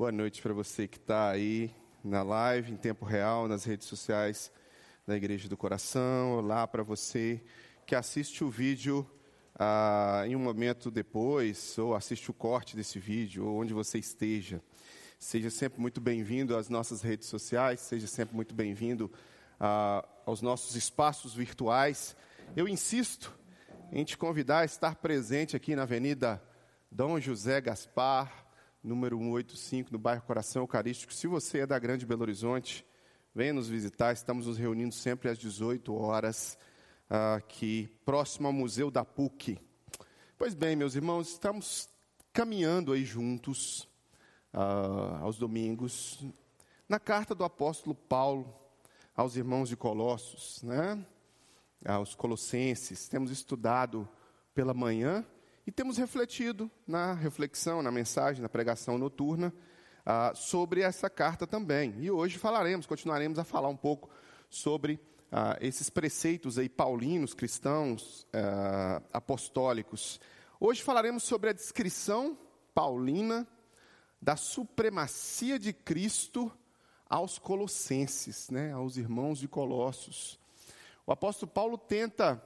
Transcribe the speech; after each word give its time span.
Boa 0.00 0.10
noite 0.10 0.40
para 0.40 0.54
você 0.54 0.88
que 0.88 0.96
está 0.96 1.28
aí 1.28 1.70
na 2.02 2.22
live, 2.22 2.72
em 2.72 2.76
tempo 2.78 3.04
real, 3.04 3.46
nas 3.46 3.64
redes 3.64 3.86
sociais 3.86 4.50
da 5.06 5.14
Igreja 5.14 5.46
do 5.46 5.58
Coração. 5.58 6.38
Olá 6.38 6.66
para 6.66 6.82
você 6.82 7.44
que 7.84 7.94
assiste 7.94 8.42
o 8.42 8.48
vídeo 8.48 9.06
ah, 9.54 10.24
em 10.26 10.34
um 10.34 10.38
momento 10.38 10.90
depois, 10.90 11.76
ou 11.76 11.94
assiste 11.94 12.30
o 12.30 12.32
corte 12.32 12.74
desse 12.74 12.98
vídeo, 12.98 13.44
ou 13.44 13.60
onde 13.60 13.74
você 13.74 13.98
esteja. 13.98 14.62
Seja 15.18 15.50
sempre 15.50 15.82
muito 15.82 16.00
bem-vindo 16.00 16.56
às 16.56 16.70
nossas 16.70 17.02
redes 17.02 17.28
sociais, 17.28 17.80
seja 17.80 18.06
sempre 18.06 18.34
muito 18.34 18.54
bem-vindo 18.54 19.12
ah, 19.60 20.02
aos 20.24 20.40
nossos 20.40 20.76
espaços 20.76 21.34
virtuais. 21.34 22.16
Eu 22.56 22.66
insisto 22.66 23.38
em 23.92 24.02
te 24.02 24.16
convidar 24.16 24.60
a 24.60 24.64
estar 24.64 24.94
presente 24.94 25.54
aqui 25.54 25.76
na 25.76 25.82
Avenida 25.82 26.42
Dom 26.90 27.20
José 27.20 27.60
Gaspar, 27.60 28.39
número 28.82 29.18
185, 29.18 29.92
no 29.92 29.98
bairro 29.98 30.22
Coração 30.22 30.62
Eucarístico. 30.62 31.12
Se 31.12 31.26
você 31.26 31.60
é 31.60 31.66
da 31.66 31.78
Grande 31.78 32.06
Belo 32.06 32.22
Horizonte, 32.22 32.84
venha 33.34 33.52
nos 33.52 33.68
visitar. 33.68 34.12
Estamos 34.12 34.46
nos 34.46 34.56
reunindo 34.56 34.94
sempre 34.94 35.28
às 35.28 35.38
18 35.38 35.94
horas, 35.94 36.58
aqui 37.08 37.88
próximo 38.04 38.46
ao 38.46 38.52
Museu 38.52 38.90
da 38.90 39.04
PUC. 39.04 39.58
Pois 40.38 40.54
bem, 40.54 40.74
meus 40.74 40.94
irmãos, 40.94 41.28
estamos 41.28 41.88
caminhando 42.32 42.92
aí 42.92 43.04
juntos 43.04 43.82
uh, 44.54 45.22
aos 45.22 45.36
domingos 45.36 46.24
na 46.88 46.98
carta 46.98 47.34
do 47.34 47.44
apóstolo 47.44 47.94
Paulo 47.94 48.54
aos 49.14 49.36
irmãos 49.36 49.68
de 49.68 49.76
Colossos, 49.76 50.62
né? 50.62 51.04
aos 51.84 52.14
Colossenses. 52.14 53.08
Temos 53.08 53.30
estudado 53.30 54.08
pela 54.54 54.72
manhã 54.72 55.26
e 55.66 55.72
temos 55.72 55.98
refletido 55.98 56.70
na 56.86 57.12
reflexão, 57.12 57.82
na 57.82 57.90
mensagem, 57.90 58.42
na 58.42 58.48
pregação 58.48 58.98
noturna, 58.98 59.52
ah, 60.04 60.32
sobre 60.34 60.80
essa 60.80 61.10
carta 61.10 61.46
também. 61.46 61.94
E 61.98 62.10
hoje 62.10 62.38
falaremos, 62.38 62.86
continuaremos 62.86 63.38
a 63.38 63.44
falar 63.44 63.68
um 63.68 63.76
pouco 63.76 64.08
sobre 64.48 64.98
ah, 65.30 65.56
esses 65.60 65.90
preceitos 65.90 66.58
aí 66.58 66.68
paulinos, 66.68 67.34
cristãos, 67.34 68.26
ah, 68.32 69.02
apostólicos. 69.12 70.20
Hoje 70.58 70.82
falaremos 70.82 71.22
sobre 71.22 71.50
a 71.50 71.52
descrição 71.52 72.36
paulina 72.74 73.46
da 74.20 74.36
supremacia 74.36 75.58
de 75.58 75.72
Cristo 75.72 76.50
aos 77.08 77.38
colossenses, 77.38 78.50
né, 78.50 78.72
aos 78.72 78.96
irmãos 78.96 79.38
de 79.38 79.48
Colossos. 79.48 80.38
O 81.06 81.12
apóstolo 81.12 81.50
Paulo 81.50 81.76
tenta 81.76 82.42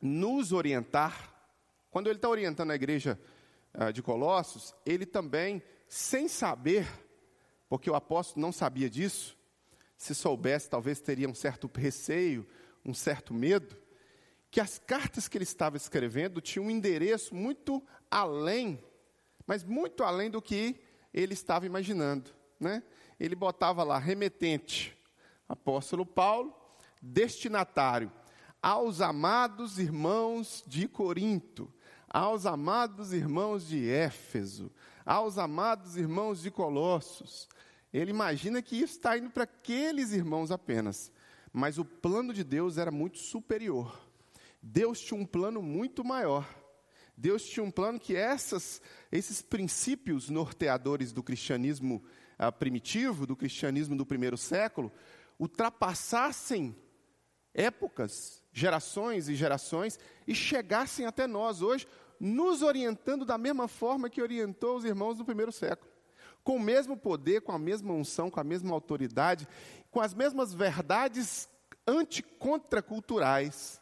nos 0.00 0.52
orientar 0.52 1.33
quando 1.94 2.08
ele 2.08 2.16
está 2.16 2.28
orientando 2.28 2.72
a 2.72 2.74
igreja 2.74 3.16
uh, 3.72 3.92
de 3.92 4.02
Colossos, 4.02 4.74
ele 4.84 5.06
também, 5.06 5.62
sem 5.86 6.26
saber, 6.26 6.88
porque 7.68 7.88
o 7.88 7.94
apóstolo 7.94 8.44
não 8.44 8.50
sabia 8.50 8.90
disso, 8.90 9.38
se 9.96 10.12
soubesse, 10.12 10.68
talvez 10.68 11.00
teria 11.00 11.28
um 11.28 11.34
certo 11.36 11.70
receio, 11.72 12.48
um 12.84 12.92
certo 12.92 13.32
medo, 13.32 13.76
que 14.50 14.60
as 14.60 14.76
cartas 14.76 15.28
que 15.28 15.38
ele 15.38 15.44
estava 15.44 15.76
escrevendo 15.76 16.40
tinham 16.40 16.66
um 16.66 16.70
endereço 16.70 17.32
muito 17.32 17.80
além, 18.10 18.82
mas 19.46 19.62
muito 19.62 20.02
além 20.02 20.28
do 20.28 20.42
que 20.42 20.80
ele 21.12 21.34
estava 21.34 21.64
imaginando. 21.64 22.28
Né? 22.58 22.82
Ele 23.20 23.36
botava 23.36 23.84
lá, 23.84 24.00
remetente, 24.00 24.98
apóstolo 25.48 26.04
Paulo, 26.04 26.52
destinatário, 27.00 28.10
aos 28.60 29.00
amados 29.00 29.78
irmãos 29.78 30.64
de 30.66 30.88
Corinto 30.88 31.72
aos 32.14 32.46
amados 32.46 33.12
irmãos 33.12 33.66
de 33.66 33.90
Éfeso, 33.90 34.70
aos 35.04 35.36
amados 35.36 35.96
irmãos 35.96 36.40
de 36.40 36.48
Colossos. 36.48 37.48
Ele 37.92 38.12
imagina 38.12 38.62
que 38.62 38.76
isso 38.76 38.94
está 38.94 39.18
indo 39.18 39.30
para 39.30 39.42
aqueles 39.42 40.12
irmãos 40.12 40.52
apenas, 40.52 41.10
mas 41.52 41.76
o 41.76 41.84
plano 41.84 42.32
de 42.32 42.44
Deus 42.44 42.78
era 42.78 42.92
muito 42.92 43.18
superior. 43.18 44.00
Deus 44.62 45.00
tinha 45.00 45.20
um 45.20 45.26
plano 45.26 45.60
muito 45.60 46.04
maior. 46.04 46.48
Deus 47.16 47.44
tinha 47.44 47.64
um 47.64 47.70
plano 47.70 47.98
que 47.98 48.14
essas, 48.14 48.80
esses 49.10 49.42
princípios 49.42 50.30
norteadores 50.30 51.10
do 51.10 51.20
cristianismo 51.20 52.00
ah, 52.38 52.52
primitivo, 52.52 53.26
do 53.26 53.34
cristianismo 53.34 53.96
do 53.96 54.06
primeiro 54.06 54.36
século, 54.36 54.92
ultrapassassem 55.36 56.76
épocas, 57.52 58.40
gerações 58.52 59.28
e 59.28 59.34
gerações 59.34 59.98
e 60.26 60.34
chegassem 60.34 61.06
até 61.06 61.26
nós 61.26 61.60
hoje, 61.60 61.86
nos 62.20 62.62
orientando 62.62 63.24
da 63.24 63.36
mesma 63.36 63.68
forma 63.68 64.08
que 64.08 64.22
orientou 64.22 64.76
os 64.76 64.84
irmãos 64.84 65.16
do 65.16 65.24
primeiro 65.24 65.52
século. 65.52 65.90
Com 66.42 66.56
o 66.56 66.60
mesmo 66.60 66.96
poder, 66.96 67.40
com 67.40 67.52
a 67.52 67.58
mesma 67.58 67.92
unção, 67.92 68.30
com 68.30 68.40
a 68.40 68.44
mesma 68.44 68.72
autoridade, 68.74 69.48
com 69.90 70.00
as 70.00 70.12
mesmas 70.12 70.52
verdades 70.52 71.48
anticontraculturais. 71.86 73.80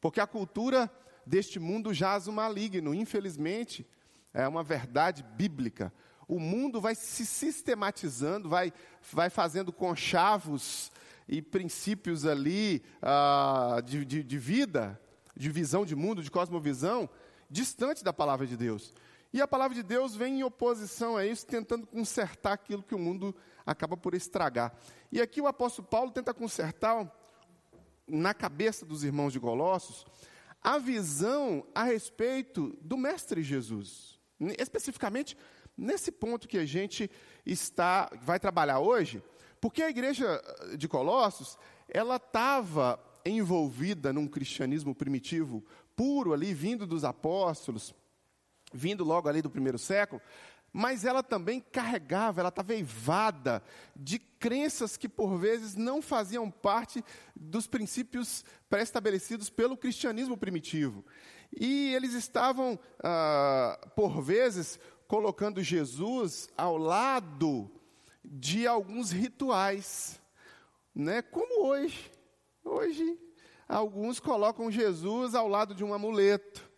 Porque 0.00 0.20
a 0.20 0.26
cultura 0.26 0.90
deste 1.24 1.58
mundo 1.58 1.92
jaz 1.92 2.28
o 2.28 2.32
maligno, 2.32 2.94
infelizmente, 2.94 3.86
é 4.32 4.46
uma 4.46 4.62
verdade 4.62 5.22
bíblica. 5.22 5.92
O 6.28 6.38
mundo 6.38 6.80
vai 6.80 6.94
se 6.94 7.24
sistematizando, 7.24 8.48
vai, 8.48 8.72
vai 9.12 9.30
fazendo 9.30 9.72
conchavos 9.72 10.92
e 11.28 11.40
princípios 11.42 12.24
ali 12.24 12.82
ah, 13.02 13.80
de, 13.84 14.04
de, 14.04 14.22
de 14.22 14.38
vida, 14.38 15.00
de 15.36 15.50
visão 15.50 15.84
de 15.84 15.96
mundo, 15.96 16.22
de 16.22 16.30
cosmovisão, 16.30 17.08
distante 17.50 18.02
da 18.02 18.12
palavra 18.12 18.46
de 18.46 18.56
Deus. 18.56 18.92
E 19.32 19.40
a 19.40 19.48
palavra 19.48 19.74
de 19.74 19.82
Deus 19.82 20.14
vem 20.14 20.40
em 20.40 20.44
oposição 20.44 21.16
a 21.16 21.26
isso, 21.26 21.46
tentando 21.46 21.86
consertar 21.86 22.52
aquilo 22.52 22.82
que 22.82 22.94
o 22.94 22.98
mundo 22.98 23.34
acaba 23.64 23.96
por 23.96 24.14
estragar. 24.14 24.74
E 25.10 25.20
aqui 25.20 25.40
o 25.40 25.46
apóstolo 25.46 25.86
Paulo 25.88 26.10
tenta 26.10 26.32
consertar 26.32 27.10
na 28.06 28.32
cabeça 28.32 28.86
dos 28.86 29.02
irmãos 29.02 29.32
de 29.32 29.40
Colossos 29.40 30.06
a 30.62 30.78
visão 30.78 31.66
a 31.74 31.82
respeito 31.84 32.76
do 32.80 32.96
mestre 32.96 33.42
Jesus. 33.42 34.18
Especificamente 34.58 35.36
nesse 35.76 36.10
ponto 36.10 36.48
que 36.48 36.58
a 36.58 36.64
gente 36.64 37.10
está 37.44 38.10
vai 38.22 38.40
trabalhar 38.40 38.78
hoje, 38.78 39.22
porque 39.60 39.82
a 39.82 39.90
igreja 39.90 40.42
de 40.76 40.88
Colossos, 40.88 41.58
ela 41.88 42.16
estava 42.16 42.98
envolvida 43.24 44.12
num 44.12 44.26
cristianismo 44.26 44.94
primitivo 44.94 45.64
puro 45.96 46.34
ali, 46.34 46.52
vindo 46.52 46.86
dos 46.86 47.02
apóstolos, 47.02 47.94
vindo 48.72 49.02
logo 49.02 49.28
ali 49.28 49.40
do 49.40 49.50
primeiro 49.50 49.78
século, 49.78 50.20
mas 50.72 51.06
ela 51.06 51.22
também 51.22 51.58
carregava, 51.58 52.40
ela 52.40 52.50
estava 52.50 52.74
eivada 52.74 53.62
de 53.96 54.18
crenças 54.18 54.96
que 54.96 55.08
por 55.08 55.38
vezes 55.38 55.74
não 55.74 56.02
faziam 56.02 56.50
parte 56.50 57.02
dos 57.34 57.66
princípios 57.66 58.44
pré-estabelecidos 58.68 59.48
pelo 59.48 59.76
cristianismo 59.76 60.36
primitivo. 60.36 61.02
E 61.58 61.94
eles 61.94 62.12
estavam, 62.12 62.78
ah, 63.02 63.88
por 63.96 64.20
vezes, 64.20 64.78
colocando 65.08 65.62
Jesus 65.62 66.50
ao 66.58 66.76
lado 66.76 67.70
de 68.22 68.66
alguns 68.66 69.12
rituais, 69.12 70.20
né? 70.94 71.22
como 71.22 71.68
hoje. 71.68 72.10
Hoje 72.62 73.18
Alguns 73.68 74.20
colocam 74.20 74.70
Jesus 74.70 75.34
ao 75.34 75.48
lado 75.48 75.74
de 75.74 75.82
um 75.82 75.92
amuleto, 75.92 76.70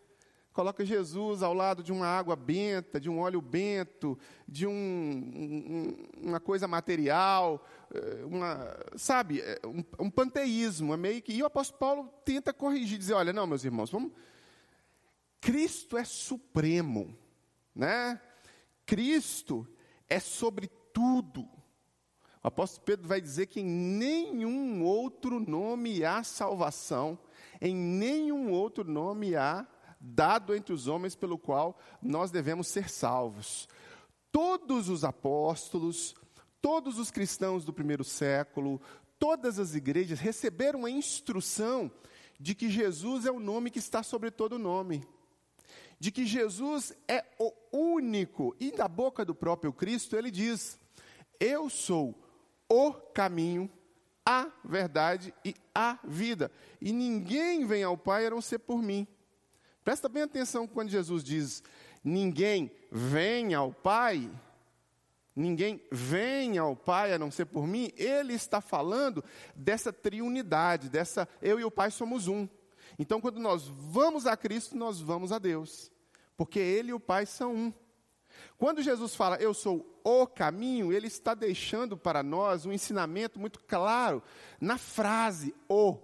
coloca 0.51 0.83
Jesus 0.83 1.43
ao 1.43 1.53
lado 1.53 1.83
de 1.83 1.91
uma 1.91 2.07
água 2.07 2.35
benta, 2.35 2.99
de 2.99 3.09
um 3.09 3.19
óleo 3.19 3.41
bento, 3.41 4.17
de 4.47 4.65
um, 4.65 4.71
um, 4.71 6.27
uma 6.27 6.39
coisa 6.39 6.67
material, 6.67 7.63
eh, 7.93 8.25
uma, 8.25 8.77
sabe, 8.95 9.39
eh, 9.39 9.59
um, 9.63 9.83
um, 10.05 10.09
panteísmo. 10.09 10.93
É 10.93 10.97
meio 10.97 11.21
que, 11.21 11.31
e 11.31 11.43
o 11.43 11.45
apóstolo 11.45 11.79
Paulo 11.79 12.13
tenta 12.25 12.51
corrigir, 12.51 12.97
dizer, 12.97 13.13
olha, 13.13 13.31
não, 13.31 13.45
meus 13.45 13.63
irmãos, 13.63 13.91
vamos. 13.91 14.11
Cristo 15.39 15.95
é 15.95 16.03
supremo, 16.03 17.15
né? 17.73 18.19
Cristo 18.85 19.67
é 20.09 20.19
sobre 20.19 20.67
tudo. 20.91 21.47
O 22.41 22.47
apóstolo 22.47 22.85
Pedro 22.85 23.07
vai 23.07 23.19
dizer 23.19 23.47
que 23.47 23.59
em 23.59 23.65
nenhum 23.65 24.81
outro 24.83 25.39
nome 25.39 26.05
há 26.05 26.23
salvação, 26.23 27.19
em 27.59 27.75
nenhum 27.75 28.51
outro 28.51 28.89
nome 28.89 29.35
há 29.35 29.67
dado 29.99 30.55
entre 30.55 30.73
os 30.73 30.87
homens 30.87 31.15
pelo 31.15 31.37
qual 31.37 31.77
nós 32.01 32.31
devemos 32.31 32.67
ser 32.67 32.89
salvos. 32.89 33.67
Todos 34.31 34.87
os 34.87 35.03
apóstolos, 35.03 36.15
todos 36.61 36.97
os 36.97 37.11
cristãos 37.11 37.65
do 37.65 37.73
primeiro 37.73 38.05
século, 38.05 38.81
todas 39.17 39.59
as 39.59 39.75
igrejas 39.75 40.19
receberam 40.19 40.85
a 40.85 40.89
instrução 40.89 41.91
de 42.39 42.55
que 42.55 42.69
Jesus 42.69 43.25
é 43.25 43.31
o 43.31 43.39
nome 43.39 43.69
que 43.69 43.79
está 43.79 44.01
sobre 44.01 44.31
todo 44.31 44.57
nome. 44.57 45.03
De 45.99 46.09
que 46.09 46.25
Jesus 46.25 46.93
é 47.05 47.25
o 47.37 47.51
único, 47.73 48.55
e 48.57 48.71
da 48.71 48.87
boca 48.87 49.25
do 49.25 49.35
próprio 49.35 49.73
Cristo 49.73 50.15
ele 50.15 50.31
diz: 50.31 50.79
Eu 51.37 51.69
sou 51.69 52.15
o 52.69 52.93
caminho, 52.93 53.69
a 54.25 54.51
verdade 54.63 55.33
e 55.43 55.55
a 55.73 55.97
vida. 56.03 56.51
E 56.79 56.93
ninguém 56.93 57.65
vem 57.65 57.83
ao 57.83 57.97
Pai 57.97 58.27
a 58.27 58.29
não 58.29 58.41
ser 58.41 58.59
por 58.59 58.81
mim. 58.81 59.07
Presta 59.83 60.07
bem 60.07 60.23
atenção 60.23 60.67
quando 60.67 60.89
Jesus 60.89 61.23
diz: 61.23 61.63
ninguém 62.03 62.71
vem 62.91 63.53
ao 63.55 63.73
Pai. 63.73 64.29
ninguém 65.35 65.81
vem 65.91 66.57
ao 66.57 66.75
Pai 66.75 67.13
a 67.13 67.17
não 67.17 67.31
ser 67.31 67.45
por 67.45 67.65
mim, 67.65 67.91
ele 67.95 68.33
está 68.33 68.59
falando 68.59 69.23
dessa 69.55 69.91
triunidade, 69.91 70.89
dessa 70.89 71.27
eu 71.41 71.59
e 71.59 71.63
o 71.63 71.71
Pai 71.71 71.89
somos 71.89 72.27
um. 72.27 72.47
Então, 72.97 73.21
quando 73.21 73.39
nós 73.39 73.65
vamos 73.65 74.27
a 74.27 74.35
Cristo, 74.35 74.75
nós 74.75 74.99
vamos 74.99 75.31
a 75.31 75.39
Deus, 75.39 75.89
porque 76.35 76.59
Ele 76.59 76.89
e 76.89 76.93
o 76.93 76.99
Pai 76.99 77.25
são 77.25 77.55
um. 77.55 77.73
Quando 78.59 78.83
Jesus 78.83 79.15
fala, 79.15 79.37
eu 79.37 79.53
sou 79.53 79.89
o 80.03 80.27
caminho, 80.27 80.91
ele 80.91 81.07
está 81.07 81.33
deixando 81.33 81.95
para 81.95 82.21
nós 82.21 82.65
um 82.65 82.73
ensinamento 82.73 83.39
muito 83.39 83.57
claro 83.63 84.21
na 84.59 84.77
frase 84.77 85.55
o. 85.69 85.97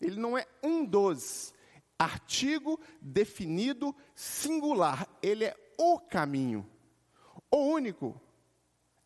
Ele 0.00 0.18
não 0.18 0.36
é 0.36 0.46
um 0.62 0.86
dos. 0.86 1.52
Artigo 1.98 2.80
definido 3.02 3.94
singular. 4.14 5.06
Ele 5.22 5.44
é 5.44 5.54
o 5.76 5.98
caminho. 5.98 6.66
O 7.50 7.58
único. 7.58 8.18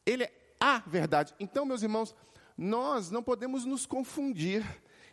Ele 0.07 0.23
é 0.23 0.33
a 0.61 0.79
verdade. 0.79 1.35
Então, 1.41 1.67
meus 1.67 1.83
irmãos, 1.83 2.15
nós 2.57 3.11
não 3.11 3.23
podemos 3.23 3.65
nos 3.65 3.85
confundir 3.85 4.65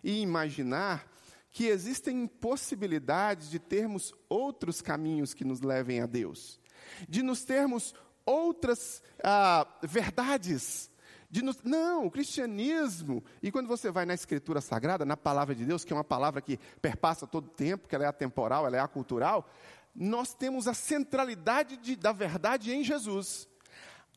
e 0.03 0.21
imaginar 0.21 1.11
que 1.49 1.65
existem 1.65 2.27
possibilidades 2.27 3.49
de 3.49 3.57
termos 3.57 4.13
outros 4.29 4.79
caminhos 4.79 5.33
que 5.33 5.43
nos 5.43 5.61
levem 5.61 6.01
a 6.01 6.05
Deus 6.05 6.59
de 7.07 7.21
nos 7.21 7.43
termos 7.43 7.93
outras 8.25 9.01
ah, 9.23 9.67
verdades. 9.81 10.89
De 11.31 11.43
nos, 11.43 11.61
não, 11.63 12.07
o 12.07 12.11
cristianismo, 12.11 13.23
e 13.41 13.51
quando 13.51 13.67
você 13.67 13.91
vai 13.91 14.03
na 14.03 14.15
Escritura 14.15 14.61
Sagrada, 14.61 15.05
na 15.05 15.15
palavra 15.15 15.53
de 15.53 15.63
Deus, 15.63 15.85
que 15.85 15.93
é 15.93 15.95
uma 15.95 16.03
palavra 16.03 16.41
que 16.41 16.57
perpassa 16.81 17.27
todo 17.27 17.45
o 17.45 17.51
tempo, 17.51 17.87
que 17.87 17.93
ela 17.93 18.05
é 18.05 18.07
atemporal, 18.07 18.65
ela 18.65 18.77
é 18.77 18.79
acultural, 18.79 19.47
nós 19.93 20.33
temos 20.33 20.67
a 20.67 20.73
centralidade 20.73 21.77
de, 21.77 21.95
da 21.95 22.11
verdade 22.11 22.73
em 22.73 22.83
Jesus. 22.83 23.47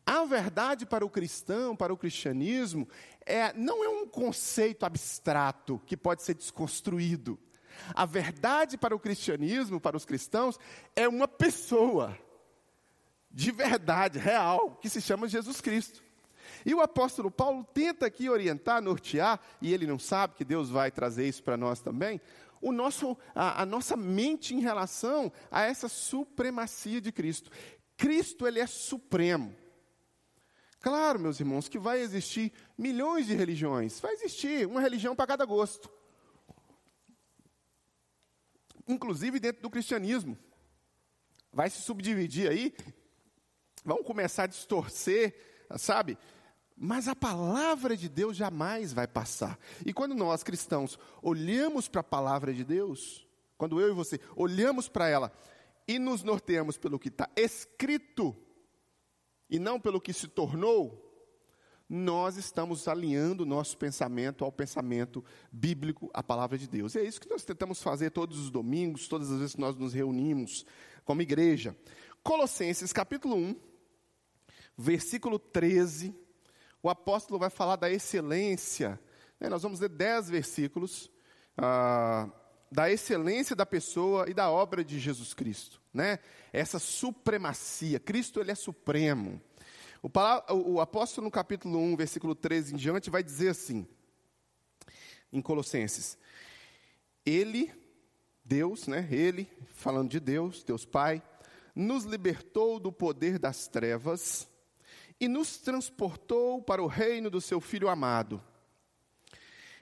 A 0.06 0.24
verdade 0.24 0.86
para 0.86 1.04
o 1.04 1.10
cristão, 1.10 1.76
para 1.76 1.92
o 1.92 1.96
cristianismo, 1.96 2.88
é, 3.26 3.52
não 3.52 3.84
é 3.84 3.88
um 3.88 4.06
conceito 4.06 4.84
abstrato 4.84 5.80
que 5.86 5.96
pode 5.96 6.22
ser 6.22 6.34
desconstruído. 6.34 7.38
A 7.94 8.04
verdade 8.04 8.76
para 8.76 8.96
o 8.96 8.98
cristianismo, 8.98 9.80
para 9.80 9.96
os 9.96 10.04
cristãos, 10.04 10.58
é 10.96 11.06
uma 11.06 11.28
pessoa 11.28 12.16
de 13.32 13.50
verdade, 13.50 14.18
real, 14.18 14.76
que 14.76 14.88
se 14.88 15.00
chama 15.00 15.26
Jesus 15.26 15.60
Cristo. 15.60 16.02
E 16.64 16.74
o 16.74 16.80
apóstolo 16.80 17.30
Paulo 17.30 17.64
tenta 17.64 18.06
aqui 18.06 18.28
orientar, 18.28 18.82
nortear, 18.82 19.40
e 19.60 19.72
ele 19.72 19.86
não 19.86 19.98
sabe 19.98 20.34
que 20.34 20.44
Deus 20.44 20.68
vai 20.68 20.90
trazer 20.90 21.26
isso 21.26 21.42
para 21.42 21.56
nós 21.56 21.80
também, 21.80 22.20
o 22.60 22.70
nosso, 22.70 23.16
a, 23.34 23.62
a, 23.62 23.66
nossa 23.66 23.96
mente 23.96 24.54
em 24.54 24.60
relação 24.60 25.32
a 25.50 25.62
essa 25.62 25.88
supremacia 25.88 27.00
de 27.00 27.10
Cristo. 27.10 27.50
Cristo, 27.96 28.46
ele 28.46 28.60
é 28.60 28.66
supremo. 28.66 29.54
Claro, 30.80 31.18
meus 31.18 31.40
irmãos, 31.40 31.68
que 31.68 31.78
vai 31.78 32.00
existir 32.00 32.52
milhões 32.78 33.26
de 33.26 33.34
religiões, 33.34 33.98
vai 33.98 34.12
existir 34.12 34.66
uma 34.66 34.80
religião 34.80 35.16
para 35.16 35.26
cada 35.26 35.44
gosto. 35.44 35.90
Inclusive 38.86 39.40
dentro 39.40 39.62
do 39.62 39.70
cristianismo. 39.70 40.38
Vai 41.52 41.68
se 41.68 41.82
subdividir 41.82 42.48
aí 42.48 42.74
vão 43.84 44.02
começar 44.02 44.44
a 44.44 44.46
distorcer, 44.48 45.34
sabe? 45.76 46.16
Mas 46.76 47.08
a 47.08 47.14
palavra 47.14 47.96
de 47.96 48.08
Deus 48.08 48.36
jamais 48.36 48.92
vai 48.92 49.06
passar. 49.06 49.58
E 49.84 49.92
quando 49.92 50.14
nós 50.14 50.42
cristãos 50.42 50.98
olhamos 51.22 51.88
para 51.88 52.00
a 52.00 52.04
palavra 52.04 52.52
de 52.52 52.64
Deus, 52.64 53.26
quando 53.56 53.80
eu 53.80 53.90
e 53.90 53.94
você 53.94 54.18
olhamos 54.34 54.88
para 54.88 55.08
ela 55.08 55.32
e 55.86 55.98
nos 55.98 56.22
norteamos 56.22 56.76
pelo 56.76 56.98
que 56.98 57.08
está 57.08 57.28
escrito 57.36 58.36
e 59.48 59.58
não 59.58 59.78
pelo 59.78 60.00
que 60.00 60.12
se 60.12 60.26
tornou, 60.26 61.12
nós 61.88 62.38
estamos 62.38 62.88
alinhando 62.88 63.42
o 63.42 63.46
nosso 63.46 63.76
pensamento 63.76 64.44
ao 64.44 64.50
pensamento 64.50 65.22
bíblico, 65.52 66.10
à 66.14 66.22
palavra 66.22 66.56
de 66.56 66.66
Deus. 66.66 66.94
E 66.94 67.00
é 67.00 67.04
isso 67.04 67.20
que 67.20 67.28
nós 67.28 67.44
tentamos 67.44 67.82
fazer 67.82 68.10
todos 68.10 68.38
os 68.38 68.50
domingos, 68.50 69.06
todas 69.06 69.30
as 69.30 69.38
vezes 69.38 69.54
que 69.54 69.60
nós 69.60 69.76
nos 69.76 69.92
reunimos 69.92 70.64
como 71.04 71.20
igreja. 71.20 71.76
Colossenses 72.22 72.94
capítulo 72.94 73.36
1, 73.36 73.56
versículo 74.82 75.38
13, 75.38 76.14
o 76.82 76.90
apóstolo 76.90 77.38
vai 77.38 77.48
falar 77.48 77.76
da 77.76 77.88
excelência. 77.88 79.00
Né? 79.38 79.48
Nós 79.48 79.62
vamos 79.62 79.78
ler 79.78 79.88
dez 79.88 80.28
versículos 80.28 81.10
ah, 81.56 82.28
da 82.70 82.90
excelência 82.90 83.54
da 83.54 83.64
pessoa 83.64 84.28
e 84.28 84.34
da 84.34 84.50
obra 84.50 84.84
de 84.84 84.98
Jesus 84.98 85.32
Cristo. 85.32 85.80
Né? 85.94 86.18
Essa 86.52 86.80
supremacia. 86.80 88.00
Cristo 88.00 88.40
ele 88.40 88.50
é 88.50 88.56
supremo. 88.56 89.40
O, 90.02 90.10
o 90.72 90.80
apóstolo 90.80 91.26
no 91.26 91.30
capítulo 91.30 91.78
1, 91.78 91.96
versículo 91.96 92.34
13 92.34 92.74
em 92.74 92.76
diante, 92.76 93.08
vai 93.08 93.22
dizer 93.22 93.50
assim, 93.50 93.86
em 95.32 95.40
Colossenses: 95.40 96.18
Ele, 97.24 97.72
Deus, 98.44 98.88
né? 98.88 99.06
Ele, 99.12 99.48
falando 99.74 100.10
de 100.10 100.18
Deus, 100.18 100.64
Deus 100.64 100.84
Pai, 100.84 101.22
nos 101.72 102.02
libertou 102.02 102.80
do 102.80 102.90
poder 102.90 103.38
das 103.38 103.68
trevas 103.68 104.50
e 105.22 105.28
nos 105.28 105.56
transportou 105.56 106.60
para 106.60 106.82
o 106.82 106.88
reino 106.88 107.30
do 107.30 107.40
seu 107.40 107.60
Filho 107.60 107.88
amado, 107.88 108.42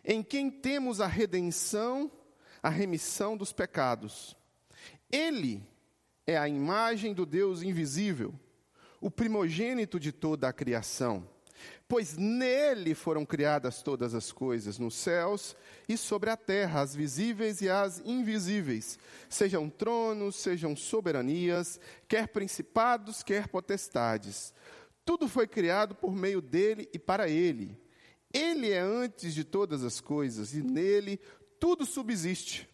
em 0.05 0.23
quem 0.23 0.51
temos 0.51 1.01
a 1.01 1.07
redenção, 1.07 2.13
a 2.63 2.69
remissão 2.69 3.39
dos 3.39 3.51
pecados. 3.51 4.37
Ele 5.11 5.67
é 6.27 6.37
a 6.37 6.47
imagem 6.47 7.15
do 7.15 7.25
Deus 7.25 7.63
invisível, 7.63 8.35
o 9.01 9.11
primogênito 9.11 9.99
de 9.99 10.13
toda 10.13 10.47
a 10.47 10.53
criação, 10.53 11.27
pois 11.89 12.19
nele 12.19 12.95
foram 12.95 13.25
criadas 13.25 13.83
todas 13.83 14.15
as 14.15 14.31
coisas, 14.31 14.79
nos 14.79 14.95
céus 14.95 15.57
e 15.89 15.97
sobre 15.97 16.29
a 16.29 16.37
terra, 16.37 16.83
as 16.83 16.95
visíveis 16.95 17.63
e 17.63 17.69
as 17.71 17.99
invisíveis, 18.05 18.99
sejam 19.27 19.71
tronos, 19.71 20.37
sejam 20.37 20.77
soberanias, 20.77 21.81
quer 22.07 22.29
principados, 22.29 23.23
quer 23.23 23.49
potestades. 23.49 24.53
Tudo 25.11 25.27
foi 25.27 25.49
criado 25.49 25.97
por 25.97 26.15
meio 26.15 26.41
dele 26.41 26.89
e 26.93 26.97
para 26.97 27.29
ele. 27.29 27.77
Ele 28.33 28.71
é 28.71 28.79
antes 28.79 29.35
de 29.35 29.43
todas 29.43 29.83
as 29.83 30.01
coisas 30.01 30.55
e 30.55 30.63
nele 30.63 31.19
tudo 31.59 31.85
subsiste. 31.85 32.69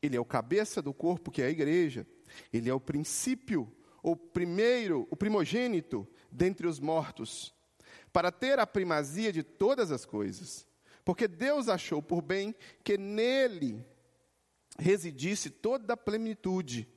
Ele 0.00 0.16
é 0.16 0.18
o 0.18 0.24
cabeça 0.24 0.80
do 0.80 0.94
corpo 0.94 1.30
que 1.30 1.42
é 1.42 1.44
a 1.44 1.50
igreja. 1.50 2.06
Ele 2.50 2.70
é 2.70 2.72
o 2.72 2.80
princípio, 2.80 3.70
o 4.02 4.16
primeiro, 4.16 5.06
o 5.10 5.14
primogênito 5.14 6.08
dentre 6.32 6.66
os 6.66 6.80
mortos, 6.80 7.54
para 8.10 8.32
ter 8.32 8.58
a 8.58 8.66
primazia 8.66 9.30
de 9.30 9.42
todas 9.42 9.92
as 9.92 10.06
coisas. 10.06 10.66
Porque 11.04 11.28
Deus 11.28 11.68
achou 11.68 12.00
por 12.00 12.22
bem 12.22 12.54
que 12.82 12.96
nele 12.96 13.84
residisse 14.78 15.50
toda 15.50 15.92
a 15.92 15.98
plenitude 15.98 16.88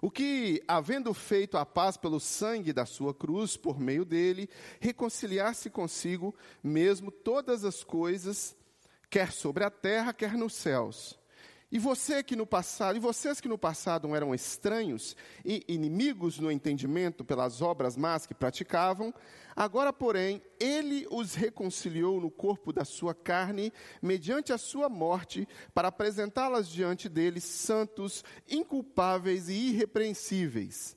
o 0.00 0.10
que, 0.10 0.62
havendo 0.68 1.12
feito 1.14 1.56
a 1.56 1.64
paz 1.64 1.96
pelo 1.96 2.20
sangue 2.20 2.72
da 2.72 2.84
sua 2.84 3.14
cruz, 3.14 3.56
por 3.56 3.78
meio 3.78 4.04
dele, 4.04 4.48
reconciliasse 4.80 5.70
consigo 5.70 6.34
mesmo 6.62 7.10
todas 7.10 7.64
as 7.64 7.82
coisas, 7.82 8.56
quer 9.08 9.32
sobre 9.32 9.64
a 9.64 9.70
terra, 9.70 10.12
quer 10.12 10.34
nos 10.34 10.54
céus. 10.54 11.18
E 11.70 11.80
você 11.80 12.22
que 12.22 12.36
no 12.36 12.46
passado, 12.46 12.96
e 12.96 13.00
vocês 13.00 13.40
que 13.40 13.48
no 13.48 13.58
passado 13.58 14.14
eram 14.14 14.32
estranhos 14.32 15.16
e 15.44 15.64
inimigos 15.66 16.38
no 16.38 16.50
entendimento 16.50 17.24
pelas 17.24 17.60
obras 17.60 17.96
más 17.96 18.24
que 18.24 18.32
praticavam, 18.32 19.12
agora, 19.54 19.92
porém, 19.92 20.40
ele 20.60 21.08
os 21.10 21.34
reconciliou 21.34 22.20
no 22.20 22.30
corpo 22.30 22.72
da 22.72 22.84
sua 22.84 23.14
carne, 23.14 23.72
mediante 24.00 24.52
a 24.52 24.58
sua 24.58 24.88
morte, 24.88 25.48
para 25.74 25.88
apresentá-las 25.88 26.68
diante 26.68 27.08
dele 27.08 27.40
santos, 27.40 28.24
inculpáveis 28.48 29.48
e 29.48 29.70
irrepreensíveis. 29.70 30.95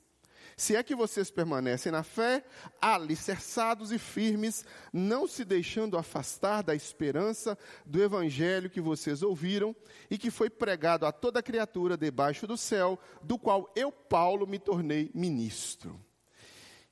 Se 0.60 0.76
é 0.76 0.82
que 0.82 0.94
vocês 0.94 1.30
permanecem 1.30 1.90
na 1.90 2.02
fé, 2.02 2.44
alicerçados 2.82 3.90
e 3.92 3.98
firmes, 3.98 4.62
não 4.92 5.26
se 5.26 5.42
deixando 5.42 5.96
afastar 5.96 6.62
da 6.62 6.74
esperança 6.74 7.56
do 7.86 8.02
evangelho 8.02 8.68
que 8.68 8.78
vocês 8.78 9.22
ouviram 9.22 9.74
e 10.10 10.18
que 10.18 10.30
foi 10.30 10.50
pregado 10.50 11.06
a 11.06 11.12
toda 11.12 11.42
criatura 11.42 11.96
debaixo 11.96 12.46
do 12.46 12.58
céu, 12.58 12.98
do 13.22 13.38
qual 13.38 13.72
eu, 13.74 13.90
Paulo, 13.90 14.46
me 14.46 14.58
tornei 14.58 15.10
ministro. 15.14 15.92
O 15.92 15.98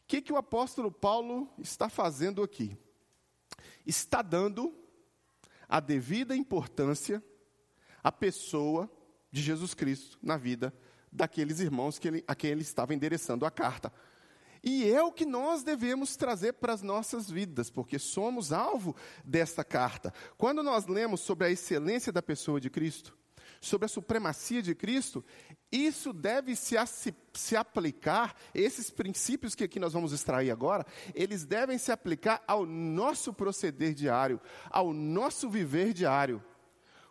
que, 0.07 0.23
que 0.23 0.33
o 0.33 0.39
apóstolo 0.39 0.91
Paulo 0.91 1.47
está 1.59 1.91
fazendo 1.91 2.43
aqui? 2.43 2.75
Está 3.85 4.23
dando 4.23 4.75
a 5.69 5.79
devida 5.79 6.35
importância 6.35 7.23
à 8.03 8.11
pessoa 8.11 8.91
de 9.31 9.43
Jesus 9.43 9.75
Cristo 9.75 10.19
na 10.23 10.39
vida 10.39 10.73
daqueles 11.13 11.61
irmãos 11.61 11.99
que 11.99 12.09
ele, 12.09 12.25
a 12.27 12.35
quem 12.35 12.51
ele 12.51 12.63
estava 12.63 12.95
endereçando 12.95 13.45
a 13.45 13.51
carta. 13.51 13.93
E 14.63 14.91
é 14.91 15.03
o 15.03 15.13
que 15.13 15.25
nós 15.25 15.63
devemos 15.63 16.17
trazer 16.17 16.55
para 16.55 16.73
as 16.73 16.83
nossas 16.83 17.31
vidas, 17.31 17.71
porque 17.71 17.99
somos 17.99 18.53
alvo 18.53 18.95
desta 19.25 19.65
carta. 19.65 20.13
Quando 20.37 20.63
nós 20.63 20.87
lemos 20.87 21.21
sobre 21.21 21.47
a 21.47 21.51
excelência 21.51 22.13
da 22.13 22.23
pessoa 22.23 22.61
de 22.61 22.69
Cristo, 22.69 23.17
sobre 23.61 23.87
a 23.87 23.89
supremacia 23.89 24.63
de 24.63 24.75
Cristo, 24.75 25.25
isso 25.71 26.13
deve 26.13 26.57
se, 26.57 26.77
se, 27.35 27.57
aplicar, 27.57 28.35
esses 28.55 28.91
princípios 28.91 29.55
que 29.55 29.65
aqui 29.65 29.79
nós 29.79 29.93
vamos 29.93 30.13
extrair 30.13 30.51
agora, 30.51 30.87
eles 31.15 31.45
devem 31.45 31.79
se 31.79 31.93
aplicar 31.93 32.43
ao 32.47 32.65
nosso 32.65 33.33
proceder 33.33 33.95
diário, 33.95 34.41
ao 34.71 34.93
nosso 34.93 35.49
viver 35.49 35.93
diário. 35.93 36.43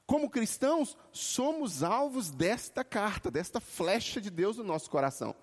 Como 0.07 0.29
cristãos, 0.29 0.97
somos 1.11 1.83
alvos 1.83 2.31
desta 2.31 2.81
carta, 2.81 3.29
desta 3.29 3.59
flecha 3.59 4.21
de 4.21 4.29
Deus 4.29 4.55
no 4.55 4.63
nosso 4.63 4.89
coração. 4.89 5.35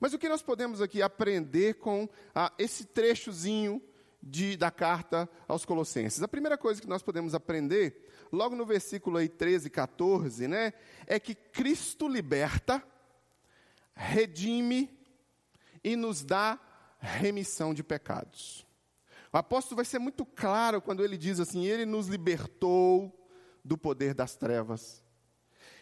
Mas 0.00 0.12
o 0.12 0.18
que 0.18 0.28
nós 0.28 0.42
podemos 0.42 0.82
aqui 0.82 1.00
aprender 1.00 1.74
com 1.74 2.08
ah, 2.34 2.52
esse 2.58 2.84
trechozinho 2.84 3.80
de, 4.20 4.56
da 4.56 4.72
carta 4.72 5.30
aos 5.46 5.64
Colossenses? 5.64 6.20
A 6.20 6.26
primeira 6.26 6.58
coisa 6.58 6.80
que 6.80 6.88
nós 6.88 7.00
podemos 7.00 7.32
aprender 7.32 8.08
logo 8.32 8.56
no 8.56 8.66
versículo 8.66 9.18
aí 9.18 9.28
13 9.28 9.68
e 9.68 9.70
14, 9.70 10.48
né, 10.48 10.72
é 11.06 11.20
que 11.20 11.36
Cristo 11.36 12.08
liberta, 12.08 12.82
redime 13.94 14.90
e 15.84 15.94
nos 15.94 16.24
dá 16.24 16.58
remissão 16.98 17.72
de 17.72 17.84
pecados. 17.84 18.66
O 19.32 19.36
apóstolo 19.36 19.76
vai 19.76 19.84
ser 19.84 20.00
muito 20.00 20.26
claro 20.26 20.82
quando 20.82 21.04
ele 21.04 21.16
diz 21.16 21.38
assim: 21.38 21.66
Ele 21.66 21.86
nos 21.86 22.08
libertou 22.08 23.17
do 23.68 23.76
poder 23.76 24.14
das 24.14 24.34
trevas 24.34 25.04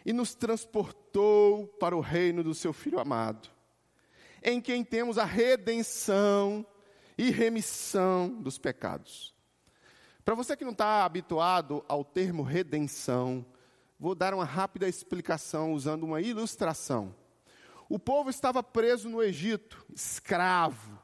e 0.05 0.13
nos 0.13 0.35
transportou 0.35 1.69
para 1.79 1.97
o 1.97 2.01
reino 2.01 2.43
do 2.43 2.53
seu 2.53 2.73
Filho 2.73 2.99
amado, 2.99 3.49
em 4.43 4.61
quem 4.61 4.85
temos 4.85 5.19
a 5.19 5.25
redenção 5.25 6.67
e 7.17 7.31
remissão 7.31 8.29
dos 8.29 8.59
pecados. 8.59 9.33
Para 10.25 10.35
você 10.35 10.57
que 10.57 10.65
não 10.65 10.73
está 10.73 11.05
habituado 11.05 11.85
ao 11.89 12.05
termo 12.05 12.43
redenção, 12.43 13.47
vou 13.99 14.15
dar 14.15 14.35
uma 14.35 14.45
rápida 14.45 14.89
explicação 14.89 15.73
usando 15.73 16.03
uma 16.03 16.21
ilustração. 16.21 17.15
O 17.89 18.01
povo 18.01 18.31
estava 18.31 18.65
preso 18.65 19.09
no 19.09 19.23
Egito, 19.23 19.87
escravo. 19.95 21.01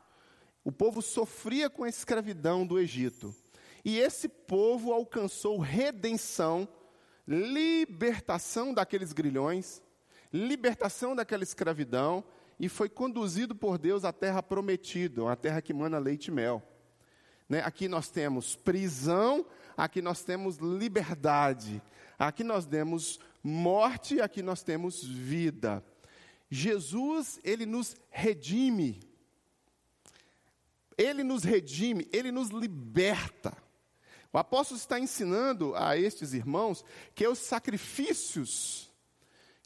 O 0.64 0.72
povo 0.72 1.00
sofria 1.00 1.70
com 1.70 1.84
a 1.84 1.88
escravidão 1.88 2.66
do 2.66 2.78
Egito. 2.78 3.32
E 3.84 3.98
esse 3.98 4.28
povo 4.28 4.92
alcançou 4.92 5.58
redenção, 5.58 6.68
libertação 7.26 8.72
daqueles 8.72 9.12
grilhões, 9.12 9.82
libertação 10.32 11.14
daquela 11.14 11.42
escravidão 11.42 12.24
e 12.58 12.68
foi 12.68 12.88
conduzido 12.88 13.54
por 13.54 13.76
Deus 13.76 14.04
à 14.04 14.12
terra 14.12 14.42
prometida, 14.42 15.30
a 15.30 15.36
terra 15.36 15.60
que 15.60 15.74
mana 15.74 15.98
leite 15.98 16.28
e 16.28 16.30
mel. 16.30 16.62
Né? 17.48 17.60
Aqui 17.60 17.88
nós 17.88 18.08
temos 18.08 18.54
prisão, 18.54 19.44
aqui 19.76 20.00
nós 20.00 20.22
temos 20.22 20.56
liberdade, 20.58 21.82
aqui 22.18 22.44
nós 22.44 22.64
temos 22.64 23.18
morte, 23.42 24.20
aqui 24.20 24.42
nós 24.42 24.62
temos 24.62 25.04
vida. 25.04 25.84
Jesus, 26.48 27.40
ele 27.42 27.66
nos 27.66 27.96
redime. 28.10 29.00
Ele 30.96 31.24
nos 31.24 31.42
redime, 31.42 32.06
ele 32.12 32.30
nos 32.30 32.50
liberta. 32.50 33.56
O 34.32 34.38
apóstolo 34.38 34.78
está 34.78 34.98
ensinando 34.98 35.74
a 35.76 35.96
estes 35.96 36.32
irmãos 36.32 36.84
que 37.14 37.26
os 37.26 37.38
sacrifícios 37.38 38.90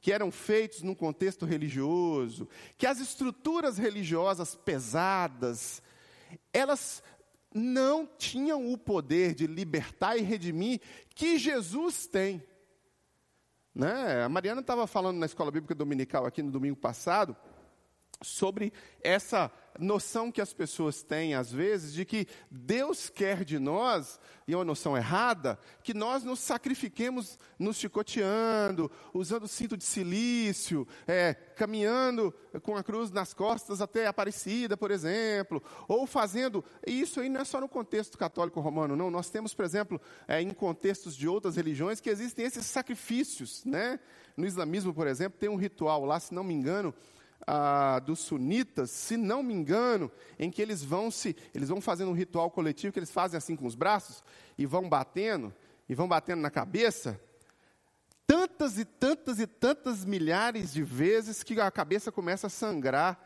que 0.00 0.12
eram 0.12 0.30
feitos 0.30 0.82
num 0.82 0.94
contexto 0.94 1.44
religioso, 1.44 2.48
que 2.78 2.86
as 2.86 3.00
estruturas 3.00 3.76
religiosas 3.76 4.54
pesadas, 4.54 5.82
elas 6.52 7.02
não 7.52 8.06
tinham 8.06 8.72
o 8.72 8.78
poder 8.78 9.34
de 9.34 9.46
libertar 9.46 10.16
e 10.16 10.22
redimir 10.22 10.80
que 11.14 11.38
Jesus 11.38 12.06
tem. 12.06 12.40
Né? 13.74 14.22
A 14.22 14.28
Mariana 14.28 14.60
estava 14.60 14.86
falando 14.86 15.18
na 15.18 15.26
escola 15.26 15.50
bíblica 15.50 15.74
dominical 15.74 16.24
aqui 16.24 16.42
no 16.42 16.52
domingo 16.52 16.76
passado 16.76 17.36
sobre 18.22 18.72
essa 19.02 19.50
noção 19.78 20.30
que 20.30 20.40
as 20.40 20.52
pessoas 20.52 21.02
têm, 21.02 21.34
às 21.34 21.50
vezes, 21.50 21.92
de 21.92 22.04
que 22.04 22.26
Deus 22.50 23.08
quer 23.08 23.44
de 23.44 23.58
nós, 23.58 24.20
e 24.46 24.52
é 24.52 24.56
uma 24.56 24.64
noção 24.64 24.96
errada, 24.96 25.58
que 25.82 25.92
nós 25.92 26.22
nos 26.22 26.40
sacrifiquemos 26.40 27.38
nos 27.58 27.76
chicoteando, 27.76 28.90
usando 29.12 29.48
cinto 29.48 29.76
de 29.76 29.84
silício, 29.84 30.86
é, 31.06 31.34
caminhando 31.34 32.32
com 32.62 32.76
a 32.76 32.82
cruz 32.82 33.10
nas 33.10 33.34
costas 33.34 33.80
até 33.80 34.06
Aparecida, 34.06 34.76
por 34.76 34.90
exemplo, 34.90 35.62
ou 35.88 36.06
fazendo. 36.06 36.64
E 36.86 37.00
isso 37.00 37.20
aí 37.20 37.28
não 37.28 37.40
é 37.40 37.44
só 37.44 37.60
no 37.60 37.68
contexto 37.68 38.16
católico 38.16 38.60
romano, 38.60 38.94
não. 38.94 39.10
Nós 39.10 39.30
temos, 39.30 39.52
por 39.52 39.64
exemplo, 39.64 40.00
é, 40.28 40.40
em 40.40 40.50
contextos 40.50 41.16
de 41.16 41.26
outras 41.26 41.56
religiões, 41.56 42.00
que 42.00 42.08
existem 42.08 42.44
esses 42.44 42.66
sacrifícios. 42.66 43.64
Né? 43.64 43.98
No 44.36 44.46
islamismo, 44.46 44.94
por 44.94 45.06
exemplo, 45.06 45.38
tem 45.38 45.48
um 45.48 45.56
ritual 45.56 46.04
lá, 46.04 46.20
se 46.20 46.32
não 46.32 46.44
me 46.44 46.54
engano 46.54 46.94
ah, 47.46 48.00
dos 48.00 48.20
sunitas, 48.20 48.90
se 48.90 49.16
não 49.16 49.42
me 49.42 49.54
engano, 49.54 50.10
em 50.38 50.50
que 50.50 50.60
eles 50.60 50.82
vão 50.82 51.10
se, 51.10 51.36
eles 51.54 51.68
vão 51.68 51.80
fazendo 51.80 52.10
um 52.10 52.14
ritual 52.14 52.50
coletivo 52.50 52.92
que 52.92 52.98
eles 52.98 53.10
fazem 53.10 53.38
assim 53.38 53.56
com 53.56 53.66
os 53.66 53.74
braços 53.74 54.22
e 54.58 54.66
vão 54.66 54.88
batendo 54.88 55.54
e 55.88 55.94
vão 55.94 56.08
batendo 56.08 56.42
na 56.42 56.50
cabeça, 56.50 57.20
tantas 58.26 58.78
e 58.78 58.84
tantas 58.84 59.38
e 59.38 59.46
tantas 59.46 60.04
milhares 60.04 60.72
de 60.72 60.82
vezes 60.82 61.42
que 61.42 61.60
a 61.60 61.70
cabeça 61.70 62.10
começa 62.10 62.48
a 62.48 62.50
sangrar, 62.50 63.20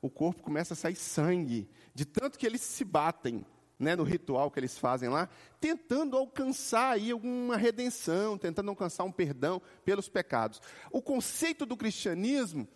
o 0.00 0.08
corpo 0.08 0.42
começa 0.42 0.74
a 0.74 0.76
sair 0.76 0.96
sangue, 0.96 1.68
de 1.94 2.04
tanto 2.04 2.38
que 2.38 2.46
eles 2.46 2.62
se 2.62 2.84
batem. 2.84 3.44
Né, 3.78 3.94
no 3.94 4.04
ritual 4.04 4.50
que 4.50 4.58
eles 4.58 4.78
fazem 4.78 5.10
lá, 5.10 5.28
tentando 5.60 6.16
alcançar 6.16 6.92
aí 6.92 7.10
alguma 7.10 7.58
redenção, 7.58 8.38
tentando 8.38 8.70
alcançar 8.70 9.04
um 9.04 9.12
perdão 9.12 9.60
pelos 9.84 10.08
pecados. 10.08 10.62
O 10.90 11.02
conceito 11.02 11.66
do 11.66 11.76
cristianismo 11.76 12.66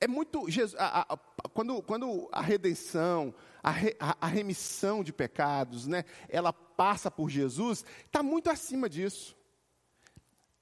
é 0.00 0.08
muito. 0.08 0.46
A, 0.78 1.12
a, 1.12 1.18
quando, 1.50 1.82
quando 1.82 2.28
a 2.32 2.40
redenção, 2.40 3.34
a, 3.62 3.70
re, 3.70 3.94
a, 3.98 4.26
remissão 4.26 5.04
de 5.04 5.12
pecados, 5.12 5.86
né, 5.86 6.04
ela 6.28 6.52
passa 6.52 7.10
por 7.10 7.28
Jesus, 7.28 7.84
está 8.06 8.22
muito 8.22 8.48
acima 8.48 8.88
disso. 8.88 9.36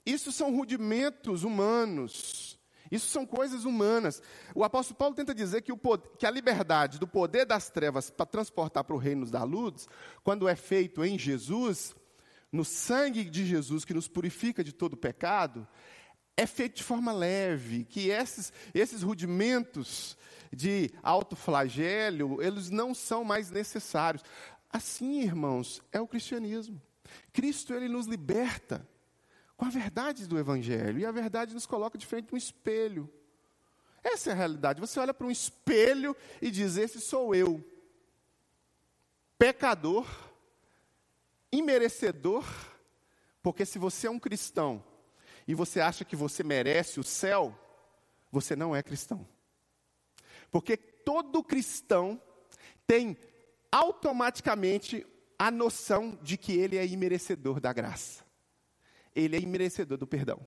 Isso 0.04 0.32
são 0.32 0.54
rudimentos 0.54 1.44
humanos. 1.44 2.58
Isso 2.90 3.08
são 3.08 3.26
coisas 3.26 3.64
humanas. 3.64 4.22
O 4.54 4.64
apóstolo 4.64 4.96
Paulo 4.96 5.14
tenta 5.14 5.34
dizer 5.34 5.60
que, 5.60 5.70
o, 5.70 5.78
que 6.18 6.26
a 6.26 6.30
liberdade 6.30 6.98
do 6.98 7.06
poder 7.06 7.44
das 7.44 7.68
trevas 7.68 8.10
para 8.10 8.24
transportar 8.26 8.82
para 8.82 8.96
o 8.96 8.98
reino 8.98 9.26
da 9.26 9.44
luz, 9.44 9.86
quando 10.24 10.48
é 10.48 10.56
feito 10.56 11.04
em 11.04 11.18
Jesus, 11.18 11.94
no 12.50 12.64
sangue 12.64 13.24
de 13.24 13.44
Jesus 13.44 13.84
que 13.84 13.92
nos 13.92 14.08
purifica 14.08 14.64
de 14.64 14.72
todo 14.72 14.96
pecado, 14.96 15.68
é 16.38 16.46
feito 16.46 16.76
de 16.76 16.84
forma 16.84 17.10
leve, 17.10 17.84
que 17.84 18.10
esses, 18.10 18.52
esses 18.72 19.02
rudimentos 19.02 20.16
de 20.52 20.88
autoflagélio, 21.02 22.40
eles 22.40 22.70
não 22.70 22.94
são 22.94 23.24
mais 23.24 23.50
necessários. 23.50 24.22
Assim, 24.70 25.20
irmãos, 25.20 25.82
é 25.90 26.00
o 26.00 26.06
cristianismo. 26.06 26.80
Cristo, 27.32 27.74
ele 27.74 27.88
nos 27.88 28.06
liberta 28.06 28.88
com 29.56 29.64
a 29.64 29.68
verdade 29.68 30.28
do 30.28 30.38
Evangelho, 30.38 31.00
e 31.00 31.04
a 31.04 31.10
verdade 31.10 31.52
nos 31.52 31.66
coloca 31.66 31.98
de 31.98 32.06
frente 32.06 32.32
um 32.32 32.38
espelho. 32.38 33.12
Essa 34.04 34.30
é 34.30 34.32
a 34.32 34.36
realidade. 34.36 34.80
Você 34.80 35.00
olha 35.00 35.12
para 35.12 35.26
um 35.26 35.32
espelho 35.32 36.16
e 36.40 36.52
diz: 36.52 36.76
Esse 36.76 37.00
sou 37.00 37.34
eu, 37.34 37.68
pecador, 39.36 40.06
imerecedor, 41.50 42.44
porque 43.42 43.66
se 43.66 43.76
você 43.76 44.06
é 44.06 44.10
um 44.10 44.20
cristão, 44.20 44.84
e 45.48 45.54
você 45.54 45.80
acha 45.80 46.04
que 46.04 46.14
você 46.14 46.44
merece 46.44 47.00
o 47.00 47.02
céu, 47.02 47.58
você 48.30 48.54
não 48.54 48.76
é 48.76 48.82
cristão. 48.82 49.26
Porque 50.50 50.76
todo 50.76 51.42
cristão 51.42 52.20
tem 52.86 53.16
automaticamente 53.72 55.06
a 55.38 55.50
noção 55.50 56.18
de 56.22 56.36
que 56.36 56.52
ele 56.52 56.76
é 56.76 56.86
imerecedor 56.86 57.60
da 57.60 57.72
graça. 57.72 58.24
Ele 59.14 59.36
é 59.36 59.40
imerecedor 59.40 59.96
do 59.96 60.06
perdão. 60.06 60.46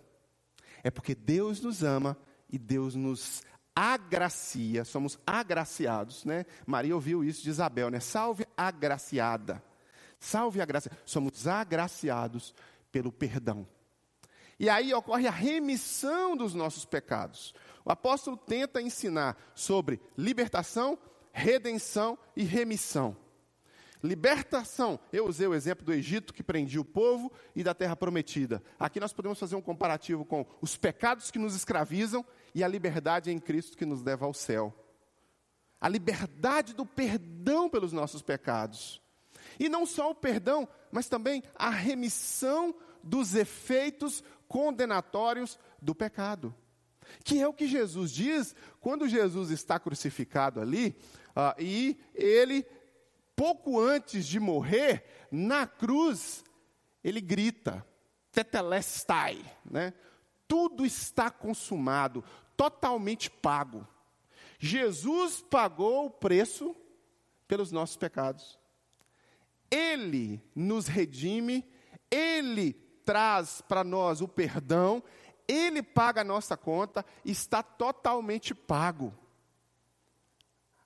É 0.84 0.92
porque 0.92 1.16
Deus 1.16 1.62
nos 1.62 1.82
ama 1.82 2.16
e 2.48 2.60
Deus 2.60 2.94
nos 2.94 3.42
agracia, 3.76 4.86
somos 4.86 5.18
agraciados, 5.26 6.26
né? 6.26 6.46
Maria 6.68 6.94
ouviu 6.94 7.24
isso 7.24 7.42
de 7.42 7.50
Isabel, 7.50 7.90
né? 7.90 8.00
Salve 8.00 8.46
agraciada. 8.56 9.64
Salve 10.20 10.62
a 10.62 10.66
graça. 10.66 10.92
Somos 11.06 11.48
agraciados 11.48 12.54
pelo 12.92 13.12
perdão. 13.12 13.66
E 14.62 14.70
aí 14.70 14.94
ocorre 14.94 15.28
a 15.28 15.32
remissão 15.32 16.38
dos 16.38 16.54
nossos 16.54 16.86
pecados. 16.86 17.52
O 17.84 17.92
apóstolo 17.92 18.38
tenta 18.38 18.80
ensinar 18.80 19.36
sobre 19.56 20.00
libertação, 20.16 21.00
redenção 21.34 22.16
e 22.36 22.44
remissão. 22.44 23.18
Libertação, 24.04 25.00
eu 25.12 25.26
usei 25.26 25.48
o 25.48 25.56
exemplo 25.56 25.84
do 25.84 25.92
Egito 25.92 26.32
que 26.32 26.44
prendia 26.44 26.80
o 26.80 26.86
povo 26.86 27.32
e 27.56 27.64
da 27.64 27.74
terra 27.74 27.96
prometida. 27.96 28.62
Aqui 28.80 29.00
nós 29.00 29.12
podemos 29.12 29.40
fazer 29.40 29.56
um 29.56 29.64
comparativo 29.64 30.24
com 30.24 30.46
os 30.62 30.78
pecados 30.78 31.32
que 31.32 31.40
nos 31.40 31.56
escravizam 31.56 32.24
e 32.54 32.64
a 32.64 32.68
liberdade 32.68 33.32
em 33.32 33.40
Cristo 33.40 33.76
que 33.76 33.86
nos 33.86 34.04
leva 34.04 34.28
ao 34.28 34.34
céu. 34.34 34.72
A 35.80 35.90
liberdade 35.90 36.76
do 36.76 36.86
perdão 36.86 37.68
pelos 37.68 37.92
nossos 37.92 38.22
pecados. 38.22 39.02
E 39.60 39.68
não 39.68 39.88
só 39.88 40.12
o 40.12 40.16
perdão, 40.16 40.68
mas 40.92 41.10
também 41.10 41.42
a 41.56 41.72
remissão 41.72 42.76
dos 43.04 43.34
efeitos 43.34 44.24
condenatórios 44.52 45.58
do 45.82 45.96
pecado. 45.96 46.54
Que 47.24 47.42
é 47.42 47.48
o 47.48 47.54
que 47.54 47.66
Jesus 47.66 48.12
diz 48.12 48.54
quando 48.82 49.08
Jesus 49.08 49.50
está 49.50 49.80
crucificado 49.80 50.60
ali, 50.60 50.94
uh, 51.30 51.56
e 51.58 51.98
ele, 52.14 52.66
pouco 53.34 53.80
antes 53.80 54.26
de 54.28 54.42
morrer, 54.42 55.06
na 55.32 55.66
cruz, 55.66 56.44
ele 57.02 57.22
grita, 57.22 57.86
tetelestai, 58.30 59.42
né? 59.64 59.94
Tudo 60.50 60.86
está 60.86 61.32
consumado, 61.32 62.22
totalmente 62.58 63.32
pago. 63.32 63.88
Jesus 64.60 65.42
pagou 65.42 66.08
o 66.08 66.12
preço 66.12 66.76
pelos 67.48 67.72
nossos 67.72 67.96
pecados. 67.96 68.60
Ele 69.72 70.44
nos 70.54 70.88
redime, 70.88 71.66
ele 72.12 72.91
traz 73.12 73.62
para 73.68 73.84
nós 73.84 74.22
o 74.22 74.28
perdão, 74.28 75.04
ele 75.46 75.84
paga 75.84 76.22
a 76.22 76.24
nossa 76.24 76.56
conta, 76.56 77.06
está 77.26 77.62
totalmente 77.62 78.56
pago. 78.56 79.14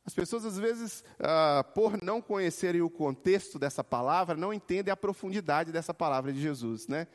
As 0.04 0.12
pessoas, 0.12 0.44
às 0.44 0.58
vezes, 0.58 1.04
ah, 1.20 1.64
por 1.76 2.02
não 2.02 2.24
conhecerem 2.24 2.82
o 2.82 2.90
contexto 2.90 3.60
dessa 3.60 3.84
palavra, 3.84 4.36
não 4.36 4.52
entendem 4.52 4.92
a 4.92 4.98
profundidade 4.98 5.72
dessa 5.72 5.94
palavra 5.94 6.34
de 6.34 6.42
Jesus. 6.42 6.88
Né? 6.88 7.06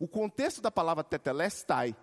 O 0.00 0.08
contexto 0.08 0.60
da 0.60 0.70
palavra 0.70 1.04
tetelestai 1.04 1.94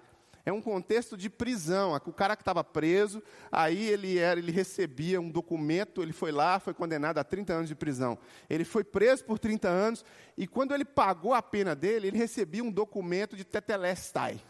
é 0.46 0.52
um 0.52 0.62
contexto 0.62 1.16
de 1.16 1.30
prisão. 1.30 1.96
O 2.06 2.14
cara 2.14 2.36
que 2.36 2.42
estava 2.42 2.64
preso, 2.64 3.24
aí 3.52 3.88
ele, 3.88 4.18
era, 4.18 4.40
ele 4.40 4.52
recebia 4.52 5.22
um 5.22 5.30
documento, 5.30 6.02
ele 6.02 6.12
foi 6.12 6.32
lá, 6.32 6.60
foi 6.60 6.74
condenado 6.74 7.18
a 7.18 7.24
30 7.24 7.54
anos 7.54 7.70
de 7.70 7.76
prisão. 7.76 8.18
Ele 8.50 8.66
foi 8.66 8.84
preso 8.84 9.24
por 9.24 9.40
30 9.40 9.70
anos, 9.70 10.06
e 10.38 10.46
quando 10.46 10.74
ele 10.74 10.84
pagou 10.84 11.34
a 11.34 11.42
pena 11.42 11.74
dele, 11.74 12.08
ele 12.08 12.18
recebia 12.18 12.64
um 12.64 12.72
documento 12.72 13.36
de 13.36 13.44
tetelestai. 13.44 14.42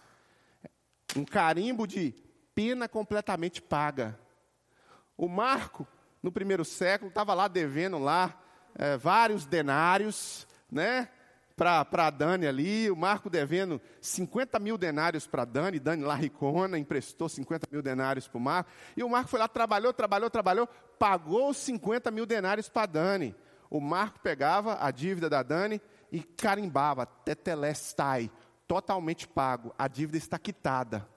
Um 1.15 1.23
carimbo 1.23 1.85
de 1.85 2.15
pena 2.55 2.87
completamente 2.87 3.61
paga. 3.61 4.19
O 5.15 5.27
Marco, 5.27 5.87
no 6.23 6.31
primeiro 6.31 6.65
século, 6.65 7.09
estava 7.09 7.35
lá 7.35 7.47
devendo 7.47 7.99
lá 7.99 8.41
é, 8.75 8.97
vários 8.97 9.45
denários, 9.45 10.47
né? 10.71 11.09
Para 11.55 11.85
a 11.91 12.09
Dani 12.09 12.47
ali, 12.47 12.89
o 12.89 12.95
Marco 12.95 13.29
devendo 13.29 13.79
50 14.01 14.57
mil 14.59 14.77
denários 14.77 15.27
para 15.27 15.43
a 15.43 15.45
Dani, 15.45 15.79
Dani 15.79 16.03
Larricona 16.03 16.79
emprestou 16.79 17.29
50 17.29 17.67
mil 17.71 17.81
denários 17.81 18.27
para 18.27 18.37
o 18.37 18.41
Marco, 18.41 18.71
e 18.97 19.03
o 19.03 19.09
Marco 19.09 19.29
foi 19.29 19.39
lá, 19.39 19.47
trabalhou, 19.47 19.93
trabalhou, 19.93 20.29
trabalhou, 20.29 20.67
pagou 20.97 21.49
os 21.49 21.57
50 21.57 22.09
mil 22.11 22.25
denários 22.25 22.69
para 22.69 22.83
a 22.83 22.87
Dani. 22.87 23.35
O 23.69 23.79
Marco 23.79 24.19
pegava 24.19 24.77
a 24.83 24.89
dívida 24.91 25.29
da 25.29 25.43
Dani 25.43 25.81
e 26.11 26.21
carimbava, 26.21 27.05
tetelestai, 27.05 28.31
totalmente 28.67 29.27
pago, 29.27 29.73
a 29.77 29.87
dívida 29.87 30.17
está 30.17 30.39
quitada. 30.39 31.07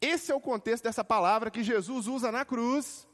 Esse 0.00 0.30
é 0.30 0.34
o 0.34 0.40
contexto 0.40 0.84
dessa 0.84 1.02
palavra 1.02 1.50
que 1.50 1.64
Jesus 1.64 2.06
usa 2.06 2.30
na 2.30 2.44
cruz, 2.44 3.08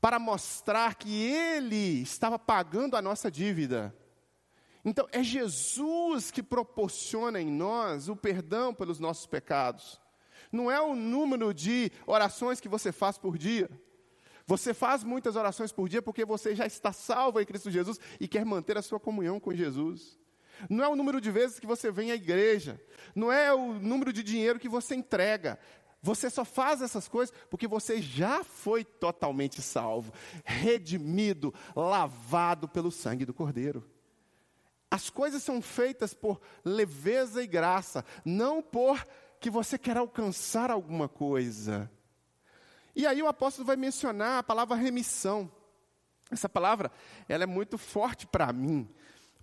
para 0.00 0.18
mostrar 0.18 0.96
que 0.96 1.22
Ele 1.22 2.02
estava 2.02 2.36
pagando 2.36 2.96
a 2.96 3.02
nossa 3.02 3.30
dívida. 3.30 3.94
Então, 4.84 5.06
é 5.12 5.22
Jesus 5.22 6.30
que 6.30 6.42
proporciona 6.42 7.40
em 7.40 7.50
nós 7.50 8.08
o 8.08 8.16
perdão 8.16 8.74
pelos 8.74 8.98
nossos 8.98 9.26
pecados. 9.26 10.00
Não 10.50 10.70
é 10.70 10.80
o 10.80 10.94
número 10.94 11.54
de 11.54 11.90
orações 12.06 12.60
que 12.60 12.68
você 12.68 12.90
faz 12.90 13.16
por 13.16 13.38
dia. 13.38 13.70
Você 14.46 14.74
faz 14.74 15.04
muitas 15.04 15.36
orações 15.36 15.72
por 15.72 15.88
dia 15.88 16.02
porque 16.02 16.24
você 16.24 16.54
já 16.54 16.66
está 16.66 16.92
salvo 16.92 17.40
em 17.40 17.46
Cristo 17.46 17.70
Jesus 17.70 17.98
e 18.18 18.26
quer 18.26 18.44
manter 18.44 18.76
a 18.76 18.82
sua 18.82 18.98
comunhão 18.98 19.38
com 19.38 19.54
Jesus. 19.54 20.18
Não 20.68 20.84
é 20.84 20.88
o 20.88 20.96
número 20.96 21.20
de 21.20 21.30
vezes 21.30 21.58
que 21.58 21.66
você 21.66 21.90
vem 21.90 22.10
à 22.10 22.14
igreja. 22.14 22.80
Não 23.14 23.32
é 23.32 23.52
o 23.52 23.74
número 23.74 24.12
de 24.12 24.22
dinheiro 24.22 24.58
que 24.58 24.68
você 24.68 24.94
entrega. 24.94 25.58
Você 26.02 26.28
só 26.28 26.44
faz 26.44 26.82
essas 26.82 27.08
coisas 27.08 27.34
porque 27.48 27.68
você 27.68 28.02
já 28.02 28.42
foi 28.42 28.84
totalmente 28.84 29.62
salvo, 29.62 30.12
redimido, 30.44 31.54
lavado 31.76 32.68
pelo 32.68 32.90
sangue 32.90 33.24
do 33.24 33.32
Cordeiro. 33.32 33.88
As 34.92 35.08
coisas 35.08 35.42
são 35.42 35.62
feitas 35.62 36.12
por 36.12 36.38
leveza 36.62 37.42
e 37.42 37.46
graça, 37.46 38.04
não 38.26 38.60
por 38.60 39.06
que 39.40 39.48
você 39.48 39.78
quer 39.78 39.96
alcançar 39.96 40.70
alguma 40.70 41.08
coisa. 41.08 41.90
E 42.94 43.06
aí 43.06 43.22
o 43.22 43.26
apóstolo 43.26 43.66
vai 43.66 43.74
mencionar 43.74 44.40
a 44.40 44.42
palavra 44.42 44.76
remissão. 44.76 45.50
Essa 46.30 46.46
palavra, 46.46 46.92
ela 47.26 47.44
é 47.44 47.46
muito 47.46 47.78
forte 47.78 48.26
para 48.26 48.52
mim, 48.52 48.86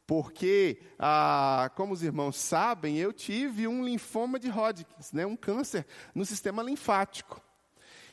porque, 0.06 0.84
ah, 1.00 1.72
como 1.76 1.94
os 1.94 2.04
irmãos 2.04 2.36
sabem, 2.36 2.98
eu 2.98 3.12
tive 3.12 3.68
um 3.68 3.84
linfoma 3.84 4.38
de 4.38 4.50
Hodgkin, 4.52 4.94
né, 5.14 5.26
um 5.26 5.36
câncer 5.36 5.84
no 6.14 6.28
sistema 6.28 6.62
linfático. 6.62 7.42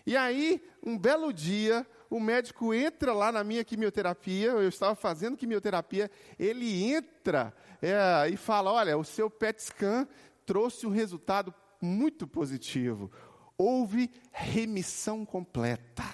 E 0.06 0.16
aí, 0.16 0.66
um 0.82 0.96
belo 0.96 1.34
dia, 1.34 1.86
o 2.08 2.20
médico 2.20 2.72
entra 2.72 3.12
lá 3.12 3.32
na 3.32 3.42
minha 3.42 3.64
quimioterapia, 3.64 4.50
eu 4.50 4.68
estava 4.68 4.94
fazendo 4.94 5.36
quimioterapia, 5.36 6.10
ele 6.38 6.84
entra 6.84 7.54
é, 7.82 8.28
e 8.28 8.36
fala: 8.36 8.72
Olha, 8.72 8.96
o 8.96 9.04
seu 9.04 9.28
PET 9.28 9.62
scan 9.62 10.06
trouxe 10.44 10.86
um 10.86 10.90
resultado 10.90 11.54
muito 11.80 12.26
positivo. 12.26 13.10
Houve 13.58 14.10
remissão 14.30 15.24
completa. 15.24 16.04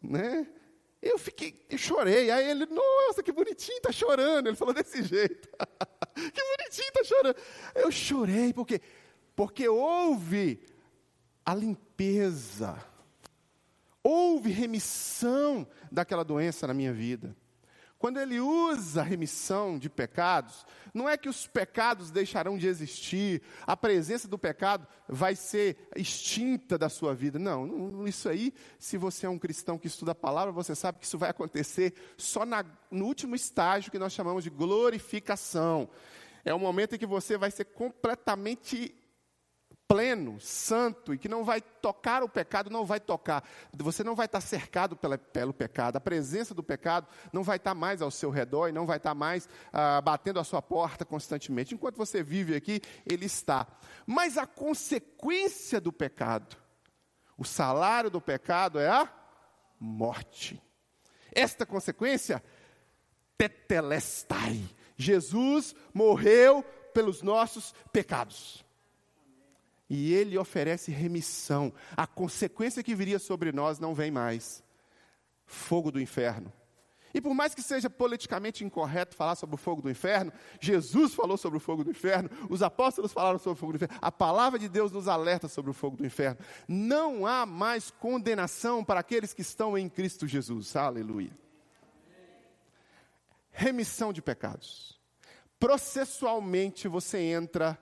Né? 0.00 0.46
Eu 1.00 1.18
fiquei, 1.18 1.66
eu 1.68 1.78
chorei. 1.78 2.30
Aí 2.30 2.48
ele, 2.50 2.66
nossa, 2.66 3.22
que 3.22 3.32
bonitinho, 3.32 3.76
está 3.76 3.90
chorando. 3.90 4.46
Ele 4.46 4.56
falou 4.56 4.72
desse 4.72 5.02
jeito. 5.02 5.48
que 6.14 6.56
bonitinho, 6.56 6.88
está 6.88 7.04
chorando. 7.04 7.36
Eu 7.74 7.90
chorei, 7.90 8.52
porque 8.52 8.80
porque 9.34 9.68
houve 9.68 10.62
a 11.44 11.54
limpeza 11.54 12.91
houve 14.02 14.50
remissão 14.50 15.66
daquela 15.90 16.24
doença 16.24 16.66
na 16.66 16.74
minha 16.74 16.92
vida. 16.92 17.36
Quando 18.02 18.18
ele 18.18 18.40
usa 18.40 19.00
remissão 19.00 19.78
de 19.78 19.88
pecados, 19.88 20.66
não 20.92 21.08
é 21.08 21.16
que 21.16 21.28
os 21.28 21.46
pecados 21.46 22.10
deixarão 22.10 22.58
de 22.58 22.66
existir, 22.66 23.40
a 23.64 23.76
presença 23.76 24.26
do 24.26 24.36
pecado 24.36 24.88
vai 25.06 25.36
ser 25.36 25.88
extinta 25.94 26.76
da 26.76 26.88
sua 26.88 27.14
vida. 27.14 27.38
Não, 27.38 28.04
isso 28.04 28.28
aí, 28.28 28.52
se 28.76 28.98
você 28.98 29.26
é 29.26 29.28
um 29.28 29.38
cristão 29.38 29.78
que 29.78 29.86
estuda 29.86 30.10
a 30.10 30.16
palavra, 30.16 30.50
você 30.50 30.74
sabe 30.74 30.98
que 30.98 31.04
isso 31.04 31.16
vai 31.16 31.30
acontecer 31.30 31.94
só 32.16 32.44
na, 32.44 32.64
no 32.90 33.04
último 33.04 33.36
estágio 33.36 33.92
que 33.92 34.00
nós 34.00 34.12
chamamos 34.12 34.42
de 34.42 34.50
glorificação. 34.50 35.88
É 36.44 36.52
o 36.52 36.58
momento 36.58 36.96
em 36.96 36.98
que 36.98 37.06
você 37.06 37.38
vai 37.38 37.52
ser 37.52 37.66
completamente 37.66 38.92
pleno, 39.92 40.40
santo 40.40 41.12
e 41.12 41.18
que 41.18 41.28
não 41.28 41.44
vai 41.44 41.60
tocar 41.60 42.22
o 42.22 42.28
pecado, 42.28 42.70
não 42.70 42.86
vai 42.86 42.98
tocar. 42.98 43.44
Você 43.76 44.02
não 44.02 44.14
vai 44.14 44.24
estar 44.24 44.40
cercado 44.40 44.96
pela, 44.96 45.18
pelo 45.18 45.52
pecado, 45.52 45.96
a 45.96 46.00
presença 46.00 46.54
do 46.54 46.62
pecado 46.62 47.06
não 47.30 47.42
vai 47.42 47.58
estar 47.58 47.74
mais 47.74 48.00
ao 48.00 48.10
seu 48.10 48.30
redor 48.30 48.68
e 48.68 48.72
não 48.72 48.86
vai 48.86 48.96
estar 48.96 49.14
mais 49.14 49.46
ah, 49.70 50.00
batendo 50.00 50.40
a 50.40 50.44
sua 50.44 50.62
porta 50.62 51.04
constantemente. 51.04 51.74
Enquanto 51.74 51.96
você 51.96 52.22
vive 52.22 52.56
aqui, 52.56 52.80
ele 53.04 53.26
está. 53.26 53.66
Mas 54.06 54.38
a 54.38 54.46
consequência 54.46 55.78
do 55.78 55.92
pecado, 55.92 56.56
o 57.36 57.44
salário 57.44 58.08
do 58.08 58.20
pecado 58.20 58.78
é 58.78 58.88
a 58.88 59.06
morte. 59.78 60.58
Esta 61.34 61.66
consequência, 61.66 62.42
tetelestai. 63.36 64.58
Jesus 64.96 65.74
morreu 65.92 66.62
pelos 66.94 67.20
nossos 67.20 67.74
pecados 67.92 68.64
e 69.94 70.14
ele 70.14 70.38
oferece 70.38 70.90
remissão. 70.90 71.70
A 71.94 72.06
consequência 72.06 72.82
que 72.82 72.94
viria 72.94 73.18
sobre 73.18 73.52
nós 73.52 73.78
não 73.78 73.94
vem 73.94 74.10
mais. 74.10 74.64
Fogo 75.44 75.92
do 75.92 76.00
inferno. 76.00 76.50
E 77.12 77.20
por 77.20 77.34
mais 77.34 77.54
que 77.54 77.60
seja 77.60 77.90
politicamente 77.90 78.64
incorreto 78.64 79.14
falar 79.14 79.34
sobre 79.34 79.54
o 79.54 79.58
fogo 79.58 79.82
do 79.82 79.90
inferno, 79.90 80.32
Jesus 80.58 81.12
falou 81.12 81.36
sobre 81.36 81.58
o 81.58 81.60
fogo 81.60 81.84
do 81.84 81.90
inferno, 81.90 82.30
os 82.48 82.62
apóstolos 82.62 83.12
falaram 83.12 83.38
sobre 83.38 83.58
o 83.58 83.60
fogo 83.60 83.72
do 83.72 83.76
inferno, 83.76 83.98
a 84.00 84.10
palavra 84.10 84.58
de 84.58 84.66
Deus 84.66 84.90
nos 84.90 85.08
alerta 85.08 85.46
sobre 85.46 85.70
o 85.70 85.74
fogo 85.74 85.98
do 85.98 86.06
inferno. 86.06 86.38
Não 86.66 87.26
há 87.26 87.44
mais 87.44 87.90
condenação 87.90 88.82
para 88.82 89.00
aqueles 89.00 89.34
que 89.34 89.42
estão 89.42 89.76
em 89.76 89.90
Cristo 89.90 90.26
Jesus. 90.26 90.74
Aleluia. 90.74 91.36
Remissão 93.50 94.10
de 94.10 94.22
pecados. 94.22 94.98
Processualmente 95.60 96.88
você 96.88 97.18
entra 97.18 97.78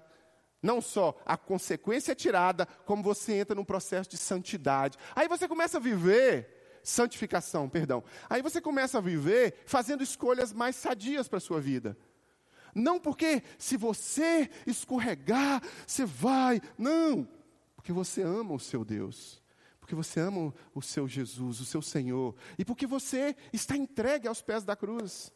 não 0.62 0.80
só 0.80 1.18
a 1.24 1.36
consequência 1.36 2.12
é 2.12 2.14
tirada, 2.14 2.66
como 2.84 3.02
você 3.02 3.34
entra 3.34 3.54
num 3.54 3.64
processo 3.64 4.10
de 4.10 4.16
santidade. 4.16 4.98
Aí 5.14 5.26
você 5.28 5.48
começa 5.48 5.78
a 5.78 5.80
viver, 5.80 6.80
santificação, 6.82 7.68
perdão. 7.68 8.04
Aí 8.28 8.42
você 8.42 8.60
começa 8.60 8.98
a 8.98 9.00
viver 9.00 9.62
fazendo 9.66 10.02
escolhas 10.02 10.52
mais 10.52 10.76
sadias 10.76 11.28
para 11.28 11.38
a 11.38 11.40
sua 11.40 11.60
vida. 11.60 11.96
Não 12.74 13.00
porque 13.00 13.42
se 13.58 13.76
você 13.76 14.48
escorregar, 14.66 15.62
você 15.86 16.04
vai. 16.04 16.60
Não. 16.78 17.26
Porque 17.74 17.92
você 17.92 18.22
ama 18.22 18.54
o 18.54 18.60
seu 18.60 18.84
Deus. 18.84 19.42
Porque 19.80 19.94
você 19.94 20.20
ama 20.20 20.54
o 20.74 20.82
seu 20.82 21.08
Jesus, 21.08 21.60
o 21.60 21.64
seu 21.64 21.82
Senhor. 21.82 22.36
E 22.58 22.64
porque 22.64 22.86
você 22.86 23.34
está 23.52 23.76
entregue 23.76 24.28
aos 24.28 24.40
pés 24.40 24.62
da 24.62 24.76
cruz. 24.76 25.32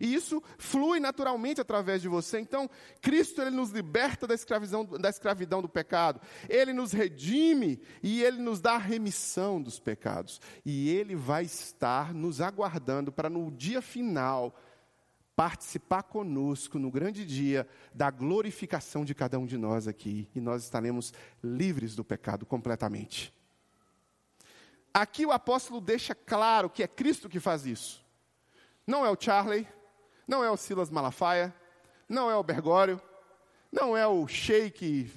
E 0.00 0.14
isso 0.14 0.42
flui 0.58 1.00
naturalmente 1.00 1.60
através 1.60 2.02
de 2.02 2.08
você. 2.08 2.38
Então, 2.40 2.68
Cristo 3.00 3.40
ele 3.40 3.50
nos 3.50 3.70
liberta 3.70 4.26
da 4.26 4.34
escravidão, 4.34 4.84
da 4.84 5.08
escravidão 5.08 5.62
do 5.62 5.68
pecado. 5.68 6.20
Ele 6.48 6.72
nos 6.72 6.92
redime 6.92 7.80
e 8.02 8.22
ele 8.22 8.38
nos 8.38 8.60
dá 8.60 8.74
a 8.74 8.78
remissão 8.78 9.60
dos 9.60 9.78
pecados. 9.78 10.40
E 10.64 10.90
ele 10.90 11.14
vai 11.14 11.44
estar 11.44 12.14
nos 12.14 12.40
aguardando 12.40 13.12
para 13.12 13.30
no 13.30 13.50
dia 13.50 13.82
final 13.82 14.54
participar 15.36 16.04
conosco 16.04 16.78
no 16.78 16.90
grande 16.90 17.24
dia 17.24 17.66
da 17.92 18.10
glorificação 18.10 19.04
de 19.04 19.14
cada 19.14 19.38
um 19.38 19.46
de 19.46 19.56
nós 19.56 19.88
aqui. 19.88 20.28
E 20.34 20.40
nós 20.40 20.62
estaremos 20.62 21.12
livres 21.42 21.96
do 21.96 22.04
pecado 22.04 22.46
completamente. 22.46 23.32
Aqui 24.92 25.26
o 25.26 25.32
apóstolo 25.32 25.80
deixa 25.80 26.14
claro 26.14 26.70
que 26.70 26.82
é 26.82 26.86
Cristo 26.86 27.28
que 27.28 27.40
faz 27.40 27.66
isso. 27.66 28.04
Não 28.86 29.04
é 29.04 29.10
o 29.10 29.16
Charlie, 29.18 29.66
não 30.26 30.44
é 30.44 30.50
o 30.50 30.56
Silas 30.56 30.90
Malafaia, 30.90 31.54
não 32.08 32.30
é 32.30 32.36
o 32.36 32.42
Bergório, 32.42 33.00
não 33.70 33.96
é 33.96 34.06
o 34.06 34.26
Sheik, 34.26 35.10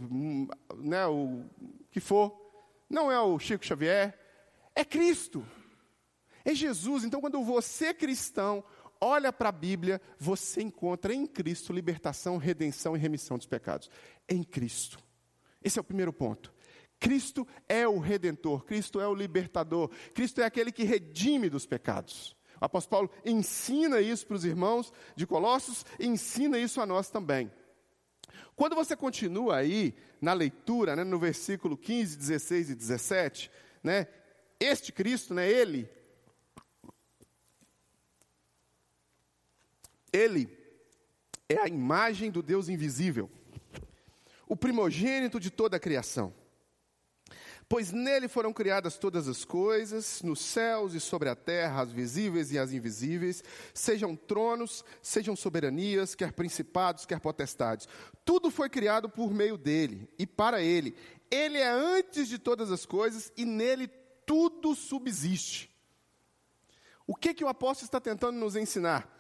né, 0.76 1.06
o 1.06 1.46
que 1.92 2.00
for, 2.00 2.36
não 2.90 3.12
é 3.12 3.20
o 3.20 3.38
Chico 3.38 3.66
Xavier, 3.66 4.18
é 4.76 4.86
Cristo. 4.86 5.46
É 6.46 6.56
Jesus. 6.56 7.04
Então, 7.04 7.20
quando 7.20 7.44
você 7.44 7.94
cristão 7.94 8.64
olha 9.02 9.34
para 9.34 9.50
a 9.50 9.52
Bíblia, 9.52 10.02
você 10.18 10.62
encontra 10.62 11.14
em 11.14 11.26
Cristo 11.26 11.74
libertação, 11.74 12.38
redenção 12.38 12.96
e 12.96 13.00
remissão 13.00 13.38
dos 13.38 13.48
pecados. 13.48 13.90
Em 14.30 14.44
Cristo. 14.44 14.98
Esse 15.64 15.78
é 15.78 15.82
o 15.82 15.84
primeiro 15.84 16.14
ponto. 16.14 16.54
Cristo 17.00 17.46
é 17.68 17.88
o 17.88 18.00
redentor, 18.00 18.64
Cristo 18.64 19.00
é 19.00 19.08
o 19.08 19.14
libertador, 19.14 19.90
Cristo 20.14 20.42
é 20.42 20.46
aquele 20.46 20.72
que 20.72 20.84
redime 20.84 21.50
dos 21.50 21.66
pecados. 21.66 22.37
O 22.60 22.66
apóstolo 22.66 23.08
Paulo 23.08 23.24
ensina 23.26 24.02
isso 24.02 24.26
para 24.26 24.36
os 24.36 24.46
irmãos 24.46 24.92
de 25.16 25.28
Colossos 25.28 25.86
e 26.00 26.08
ensina 26.08 26.58
isso 26.58 26.82
a 26.82 26.86
nós 26.86 27.10
também. 27.10 27.52
Quando 28.56 28.76
você 28.76 28.96
continua 28.96 29.58
aí 29.58 29.94
na 30.20 30.34
leitura, 30.34 30.96
né, 30.96 31.04
no 31.04 31.20
versículo 31.20 31.78
15, 31.78 32.18
16 32.18 32.72
e 32.72 32.76
17, 32.76 33.52
né, 33.84 34.08
este 34.60 34.92
Cristo, 34.92 35.34
né, 35.34 35.48
ele, 35.48 35.88
ele 40.12 40.58
é 41.48 41.60
a 41.60 41.68
imagem 41.68 42.32
do 42.32 42.42
Deus 42.42 42.68
invisível, 42.68 43.30
o 44.48 44.56
primogênito 44.56 45.40
de 45.40 45.52
toda 45.52 45.78
a 45.78 45.80
criação. 45.80 46.34
Pois 47.70 47.92
nele 47.92 48.30
foram 48.30 48.54
criadas 48.54 48.98
todas 48.98 49.28
as 49.28 49.44
coisas, 49.44 50.22
nos 50.22 50.40
céus 50.40 50.94
e 50.94 51.02
sobre 51.02 51.28
a 51.28 51.36
terra, 51.36 51.82
as 51.82 51.92
visíveis 51.92 52.50
e 52.54 52.58
as 52.58 52.72
invisíveis, 52.72 53.44
sejam 53.74 54.16
tronos, 54.16 54.86
sejam 55.02 55.36
soberanias, 55.36 56.16
quer 56.16 56.32
principados, 56.32 57.06
quer 57.06 57.20
potestades. 57.20 57.86
Tudo 58.24 58.50
foi 58.50 58.70
criado 58.70 59.10
por 59.10 59.34
meio 59.34 59.58
dele 59.58 60.10
e 60.18 60.26
para 60.26 60.62
ele. 60.62 60.96
Ele 61.30 61.58
é 61.58 61.68
antes 61.68 62.30
de 62.30 62.40
todas 62.40 62.72
as 62.72 62.86
coisas 62.86 63.34
e 63.36 63.44
nele 63.44 63.90
tudo 64.26 64.74
subsiste. 64.74 65.70
O 67.06 67.16
que, 67.16 67.34
que 67.34 67.44
o 67.44 67.50
apóstolo 67.50 67.88
está 67.88 68.00
tentando 68.00 68.38
nos 68.38 68.56
ensinar? 68.56 69.14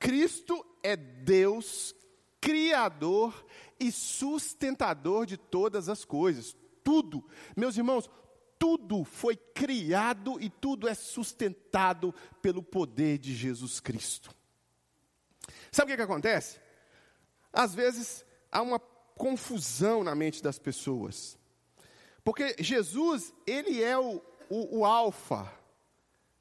Cristo 0.00 0.66
é 0.82 0.96
Deus, 0.96 1.94
Criador 2.40 3.46
e 3.78 3.92
sustentador 3.92 5.24
de 5.24 5.36
todas 5.36 5.88
as 5.88 6.04
coisas 6.04 6.56
tudo. 6.82 7.24
Meus 7.56 7.76
irmãos, 7.76 8.10
tudo 8.58 9.02
foi 9.04 9.36
criado 9.36 10.40
e 10.40 10.48
tudo 10.48 10.88
é 10.88 10.94
sustentado 10.94 12.14
pelo 12.40 12.62
poder 12.62 13.18
de 13.18 13.34
Jesus 13.34 13.80
Cristo. 13.80 14.34
Sabe 15.70 15.90
o 15.90 15.92
que, 15.92 15.96
que 15.96 16.02
acontece? 16.02 16.60
Às 17.52 17.74
vezes 17.74 18.24
há 18.50 18.62
uma 18.62 18.78
confusão 18.78 20.04
na 20.04 20.14
mente 20.14 20.42
das 20.42 20.58
pessoas. 20.58 21.38
Porque 22.24 22.56
Jesus, 22.60 23.32
ele 23.46 23.82
é 23.82 23.98
o, 23.98 24.22
o, 24.48 24.78
o 24.78 24.84
alfa, 24.84 25.52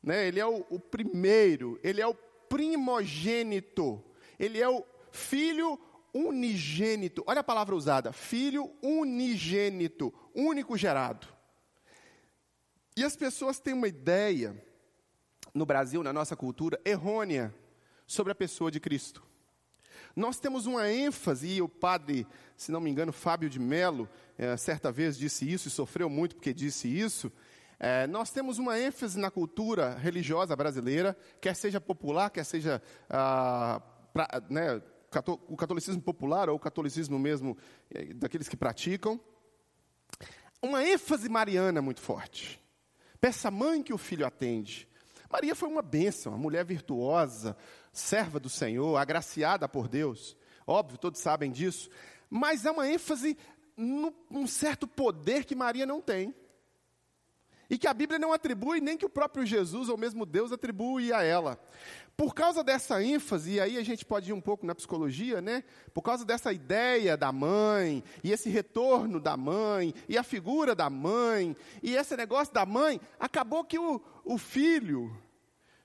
né? 0.01 0.27
ele 0.27 0.39
é 0.39 0.45
o, 0.45 0.65
o 0.69 0.80
primeiro, 0.80 1.80
ele 1.84 2.01
é 2.01 2.08
o 2.08 2.13
primogênito, 2.13 4.04
ele 4.38 4.62
é 4.62 4.69
o 4.69 4.86
filho 5.12 5.80
unigênito. 6.13 7.24
Olha 7.28 7.41
a 7.41 7.43
palavra 7.43 7.76
usada: 7.76 8.12
filho 8.12 8.71
unigênito, 8.82 10.13
único 10.36 10.78
gerado. 10.78 11.28
E 12.95 13.04
as 13.04 13.15
pessoas 13.15 13.60
têm 13.60 13.74
uma 13.74 13.88
ideia, 13.88 14.56
no 15.54 15.65
Brasil, 15.65 16.04
na 16.04 16.12
nossa 16.12 16.36
cultura, 16.36 16.80
errônea 16.84 17.54
sobre 18.06 18.32
a 18.32 18.36
pessoa 18.36 18.69
de 18.69 18.80
Cristo. 18.80 19.24
Nós 20.15 20.39
temos 20.39 20.65
uma 20.65 20.91
ênfase, 20.91 21.47
e 21.47 21.62
o 21.62 21.69
padre, 21.69 22.28
se 22.58 22.71
não 22.71 22.82
me 22.82 22.89
engano, 22.89 23.13
Fábio 23.13 23.50
de 23.50 23.60
Mello, 23.60 24.10
é, 24.38 24.58
certa 24.58 24.91
vez 24.91 25.17
disse 25.17 25.50
isso 25.50 25.67
e 25.67 25.71
sofreu 25.71 26.10
muito 26.10 26.36
porque 26.36 26.54
disse 26.54 26.88
isso. 26.88 27.32
É, 27.80 28.06
nós 28.08 28.30
temos 28.30 28.60
uma 28.60 28.80
ênfase 28.80 29.17
na 29.17 29.32
cultura 29.32 29.95
religiosa 29.95 30.56
brasileira, 30.56 31.17
quer 31.39 31.56
seja 31.56 31.80
popular, 31.80 32.30
quer 32.30 32.43
seja 32.43 32.82
ah, 33.10 33.82
pra, 34.13 34.28
né, 34.50 34.82
o 35.47 35.58
catolicismo 35.58 36.02
popular 36.02 36.50
ou 36.50 36.56
o 36.56 36.60
catolicismo 36.60 37.19
mesmo 37.19 37.58
é, 37.89 38.13
daqueles 38.13 38.47
que 38.47 38.56
praticam. 38.56 39.19
Uma 40.62 40.84
ênfase 40.86 41.28
mariana 41.28 41.82
muito 41.82 42.00
forte. 42.00 42.62
Peça 43.19 43.52
mãe 43.52 43.84
que 43.84 43.93
o 43.93 43.97
filho 43.97 44.26
atende. 44.26 44.88
Maria 45.30 45.56
foi 45.56 45.69
uma 45.69 45.82
bênção, 45.82 46.34
uma 46.34 46.38
mulher 46.38 46.65
virtuosa, 46.65 47.56
serva 47.91 48.39
do 48.39 48.50
Senhor, 48.50 48.97
agraciada 48.97 49.67
por 49.67 49.88
Deus. 49.88 50.36
Óbvio, 50.65 50.97
todos 50.97 51.19
sabem 51.19 51.52
disso. 51.52 51.89
Mas 52.30 52.65
há 52.65 52.71
uma 52.71 52.88
ênfase 52.88 53.38
num 53.76 54.47
certo 54.47 54.88
poder 54.88 55.45
que 55.45 55.56
Maria 55.56 55.86
não 55.86 56.02
tem. 56.02 56.36
E 57.69 57.78
que 57.78 57.88
a 57.88 57.93
Bíblia 57.93 58.19
não 58.19 58.34
atribui, 58.34 58.82
nem 58.82 58.97
que 58.97 59.06
o 59.06 59.10
próprio 59.10 59.45
Jesus 59.45 59.88
ou 59.88 59.97
mesmo 59.97 60.26
Deus 60.26 60.52
atribui 60.52 61.13
a 61.13 61.24
ela. 61.24 61.58
Por 62.21 62.36
causa 62.36 62.63
dessa 62.63 63.03
ênfase, 63.03 63.53
e 63.53 63.60
aí 63.60 63.77
a 63.79 63.84
gente 63.84 64.05
pode 64.05 64.29
ir 64.29 64.34
um 64.34 64.39
pouco 64.39 64.63
na 64.63 64.75
psicologia, 64.75 65.41
né? 65.41 65.63
Por 65.91 66.03
causa 66.03 66.23
dessa 66.23 66.53
ideia 66.53 67.17
da 67.17 67.31
mãe, 67.31 68.03
e 68.23 68.31
esse 68.31 68.47
retorno 68.47 69.19
da 69.19 69.36
mãe, 69.36 69.91
e 70.07 70.15
a 70.19 70.21
figura 70.21 70.75
da 70.75 70.88
mãe, 70.88 71.57
e 71.81 71.95
esse 71.95 72.15
negócio 72.15 72.53
da 72.53 72.63
mãe, 72.63 73.01
acabou 73.19 73.63
que 73.63 73.79
o, 73.79 73.99
o 74.23 74.38
filho 74.38 75.12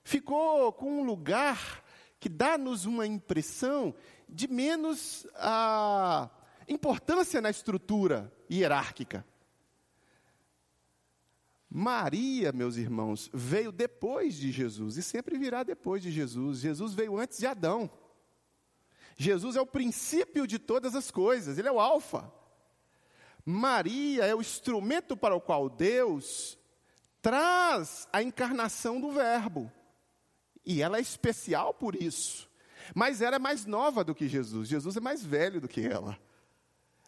ficou 0.03 0.71
com 0.73 1.01
um 1.01 1.03
lugar 1.03 1.83
que 2.19 2.29
dá-nos 2.29 2.85
uma 2.85 3.07
impressão 3.07 3.95
de 4.29 4.47
menos 4.47 5.25
a 5.37 6.29
ah, 6.29 6.29
importância 6.69 7.41
na 7.41 7.49
estrutura 7.49 8.31
hierárquica. 8.47 9.25
Maria, 11.69 12.51
meus 12.53 12.77
irmãos, 12.77 13.29
veio 13.33 13.71
depois 13.71 14.35
de 14.35 14.51
Jesus 14.51 14.95
e 14.97 15.03
sempre 15.03 15.37
virá 15.37 15.63
depois 15.63 16.01
de 16.01 16.11
Jesus. 16.11 16.59
Jesus 16.59 16.93
veio 16.93 17.17
antes 17.17 17.37
de 17.37 17.45
Adão. 17.45 17.89
Jesus 19.17 19.55
é 19.55 19.61
o 19.61 19.65
princípio 19.65 20.47
de 20.47 20.59
todas 20.59 20.95
as 20.95 21.11
coisas, 21.11 21.57
ele 21.57 21.67
é 21.67 21.71
o 21.71 21.79
Alfa. 21.79 22.31
Maria 23.43 24.25
é 24.25 24.35
o 24.35 24.41
instrumento 24.41 25.17
para 25.17 25.35
o 25.35 25.41
qual 25.41 25.69
Deus 25.69 26.57
traz 27.21 28.07
a 28.13 28.21
encarnação 28.21 29.01
do 29.01 29.11
Verbo. 29.11 29.71
E 30.65 30.81
ela 30.81 30.97
é 30.97 31.01
especial 31.01 31.73
por 31.73 31.95
isso. 31.95 32.49
Mas 32.93 33.21
ela 33.21 33.35
é 33.35 33.39
mais 33.39 33.65
nova 33.65 34.03
do 34.03 34.15
que 34.15 34.27
Jesus. 34.27 34.67
Jesus 34.67 34.95
é 34.95 34.99
mais 34.99 35.23
velho 35.25 35.59
do 35.59 35.67
que 35.67 35.81
ela. 35.81 36.17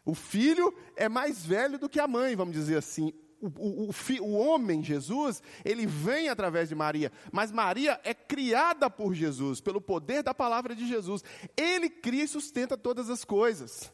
O 0.04 0.14
filho 0.14 0.74
é 0.96 1.08
mais 1.08 1.44
velho 1.44 1.78
do 1.78 1.88
que 1.88 2.00
a 2.00 2.08
mãe, 2.08 2.34
vamos 2.34 2.54
dizer 2.54 2.76
assim 2.76 3.12
o, 3.40 3.88
o, 3.88 4.22
o, 4.22 4.32
homem, 4.32 4.82
Jesus, 4.82 5.42
ele 5.64 5.86
vem 5.86 6.28
através 6.28 6.68
de 6.68 6.74
Maria, 6.74 7.10
mas 7.32 7.50
Maria 7.50 7.98
é 8.04 8.12
criada 8.12 8.90
por 8.90 9.14
Jesus, 9.14 9.60
pelo 9.60 9.80
poder 9.80 10.22
da 10.22 10.34
palavra 10.34 10.74
de 10.74 10.86
Jesus. 10.86 11.24
Ele 11.56 11.88
cria 11.88 12.24
e 12.24 12.28
sustenta 12.28 12.76
todas 12.76 13.08
as 13.08 13.24
coisas. 13.24 13.92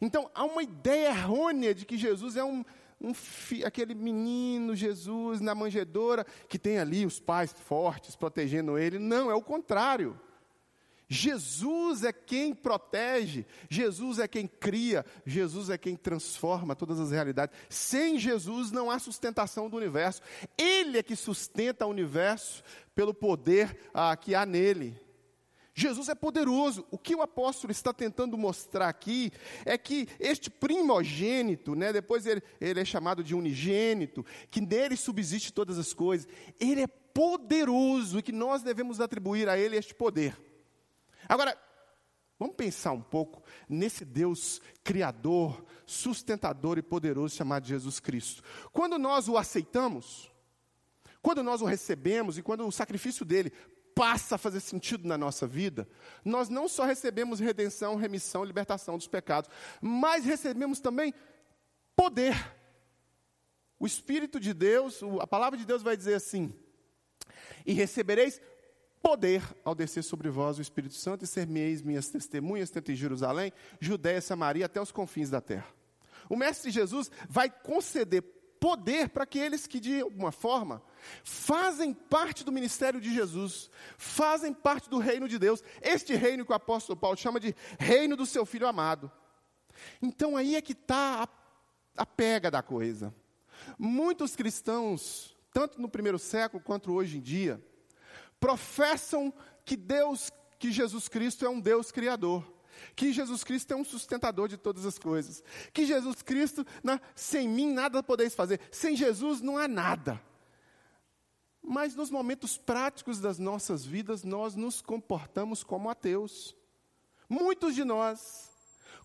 Então, 0.00 0.30
há 0.34 0.44
uma 0.44 0.62
ideia 0.62 1.08
errônea 1.08 1.74
de 1.74 1.84
que 1.86 1.96
Jesus 1.96 2.36
é 2.36 2.44
um, 2.44 2.64
um 3.00 3.12
aquele 3.64 3.94
menino 3.94 4.76
Jesus 4.76 5.40
na 5.40 5.54
manjedoura, 5.54 6.24
que 6.48 6.58
tem 6.58 6.78
ali 6.78 7.06
os 7.06 7.18
pais 7.18 7.52
fortes 7.52 8.14
protegendo 8.14 8.78
ele. 8.78 8.98
Não, 8.98 9.30
é 9.30 9.34
o 9.34 9.42
contrário. 9.42 10.18
Jesus 11.08 12.04
é 12.04 12.12
quem 12.12 12.54
protege, 12.54 13.46
Jesus 13.70 14.18
é 14.18 14.28
quem 14.28 14.46
cria, 14.46 15.06
Jesus 15.24 15.70
é 15.70 15.78
quem 15.78 15.96
transforma 15.96 16.76
todas 16.76 17.00
as 17.00 17.10
realidades. 17.10 17.56
Sem 17.70 18.18
Jesus 18.18 18.70
não 18.70 18.90
há 18.90 18.98
sustentação 18.98 19.70
do 19.70 19.76
universo. 19.78 20.20
Ele 20.58 20.98
é 20.98 21.02
que 21.02 21.16
sustenta 21.16 21.86
o 21.86 21.90
universo 21.90 22.62
pelo 22.94 23.14
poder 23.14 23.74
ah, 23.94 24.14
que 24.14 24.34
há 24.34 24.44
nele. 24.44 25.00
Jesus 25.72 26.10
é 26.10 26.14
poderoso. 26.14 26.84
O 26.90 26.98
que 26.98 27.14
o 27.14 27.22
apóstolo 27.22 27.70
está 27.70 27.94
tentando 27.94 28.36
mostrar 28.36 28.88
aqui 28.88 29.32
é 29.64 29.78
que 29.78 30.08
este 30.20 30.50
primogênito, 30.50 31.74
né, 31.74 31.90
depois 31.90 32.26
ele, 32.26 32.42
ele 32.60 32.80
é 32.80 32.84
chamado 32.84 33.24
de 33.24 33.34
unigênito, 33.34 34.26
que 34.50 34.60
nele 34.60 34.96
subsiste 34.96 35.54
todas 35.54 35.78
as 35.78 35.94
coisas, 35.94 36.28
ele 36.60 36.82
é 36.82 36.86
poderoso 36.86 38.18
e 38.18 38.22
que 38.22 38.32
nós 38.32 38.60
devemos 38.60 39.00
atribuir 39.00 39.48
a 39.48 39.56
ele 39.56 39.76
este 39.76 39.94
poder. 39.94 40.47
Agora, 41.28 41.56
vamos 42.38 42.56
pensar 42.56 42.92
um 42.92 43.02
pouco 43.02 43.42
nesse 43.68 44.04
Deus 44.04 44.60
criador, 44.82 45.64
sustentador 45.84 46.78
e 46.78 46.82
poderoso 46.82 47.36
chamado 47.36 47.66
Jesus 47.66 48.00
Cristo. 48.00 48.42
Quando 48.72 48.98
nós 48.98 49.28
o 49.28 49.36
aceitamos, 49.36 50.30
quando 51.20 51.42
nós 51.42 51.60
o 51.60 51.66
recebemos 51.66 52.38
e 52.38 52.42
quando 52.42 52.66
o 52.66 52.72
sacrifício 52.72 53.24
dele 53.24 53.52
passa 53.94 54.36
a 54.36 54.38
fazer 54.38 54.60
sentido 54.60 55.08
na 55.08 55.18
nossa 55.18 55.46
vida, 55.46 55.88
nós 56.24 56.48
não 56.48 56.68
só 56.68 56.84
recebemos 56.84 57.40
redenção, 57.40 57.96
remissão, 57.96 58.44
libertação 58.44 58.96
dos 58.96 59.08
pecados, 59.08 59.50
mas 59.80 60.24
recebemos 60.24 60.78
também 60.80 61.12
poder. 61.96 62.56
O 63.78 63.86
Espírito 63.86 64.38
de 64.38 64.54
Deus, 64.54 65.00
a 65.20 65.26
palavra 65.26 65.58
de 65.58 65.66
Deus 65.66 65.82
vai 65.82 65.96
dizer 65.96 66.14
assim: 66.14 66.54
e 67.66 67.72
recebereis 67.72 68.40
poder 69.08 69.42
ao 69.64 69.74
descer 69.74 70.04
sobre 70.04 70.28
vós 70.28 70.58
o 70.58 70.60
Espírito 70.60 70.92
Santo 70.92 71.24
e 71.24 71.26
ser-me-eis 71.26 71.80
minhas 71.80 72.10
testemunhas, 72.10 72.68
tanto 72.68 72.92
em 72.92 72.94
Jerusalém, 72.94 73.50
Judéia, 73.80 74.20
Samaria, 74.20 74.66
até 74.66 74.78
os 74.82 74.92
confins 74.92 75.30
da 75.30 75.40
terra. 75.40 75.64
O 76.28 76.36
Mestre 76.36 76.70
Jesus 76.70 77.10
vai 77.26 77.48
conceder 77.48 78.20
poder 78.60 79.08
para 79.08 79.22
aqueles 79.22 79.66
que, 79.66 79.80
de 79.80 80.02
alguma 80.02 80.30
forma, 80.30 80.82
fazem 81.24 81.94
parte 81.94 82.44
do 82.44 82.52
ministério 82.52 83.00
de 83.00 83.14
Jesus, 83.14 83.70
fazem 83.96 84.52
parte 84.52 84.90
do 84.90 84.98
reino 84.98 85.26
de 85.26 85.38
Deus, 85.38 85.64
este 85.80 86.14
reino 86.14 86.44
que 86.44 86.52
o 86.52 86.54
apóstolo 86.54 86.98
Paulo 86.98 87.16
chama 87.16 87.40
de 87.40 87.56
reino 87.78 88.14
do 88.14 88.26
seu 88.26 88.44
filho 88.44 88.66
amado. 88.66 89.10
Então 90.02 90.36
aí 90.36 90.54
é 90.54 90.60
que 90.60 90.72
está 90.72 91.22
a, 91.22 92.02
a 92.02 92.04
pega 92.04 92.50
da 92.50 92.62
coisa. 92.62 93.14
Muitos 93.78 94.36
cristãos, 94.36 95.34
tanto 95.50 95.80
no 95.80 95.88
primeiro 95.88 96.18
século 96.18 96.62
quanto 96.62 96.92
hoje 96.92 97.16
em 97.16 97.22
dia, 97.22 97.58
professam 98.40 99.32
que 99.64 99.76
Deus, 99.76 100.30
que 100.58 100.70
Jesus 100.70 101.08
Cristo 101.08 101.44
é 101.44 101.48
um 101.48 101.60
Deus 101.60 101.90
criador 101.90 102.44
que 102.94 103.12
Jesus 103.12 103.44
Cristo 103.44 103.72
é 103.72 103.76
um 103.76 103.84
sustentador 103.84 104.48
de 104.48 104.56
todas 104.56 104.86
as 104.86 104.98
coisas, 104.98 105.42
que 105.72 105.84
Jesus 105.86 106.22
Cristo, 106.22 106.64
na, 106.82 107.00
sem 107.14 107.48
mim 107.48 107.72
nada 107.72 108.02
podeis 108.02 108.34
fazer, 108.34 108.60
sem 108.70 108.96
Jesus 108.96 109.40
não 109.40 109.58
há 109.58 109.66
nada. 109.66 110.20
Mas 111.62 111.94
nos 111.94 112.10
momentos 112.10 112.56
práticos 112.56 113.20
das 113.20 113.38
nossas 113.38 113.84
vidas, 113.84 114.24
nós 114.24 114.54
nos 114.54 114.80
comportamos 114.80 115.62
como 115.62 115.90
ateus. 115.90 116.56
Muitos 117.28 117.74
de 117.74 117.84
nós, 117.84 118.50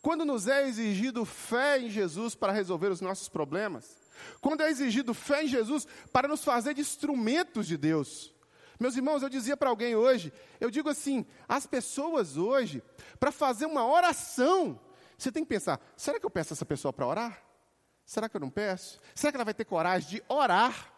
quando 0.02 0.24
nos 0.24 0.48
é 0.48 0.68
exigido 0.68 1.26
fé 1.26 1.80
em 1.80 1.90
Jesus 1.90 2.36
para 2.36 2.54
resolver 2.54 2.88
os 2.88 3.02
nossos 3.02 3.28
problemas, 3.28 3.98
quando 4.40 4.62
é 4.62 4.70
exigido 4.70 5.14
fé 5.14 5.44
em 5.44 5.48
Jesus 5.48 5.86
para 6.12 6.28
nos 6.28 6.44
fazer 6.44 6.74
de 6.74 6.82
instrumentos 6.82 7.68
de 7.68 7.76
Deus, 7.76 8.33
meus 8.80 8.96
irmãos, 8.96 9.24
eu 9.24 9.30
dizia 9.30 9.56
para 9.56 9.70
alguém 9.70 9.96
hoje, 9.96 10.34
eu 10.60 10.70
digo 10.70 10.90
assim: 10.90 11.26
as 11.48 11.66
pessoas 11.66 12.38
hoje, 12.38 12.84
para 13.20 13.32
fazer 13.32 13.66
uma 13.66 13.86
oração, 13.86 14.80
você 15.18 15.32
tem 15.32 15.44
que 15.44 15.50
pensar: 15.50 15.80
será 15.96 16.20
que 16.20 16.26
eu 16.26 16.30
peço 16.30 16.54
essa 16.54 16.66
pessoa 16.66 16.92
para 16.92 17.08
orar? 17.08 17.44
Será 18.06 18.28
que 18.28 18.36
eu 18.36 18.42
não 18.42 18.50
peço? 18.50 19.00
Será 19.16 19.32
que 19.32 19.38
ela 19.38 19.46
vai 19.46 19.54
ter 19.54 19.66
coragem 19.66 20.10
de 20.10 20.24
orar? 20.28 20.94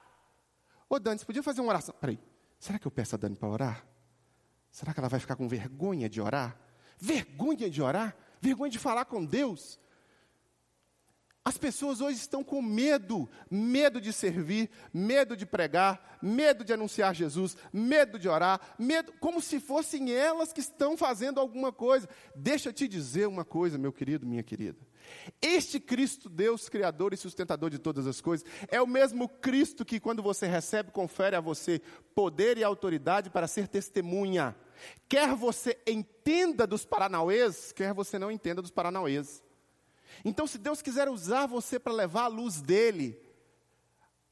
Ô 0.90 1.00
Dani, 1.00 1.20
você 1.20 1.26
podia 1.26 1.44
fazer 1.44 1.62
uma 1.62 1.70
oração? 1.70 1.94
Peraí, 2.00 2.20
será 2.60 2.80
que 2.80 2.88
eu 2.88 2.92
peço 2.92 3.16
a 3.16 3.18
Dani 3.18 3.36
para 3.36 3.50
orar? 3.50 3.86
Será 4.72 4.94
que 4.94 5.00
ela 5.00 5.10
vai 5.10 5.20
ficar 5.20 5.36
com 5.36 5.48
vergonha 5.48 6.10
de 6.10 6.20
orar? 6.20 6.60
Vergonha 6.98 7.70
de 7.70 7.82
orar? 7.82 8.16
Vergonha 8.42 8.70
de 8.70 8.80
falar 8.80 9.06
com 9.06 9.24
Deus? 9.24 9.80
As 11.48 11.60
pessoas 11.60 12.02
hoje 12.02 12.18
estão 12.18 12.44
com 12.44 12.60
medo, 12.60 13.30
medo 13.52 14.02
de 14.02 14.12
servir, 14.12 14.68
medo 14.92 15.38
de 15.38 15.46
pregar, 15.46 16.18
medo 16.20 16.66
de 16.66 16.74
anunciar 16.74 17.14
Jesus, 17.14 17.56
medo 17.72 18.18
de 18.18 18.28
orar, 18.28 18.60
medo, 18.80 19.14
como 19.20 19.40
se 19.40 19.60
fossem 19.60 20.12
elas 20.12 20.52
que 20.52 20.60
estão 20.60 20.98
fazendo 20.98 21.40
alguma 21.40 21.72
coisa. 21.72 22.10
Deixa 22.36 22.70
eu 22.70 22.74
te 22.74 22.88
dizer 22.88 23.28
uma 23.28 23.46
coisa, 23.46 23.78
meu 23.78 23.94
querido, 23.94 24.26
minha 24.26 24.42
querida. 24.42 24.80
Este 25.40 25.80
Cristo, 25.80 26.30
Deus 26.30 26.68
Criador 26.68 27.14
e 27.14 27.18
sustentador 27.18 27.70
de 27.70 27.78
todas 27.78 28.08
as 28.08 28.20
coisas, 28.20 28.44
é 28.68 28.82
o 28.82 28.88
mesmo 28.88 29.30
Cristo 29.30 29.86
que, 29.86 30.00
quando 30.00 30.24
você 30.24 30.48
recebe, 30.48 30.90
confere 30.90 31.36
a 31.36 31.42
você 31.42 31.80
poder 32.16 32.58
e 32.58 32.64
autoridade 32.64 33.30
para 33.30 33.46
ser 33.46 33.68
testemunha. 33.68 34.56
Quer 35.08 35.36
você 35.36 35.78
entenda 35.86 36.66
dos 36.66 36.88
paranauês, 36.88 37.72
quer 37.72 37.94
você 37.94 38.18
não 38.18 38.32
entenda 38.32 38.64
dos 38.64 38.72
paranauês. 38.72 39.45
Então, 40.24 40.48
se 40.48 40.58
Deus 40.58 40.82
quiser 40.82 41.10
usar 41.10 41.46
você 41.46 41.80
para 41.80 41.94
levar 41.94 42.24
a 42.24 42.28
luz 42.28 42.62
dele, 42.62 43.20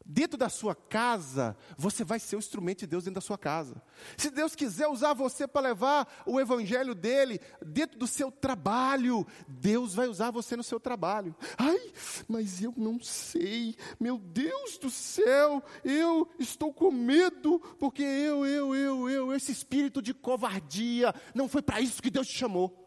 dentro 0.05 0.37
da 0.37 0.49
sua 0.49 0.75
casa, 0.75 1.55
você 1.77 2.03
vai 2.03 2.19
ser 2.19 2.35
o 2.35 2.39
instrumento 2.39 2.79
de 2.79 2.87
Deus 2.87 3.03
dentro 3.03 3.15
da 3.15 3.21
sua 3.21 3.37
casa. 3.37 3.81
Se 4.17 4.29
Deus 4.29 4.55
quiser 4.55 4.87
usar 4.87 5.13
você 5.13 5.47
para 5.47 5.69
levar 5.69 6.23
o 6.25 6.39
evangelho 6.39 6.93
dele 6.93 7.39
dentro 7.65 7.97
do 7.97 8.07
seu 8.07 8.31
trabalho, 8.31 9.25
Deus 9.47 9.93
vai 9.93 10.07
usar 10.07 10.31
você 10.31 10.55
no 10.55 10.63
seu 10.63 10.79
trabalho. 10.79 11.35
Ai, 11.57 11.91
mas 12.27 12.61
eu 12.61 12.73
não 12.75 12.99
sei. 13.01 13.75
Meu 13.99 14.17
Deus 14.17 14.77
do 14.77 14.89
céu, 14.89 15.63
eu 15.83 16.29
estou 16.37 16.73
com 16.73 16.91
medo 16.91 17.59
porque 17.79 18.03
eu, 18.03 18.45
eu, 18.45 18.75
eu, 18.75 19.09
eu, 19.09 19.33
esse 19.33 19.51
espírito 19.51 20.01
de 20.01 20.13
covardia, 20.13 21.13
não 21.33 21.47
foi 21.47 21.61
para 21.61 21.79
isso 21.79 22.01
que 22.01 22.11
Deus 22.11 22.27
te 22.27 22.37
chamou. 22.37 22.82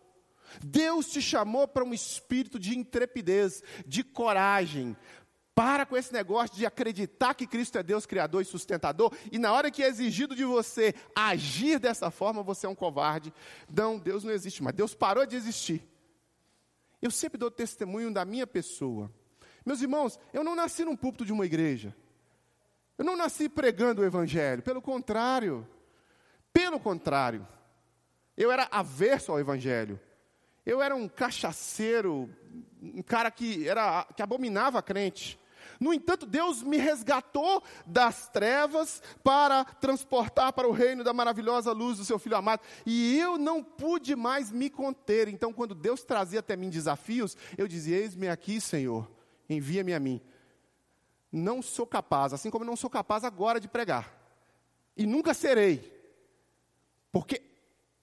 Deus 0.65 1.09
te 1.09 1.21
chamou 1.21 1.67
para 1.67 1.85
um 1.85 1.95
espírito 1.95 2.59
de 2.59 2.77
intrepidez, 2.77 3.63
de 3.87 4.03
coragem. 4.03 4.97
Para 5.55 5.87
com 5.87 5.97
esse 5.97 6.13
negócio 6.13 6.55
de 6.55 6.67
acreditar 6.67 7.33
que 7.33 7.47
Cristo 7.47 7.79
é 7.79 7.83
Deus 7.83 8.05
criador 8.05 8.43
e 8.43 8.45
sustentador, 8.45 9.11
e 9.33 9.39
na 9.39 9.53
hora 9.53 9.71
que 9.71 9.83
é 9.83 9.89
exigido 9.89 10.37
de 10.37 10.45
você 10.45 10.95
agir 11.15 11.79
dessa 11.79 12.11
forma, 12.11 12.43
você 12.43 12.67
é 12.67 12.69
um 12.69 12.75
covarde. 12.75 13.33
Não, 13.75 13.99
Deus 13.99 14.23
não 14.23 14.33
existe 14.33 14.63
mais. 14.63 14.77
Deus 14.77 14.95
parou 14.95 15.25
de 15.25 15.35
existir. 15.35 15.83
Eu 17.01 17.11
sempre 17.11 17.39
dou 17.39 17.51
testemunho 17.51 18.13
da 18.13 18.25
minha 18.25 18.47
pessoa. 18.47 19.11
Meus 19.65 19.81
irmãos, 19.81 20.19
eu 20.33 20.45
não 20.45 20.55
nasci 20.55 20.85
num 20.85 20.95
púlpito 20.95 21.25
de 21.25 21.33
uma 21.33 21.47
igreja. 21.47 21.97
Eu 22.99 23.05
não 23.05 23.17
nasci 23.17 23.49
pregando 23.49 24.03
o 24.03 24.05
evangelho, 24.05 24.63
pelo 24.63 24.81
contrário. 24.81 25.67
Pelo 26.53 26.79
contrário. 26.79 27.47
Eu 28.37 28.53
era 28.53 28.69
averso 28.71 29.33
ao 29.33 29.41
evangelho. 29.41 29.99
Eu 30.67 30.83
era 30.83 30.97
um 30.97 31.09
cachaceiro, 31.09 32.29
um 32.83 33.01
cara 33.01 33.31
que, 33.31 33.69
era, 33.69 34.05
que 34.17 34.21
abominava 34.21 34.81
a 34.81 34.83
crente. 34.83 35.39
No 35.79 35.95
entanto, 35.95 36.27
Deus 36.27 36.63
me 36.63 36.77
resgatou 36.77 37.63
das 37.87 38.29
trevas 38.29 39.01
para 39.23 39.65
transportar 39.65 40.53
para 40.53 40.67
o 40.67 40.73
reino 40.73 41.05
da 41.05 41.13
maravilhosa 41.13 41.71
luz 41.71 41.99
do 41.99 42.05
seu 42.05 42.19
filho 42.19 42.37
amado. 42.37 42.63
E 42.85 43.17
eu 43.17 43.39
não 43.39 43.63
pude 43.63 44.17
mais 44.17 44.51
me 44.51 44.69
conter. 44.69 45.29
Então, 45.29 45.53
quando 45.53 45.75
Deus 45.75 46.03
trazia 46.03 46.41
até 46.41 46.57
mim 46.57 46.69
desafios, 46.69 47.37
eu 47.57 47.69
dizia: 47.69 47.99
Eis-me 47.99 48.29
aqui, 48.29 48.61
Senhor, 48.61 49.09
envia-me 49.49 49.95
a 49.95 50.01
mim. 50.01 50.21
Não 51.31 51.63
sou 51.63 51.87
capaz, 51.87 52.33
assim 52.33 52.51
como 52.51 52.65
não 52.65 52.77
sou 52.77 52.91
capaz 52.91 53.23
agora 53.23 53.61
de 53.61 53.69
pregar. 53.69 54.13
E 54.97 55.07
nunca 55.07 55.33
serei. 55.33 55.95
Porque 57.13 57.43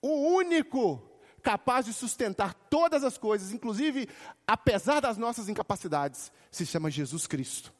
o 0.01 0.35
único 0.35 1.12
capaz 1.43 1.85
de 1.85 1.93
sustentar 1.93 2.53
todas 2.53 3.03
as 3.03 3.17
coisas, 3.17 3.51
inclusive 3.51 4.07
apesar 4.47 5.01
das 5.01 5.17
nossas 5.17 5.49
incapacidades, 5.49 6.31
se 6.49 6.65
chama 6.65 6.89
Jesus 6.89 7.27
Cristo. 7.27 7.73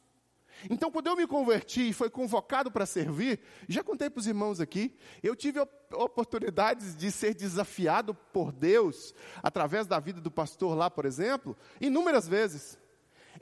Então, 0.70 0.90
quando 0.90 1.08
eu 1.08 1.16
me 1.16 1.26
converti 1.26 1.88
e 1.88 1.92
fui 1.92 2.08
convocado 2.08 2.70
para 2.70 2.86
servir, 2.86 3.40
já 3.68 3.82
contei 3.82 4.08
para 4.08 4.20
os 4.20 4.26
irmãos 4.26 4.60
aqui, 4.60 4.94
eu 5.22 5.34
tive 5.34 5.60
oportunidades 5.92 6.94
de 6.96 7.10
ser 7.10 7.34
desafiado 7.34 8.14
por 8.14 8.52
Deus, 8.52 9.14
através 9.42 9.86
da 9.86 9.98
vida 9.98 10.20
do 10.20 10.30
pastor 10.30 10.76
lá, 10.76 10.88
por 10.88 11.04
exemplo, 11.04 11.56
inúmeras 11.80 12.28
vezes. 12.28 12.78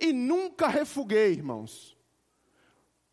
E 0.00 0.12
nunca 0.12 0.68
refuguei, 0.68 1.32
irmãos. 1.32 1.96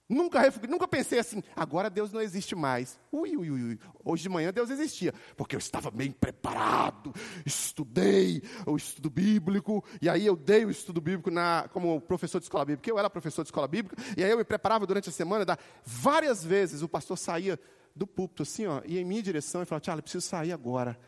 Nunca, 0.09 0.51
nunca 0.67 0.87
pensei 0.87 1.19
assim, 1.19 1.43
agora 1.55 1.87
Deus 1.87 2.11
não 2.11 2.19
existe 2.19 2.55
mais. 2.55 2.99
Ui, 3.11 3.37
ui, 3.37 3.51
ui. 3.51 3.79
Hoje 4.03 4.23
de 4.23 4.29
manhã 4.29 4.51
Deus 4.51 4.71
existia, 4.71 5.13
porque 5.37 5.55
eu 5.55 5.59
estava 5.59 5.91
bem 5.91 6.11
preparado, 6.11 7.13
estudei 7.45 8.41
o 8.65 8.75
estudo 8.75 9.07
bíblico, 9.07 9.85
e 10.01 10.09
aí 10.09 10.25
eu 10.25 10.35
dei 10.35 10.65
o 10.65 10.71
estudo 10.71 10.99
bíblico 10.99 11.29
na, 11.29 11.69
como 11.71 12.01
professor 12.01 12.39
de 12.39 12.45
escola 12.45 12.65
bíblica, 12.65 12.89
eu 12.89 12.97
era 12.97 13.07
professor 13.07 13.43
de 13.43 13.49
escola 13.49 13.67
bíblica, 13.67 13.95
e 14.17 14.23
aí 14.23 14.31
eu 14.31 14.37
me 14.37 14.43
preparava 14.43 14.87
durante 14.87 15.09
a 15.09 15.11
semana, 15.11 15.45
da, 15.45 15.55
várias 15.85 16.43
vezes 16.43 16.81
o 16.81 16.89
pastor 16.89 17.15
saía 17.15 17.59
do 17.95 18.07
púlpito 18.07 18.41
assim, 18.41 18.65
ó, 18.65 18.81
ia 18.85 18.99
em 19.01 19.05
minha 19.05 19.21
direção 19.21 19.61
e 19.61 19.65
falava, 19.65 19.83
Tiago, 19.83 20.01
preciso 20.01 20.25
sair 20.25 20.51
agora. 20.51 20.99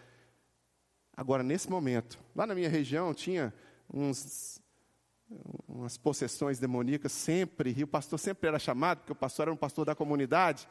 Agora, 1.17 1.41
nesse 1.41 1.67
momento, 1.71 2.19
lá 2.35 2.45
na 2.45 2.53
minha 2.53 2.69
região 2.69 3.15
tinha 3.15 3.51
uns 3.91 4.61
umas 5.67 5.98
possessões 5.98 6.60
demoníacas 6.60 7.12
sempre, 7.12 7.74
e 7.78 7.84
o 7.84 7.88
pastor 7.88 8.20
sempre 8.20 8.48
era 8.48 8.60
chamado, 8.60 9.00
porque 9.00 9.12
o 9.12 9.15
pastor 9.15 9.44
era 9.44 9.54
um 9.54 9.58
pastor 9.58 9.86
da 9.86 9.96
comunidade. 9.96 10.67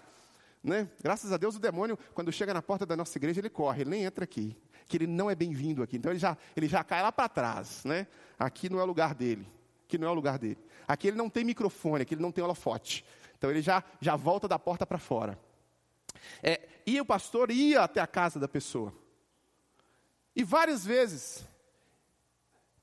Né? 0.63 0.89
Graças 1.03 1.33
a 1.33 1.37
Deus, 1.37 1.57
o 1.57 1.59
demônio, 1.59 1.99
quando 2.15 2.31
chega 2.31 2.53
na 2.53 2.61
porta 2.61 2.85
da 2.85 2.97
nossa 2.97 3.17
igreja, 3.17 3.41
ele 3.41 3.51
corre, 3.51 3.83
ele 3.83 3.91
nem 3.91 4.05
entra 4.05 4.25
aqui, 4.25 4.57
que 4.87 4.97
ele 4.97 5.07
não 5.07 5.31
é 5.31 5.35
bem-vindo 5.35 5.83
aqui. 5.83 5.97
Então 5.97 6.13
ele 6.13 6.19
já, 6.19 6.37
ele 6.55 6.69
já 6.69 6.85
cai 6.85 7.03
lá 7.03 7.11
para 7.11 7.29
trás. 7.29 7.85
Né? 7.85 8.07
Aqui 8.39 8.69
não 8.69 8.79
é 8.79 8.83
o 8.83 8.87
lugar 8.87 9.15
dele. 9.15 9.47
Aqui 9.87 9.97
não 9.99 10.09
é 10.09 10.11
o 10.11 10.15
lugar 10.15 10.39
dele. 10.39 10.59
Aqui 10.87 11.09
ele 11.09 11.17
não 11.17 11.31
tem 11.31 11.45
microfone, 11.45 12.03
aqui 12.03 12.15
ele 12.15 12.23
não 12.23 12.33
tem 12.33 12.45
holofote. 12.45 13.05
Então 13.39 13.51
ele 13.51 13.63
já, 13.63 13.83
já 14.01 14.17
volta 14.17 14.47
da 14.47 14.59
porta 14.59 14.85
para 14.85 14.99
fora. 14.99 15.39
É, 16.43 16.69
e 16.87 17.01
o 17.01 17.05
pastor 17.05 17.51
ia 17.51 17.83
até 17.83 18.01
a 18.01 18.07
casa 18.07 18.39
da 18.39 18.47
pessoa. 18.47 18.93
E 20.35 20.45
várias 20.45 20.85
vezes, 20.85 21.45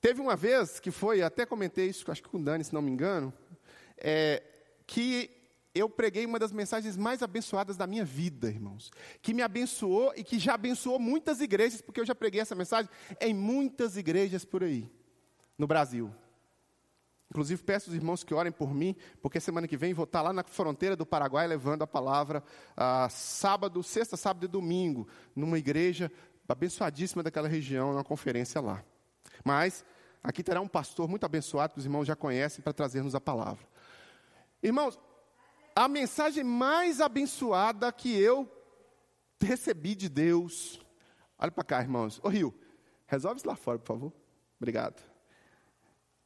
teve 0.08 0.22
uma 0.22 0.38
vez 0.38 0.80
que 0.80 0.89
foi, 0.89 1.22
até 1.22 1.46
comentei 1.46 1.89
isso, 1.89 2.10
acho 2.10 2.24
que 2.24 2.30
com 2.30 2.38
o 2.38 2.41
Dani, 2.41 2.63
se 2.63 2.74
não 2.74 2.82
me 2.82 2.89
engano, 2.89 3.34
é, 3.98 4.41
que 4.86 5.30
eu 5.76 5.89
preguei 5.89 6.26
uma 6.26 6.39
das 6.39 6.54
mensagens 6.54 6.96
mais 6.96 7.22
abençoadas 7.22 7.76
da 7.76 7.86
minha 7.86 8.06
vida, 8.06 8.48
irmãos. 8.48 8.89
Que 9.22 9.34
me 9.34 9.41
abençoou 9.41 10.13
e 10.15 10.24
que 10.24 10.39
já 10.39 10.54
abençoou 10.54 10.98
muitas 10.98 11.41
igrejas, 11.41 11.82
porque 11.82 12.00
eu 12.00 12.06
já 12.06 12.15
preguei 12.15 12.39
essa 12.39 12.56
mensagem 12.56 12.89
em 13.20 13.34
muitas 13.34 13.98
igrejas 13.98 14.46
por 14.46 14.63
aí, 14.63 14.89
no 15.58 15.67
Brasil. 15.67 16.10
Inclusive, 17.30 17.62
peço 17.62 17.89
aos 17.89 17.96
irmãos 17.98 18.24
que 18.24 18.34
orem 18.34 18.54
por 18.54 18.74
mim, 18.74 18.96
porque 19.22 19.41
semana 19.41 19.67
que 19.67 19.76
vem 19.76 19.93
vou 19.93 20.06
estar 20.06 20.22
lá 20.22 20.32
na 20.32 20.46
fronteira 20.46 20.96
do 20.96 21.06
Paraguai 21.06 21.46
levando 21.46 21.82
a 21.82 21.88
palavra 21.88 22.41
ah, 22.78 23.10
sábado, 23.10 23.84
sexta, 23.84 24.15
sábado 24.15 24.46
e 24.46 24.48
domingo, 24.48 25.06
numa 25.36 25.60
igreja 25.60 26.10
abençoadíssima 26.48 27.22
daquela 27.22 27.50
região, 27.50 27.91
numa 27.91 28.06
conferência 28.06 28.62
lá. 28.62 28.82
Mas 29.43 29.84
aqui 30.28 30.44
terá 30.44 30.60
um 30.60 30.68
pastor 30.68 31.08
muito 31.08 31.26
abençoado, 31.26 31.74
que 31.74 31.80
os 31.80 31.86
irmãos 31.86 32.06
já 32.06 32.16
conhecem, 32.16 32.62
para 32.62 32.74
trazer-nos 32.74 33.16
a 33.16 33.22
palavra. 33.22 33.66
Irmãos, 34.62 35.00
a 35.74 35.88
mensagem 35.88 36.44
mais 36.44 37.00
abençoada 37.00 37.90
que 37.94 38.13
eu 38.20 38.52
recebi 39.40 39.96
de 39.96 40.10
Deus. 40.10 40.82
Olha 41.40 41.52
para 41.52 41.63
cá, 41.63 41.82
irmãos. 41.82 42.20
Ô 42.22 42.28
Rio, 42.28 42.54
resolve 43.06 43.38
isso 43.38 43.48
lá 43.48 43.56
fora, 43.56 43.80
por 43.80 43.88
favor. 43.88 44.13
Obrigado. 44.60 45.02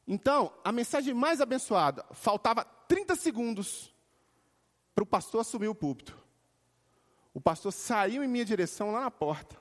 Então, 0.04 0.52
a 0.64 0.72
mensagem 0.72 1.14
mais 1.14 1.40
abençoada, 1.40 2.04
faltava 2.10 2.64
30 2.64 3.14
segundos 3.14 3.94
para 4.96 5.04
o 5.04 5.06
pastor 5.06 5.42
assumir 5.42 5.68
o 5.68 5.74
púlpito. 5.76 6.18
O 7.32 7.40
pastor 7.40 7.72
saiu 7.72 8.24
em 8.24 8.28
minha 8.28 8.44
direção 8.44 8.90
lá 8.90 9.00
na 9.00 9.10
porta, 9.12 9.56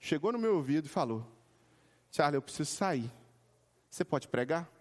chegou 0.00 0.32
no 0.32 0.38
meu 0.38 0.56
ouvido 0.56 0.86
e 0.86 0.88
falou: 0.88 1.26
Charlie, 2.10 2.38
eu 2.38 2.42
preciso 2.42 2.70
sair. 2.70 3.12
Você 3.92 4.06
pode 4.06 4.26
pregar? 4.26 4.72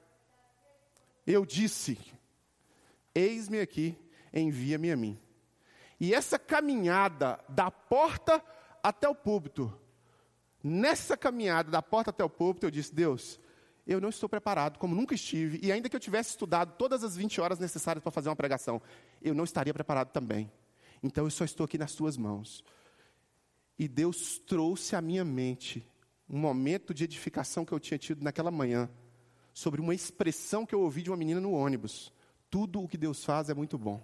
Eu 1.27 1.45
disse: 1.45 1.99
Eis-me 3.13 3.59
aqui, 3.59 3.93
envia-me 4.33 4.89
a 4.89 4.95
mim. 4.95 5.19
E 5.99 6.13
essa 6.13 6.39
caminhada 6.39 7.37
da 7.49 7.69
porta 7.69 8.41
até 8.81 9.09
o 9.09 9.13
púlpito, 9.13 9.77
nessa 10.63 11.17
caminhada 11.17 11.69
da 11.69 11.81
porta 11.81 12.09
até 12.09 12.23
o 12.23 12.29
púlpito, 12.29 12.65
eu 12.65 12.71
disse: 12.71 12.95
Deus, 12.95 13.37
eu 13.85 13.99
não 13.99 14.07
estou 14.07 14.29
preparado, 14.29 14.79
como 14.79 14.95
nunca 14.95 15.13
estive, 15.13 15.59
e 15.61 15.73
ainda 15.73 15.89
que 15.89 15.95
eu 15.95 15.99
tivesse 15.99 16.29
estudado 16.29 16.77
todas 16.77 17.03
as 17.03 17.17
20 17.17 17.41
horas 17.41 17.59
necessárias 17.59 18.01
para 18.01 18.13
fazer 18.13 18.29
uma 18.29 18.35
pregação, 18.37 18.81
eu 19.21 19.33
não 19.33 19.43
estaria 19.43 19.73
preparado 19.73 20.13
também. 20.13 20.49
Então 21.03 21.25
eu 21.25 21.31
só 21.31 21.43
estou 21.43 21.65
aqui 21.65 21.77
nas 21.77 21.93
tuas 21.93 22.15
mãos. 22.15 22.63
E 23.77 23.89
Deus 23.89 24.39
trouxe 24.39 24.95
à 24.95 25.01
minha 25.01 25.25
mente 25.25 25.85
um 26.29 26.37
momento 26.37 26.93
de 26.93 27.03
edificação 27.03 27.65
que 27.65 27.73
eu 27.73 27.79
tinha 27.79 27.97
tido 27.97 28.23
naquela 28.23 28.49
manhã, 28.49 28.89
sobre 29.53 29.81
uma 29.81 29.93
expressão 29.93 30.65
que 30.65 30.75
eu 30.75 30.81
ouvi 30.81 31.01
de 31.01 31.09
uma 31.09 31.17
menina 31.17 31.39
no 31.39 31.51
ônibus. 31.51 32.11
Tudo 32.49 32.81
o 32.81 32.87
que 32.87 32.97
Deus 32.97 33.23
faz 33.23 33.49
é 33.49 33.53
muito 33.53 33.77
bom. 33.77 34.01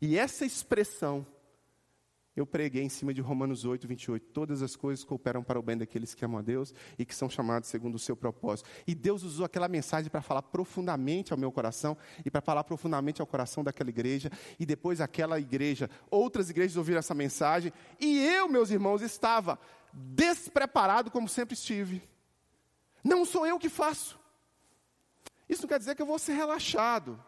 E 0.00 0.16
essa 0.16 0.44
expressão 0.44 1.26
eu 2.38 2.46
preguei 2.46 2.84
em 2.84 2.88
cima 2.88 3.12
de 3.12 3.20
Romanos 3.20 3.64
8, 3.64 3.86
28. 3.86 4.26
Todas 4.28 4.62
as 4.62 4.76
coisas 4.76 5.04
cooperam 5.04 5.42
para 5.42 5.58
o 5.58 5.62
bem 5.62 5.76
daqueles 5.76 6.14
que 6.14 6.24
amam 6.24 6.38
a 6.38 6.42
Deus 6.42 6.72
e 6.96 7.04
que 7.04 7.14
são 7.14 7.28
chamados 7.28 7.68
segundo 7.68 7.96
o 7.96 7.98
seu 7.98 8.16
propósito. 8.16 8.68
E 8.86 8.94
Deus 8.94 9.24
usou 9.24 9.44
aquela 9.44 9.66
mensagem 9.66 10.08
para 10.08 10.22
falar 10.22 10.42
profundamente 10.42 11.32
ao 11.32 11.38
meu 11.38 11.50
coração 11.50 11.96
e 12.24 12.30
para 12.30 12.40
falar 12.40 12.62
profundamente 12.64 13.20
ao 13.20 13.26
coração 13.26 13.64
daquela 13.64 13.90
igreja. 13.90 14.30
E 14.58 14.64
depois 14.64 15.00
aquela 15.00 15.40
igreja, 15.40 15.90
outras 16.10 16.48
igrejas 16.48 16.76
ouviram 16.76 17.00
essa 17.00 17.14
mensagem. 17.14 17.72
E 17.98 18.20
eu, 18.20 18.48
meus 18.48 18.70
irmãos, 18.70 19.02
estava 19.02 19.58
despreparado 19.92 21.10
como 21.10 21.28
sempre 21.28 21.54
estive. 21.54 22.02
Não 23.08 23.24
sou 23.24 23.46
eu 23.46 23.58
que 23.58 23.68
faço. 23.68 24.18
Isso 25.48 25.62
não 25.62 25.68
quer 25.68 25.78
dizer 25.78 25.94
que 25.94 26.02
eu 26.02 26.06
vou 26.06 26.18
ser 26.18 26.34
relaxado. 26.34 27.22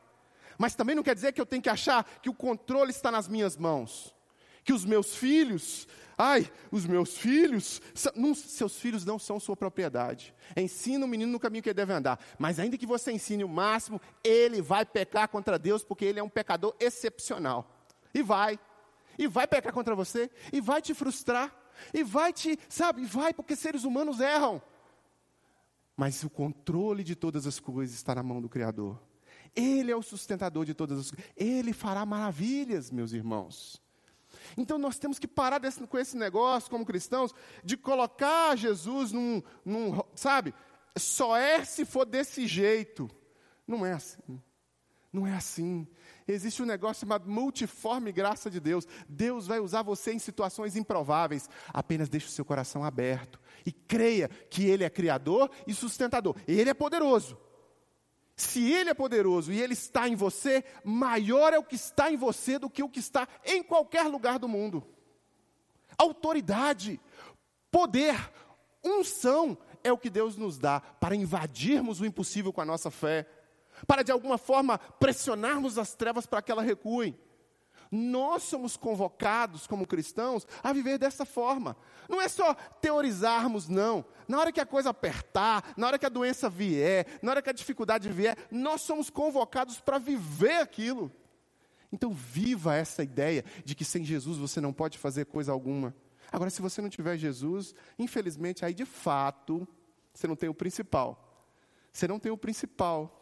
Mas 0.58 0.74
também 0.74 0.94
não 0.94 1.02
quer 1.02 1.14
dizer 1.14 1.32
que 1.32 1.40
eu 1.40 1.46
tenho 1.46 1.62
que 1.62 1.70
achar 1.70 2.04
que 2.22 2.28
o 2.28 2.34
controle 2.34 2.90
está 2.90 3.10
nas 3.10 3.26
minhas 3.26 3.56
mãos 3.56 4.14
que 4.64 4.72
os 4.72 4.84
meus 4.84 5.16
filhos, 5.16 5.88
ai, 6.16 6.50
os 6.70 6.86
meus 6.86 7.16
filhos, 7.16 7.80
não, 8.14 8.34
seus 8.34 8.78
filhos 8.78 9.04
não 9.04 9.18
são 9.18 9.40
sua 9.40 9.56
propriedade. 9.56 10.34
Ensina 10.56 11.04
o 11.04 11.08
menino 11.08 11.32
no 11.32 11.40
caminho 11.40 11.62
que 11.62 11.68
ele 11.68 11.74
deve 11.74 11.92
andar, 11.92 12.18
mas 12.38 12.58
ainda 12.58 12.78
que 12.78 12.86
você 12.86 13.12
ensine 13.12 13.44
o 13.44 13.48
máximo, 13.48 14.00
ele 14.22 14.60
vai 14.60 14.84
pecar 14.84 15.28
contra 15.28 15.58
Deus, 15.58 15.82
porque 15.82 16.04
ele 16.04 16.20
é 16.20 16.22
um 16.22 16.28
pecador 16.28 16.74
excepcional. 16.78 17.84
E 18.12 18.22
vai, 18.22 18.58
e 19.18 19.26
vai 19.26 19.46
pecar 19.46 19.72
contra 19.72 19.94
você, 19.94 20.30
e 20.52 20.60
vai 20.60 20.82
te 20.82 20.94
frustrar, 20.94 21.54
e 21.92 22.02
vai 22.02 22.32
te, 22.32 22.58
sabe, 22.68 23.04
vai, 23.04 23.32
porque 23.32 23.56
seres 23.56 23.84
humanos 23.84 24.20
erram. 24.20 24.60
Mas 26.00 26.24
o 26.24 26.30
controle 26.30 27.04
de 27.04 27.14
todas 27.14 27.46
as 27.46 27.60
coisas 27.60 27.94
está 27.94 28.14
na 28.14 28.22
mão 28.22 28.40
do 28.40 28.48
Criador. 28.48 28.98
Ele 29.54 29.90
é 29.90 29.94
o 29.94 30.00
sustentador 30.00 30.64
de 30.64 30.72
todas 30.72 30.98
as 30.98 31.10
coisas. 31.10 31.30
Ele 31.36 31.74
fará 31.74 32.06
maravilhas, 32.06 32.90
meus 32.90 33.12
irmãos. 33.12 33.82
Então 34.56 34.78
nós 34.78 34.98
temos 34.98 35.18
que 35.18 35.28
parar 35.28 35.58
desse, 35.58 35.86
com 35.86 35.98
esse 35.98 36.16
negócio, 36.16 36.70
como 36.70 36.86
cristãos, 36.86 37.34
de 37.62 37.76
colocar 37.76 38.56
Jesus 38.56 39.12
num, 39.12 39.42
num, 39.62 40.02
sabe, 40.14 40.54
só 40.96 41.36
é 41.36 41.66
se 41.66 41.84
for 41.84 42.06
desse 42.06 42.46
jeito. 42.46 43.06
Não 43.66 43.84
é 43.84 43.92
assim. 43.92 44.40
Não 45.12 45.26
é 45.26 45.34
assim. 45.34 45.86
Existe 46.26 46.62
um 46.62 46.66
negócio 46.66 47.00
chamado 47.00 47.28
multiforme 47.28 48.10
graça 48.10 48.50
de 48.50 48.58
Deus. 48.58 48.88
Deus 49.06 49.46
vai 49.46 49.60
usar 49.60 49.82
você 49.82 50.14
em 50.14 50.18
situações 50.18 50.76
improváveis. 50.76 51.46
Apenas 51.74 52.08
deixe 52.08 52.26
o 52.26 52.30
seu 52.30 52.44
coração 52.46 52.82
aberto 52.82 53.38
e 53.64 53.72
creia 53.72 54.28
que 54.28 54.64
Ele 54.64 54.84
é 54.84 54.90
criador 54.90 55.50
e 55.66 55.74
sustentador. 55.74 56.36
Ele 56.46 56.70
é 56.70 56.74
poderoso. 56.74 57.38
Se 58.36 58.72
Ele 58.72 58.90
é 58.90 58.94
poderoso 58.94 59.52
e 59.52 59.60
Ele 59.60 59.74
está 59.74 60.08
em 60.08 60.14
você, 60.14 60.64
maior 60.82 61.52
é 61.52 61.58
o 61.58 61.64
que 61.64 61.74
está 61.74 62.10
em 62.10 62.16
você 62.16 62.58
do 62.58 62.70
que 62.70 62.82
o 62.82 62.88
que 62.88 62.98
está 62.98 63.28
em 63.44 63.62
qualquer 63.62 64.04
lugar 64.04 64.38
do 64.38 64.48
mundo. 64.48 64.86
Autoridade, 65.98 66.98
poder, 67.70 68.16
unção 68.82 69.58
é 69.84 69.92
o 69.92 69.98
que 69.98 70.08
Deus 70.08 70.36
nos 70.36 70.58
dá 70.58 70.80
para 70.80 71.14
invadirmos 71.14 72.00
o 72.00 72.06
impossível 72.06 72.52
com 72.52 72.60
a 72.60 72.64
nossa 72.64 72.90
fé, 72.90 73.28
para 73.86 74.02
de 74.02 74.12
alguma 74.12 74.38
forma 74.38 74.78
pressionarmos 74.78 75.78
as 75.78 75.94
trevas 75.94 76.26
para 76.26 76.42
que 76.42 76.50
elas 76.50 76.64
recuem. 76.64 77.18
Nós 77.90 78.44
somos 78.44 78.76
convocados 78.76 79.66
como 79.66 79.86
cristãos 79.86 80.46
a 80.62 80.72
viver 80.72 80.96
dessa 80.96 81.24
forma. 81.24 81.76
Não 82.08 82.20
é 82.20 82.28
só 82.28 82.54
teorizarmos, 82.80 83.68
não. 83.68 84.04
Na 84.28 84.38
hora 84.38 84.52
que 84.52 84.60
a 84.60 84.66
coisa 84.66 84.90
apertar, 84.90 85.74
na 85.76 85.88
hora 85.88 85.98
que 85.98 86.06
a 86.06 86.10
doença 86.10 86.48
vier, 86.48 87.06
na 87.20 87.32
hora 87.32 87.42
que 87.42 87.50
a 87.50 87.54
dificuldade 87.54 88.08
vier, 88.08 88.36
nós 88.50 88.82
somos 88.82 89.10
convocados 89.10 89.80
para 89.80 89.98
viver 89.98 90.60
aquilo. 90.60 91.10
Então, 91.92 92.12
viva 92.12 92.76
essa 92.76 93.02
ideia 93.02 93.44
de 93.64 93.74
que 93.74 93.84
sem 93.84 94.04
Jesus 94.04 94.38
você 94.38 94.60
não 94.60 94.72
pode 94.72 94.96
fazer 94.96 95.26
coisa 95.26 95.50
alguma. 95.50 95.92
Agora, 96.30 96.50
se 96.50 96.62
você 96.62 96.80
não 96.80 96.88
tiver 96.88 97.16
Jesus, 97.16 97.74
infelizmente, 97.98 98.64
aí 98.64 98.72
de 98.72 98.84
fato, 98.84 99.66
você 100.14 100.28
não 100.28 100.36
tem 100.36 100.48
o 100.48 100.54
principal. 100.54 101.48
Você 101.92 102.06
não 102.06 102.20
tem 102.20 102.30
o 102.30 102.38
principal. 102.38 103.19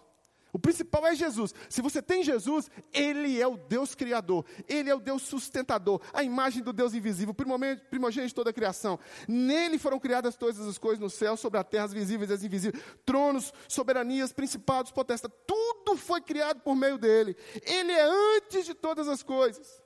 O 0.53 0.59
principal 0.59 1.07
é 1.07 1.15
Jesus. 1.15 1.55
Se 1.69 1.83
você 1.83 2.01
tem 2.01 2.23
Jesus, 2.23 2.71
Ele 2.93 3.41
é 3.41 3.47
o 3.47 3.57
Deus 3.57 3.95
Criador, 3.95 4.45
Ele 4.67 4.89
é 4.89 4.95
o 4.95 5.01
Deus 5.01 5.23
sustentador, 5.23 6.01
a 6.13 6.23
imagem 6.23 6.63
do 6.63 6.73
Deus 6.73 6.95
invisível, 6.95 7.35
primogênito 7.35 8.29
de 8.29 8.35
toda 8.35 8.51
a 8.51 8.53
criação. 8.53 8.99
Nele 9.27 9.79
foram 9.79 9.99
criadas 9.99 10.37
todas 10.37 10.59
as 10.61 10.79
coisas 10.79 11.01
no 11.01 11.11
céu, 11.11 11.37
sobre 11.37 11.59
a 11.61 11.65
terra, 11.65 11.85
as 11.85 11.93
visíveis 11.93 12.31
e 12.31 12.33
as 12.33 12.43
invisíveis, 12.43 12.83
tronos, 13.05 13.53
soberanias, 13.69 14.33
principados, 14.33 14.91
potestades, 14.91 15.37
tudo 15.47 15.97
foi 15.97 16.21
criado 16.21 16.61
por 16.61 16.75
meio 16.75 16.97
dele. 16.97 17.37
Ele 17.63 17.93
é 17.93 18.37
antes 18.37 18.65
de 18.65 18.75
todas 18.75 19.07
as 19.09 19.23
coisas. 19.23 19.83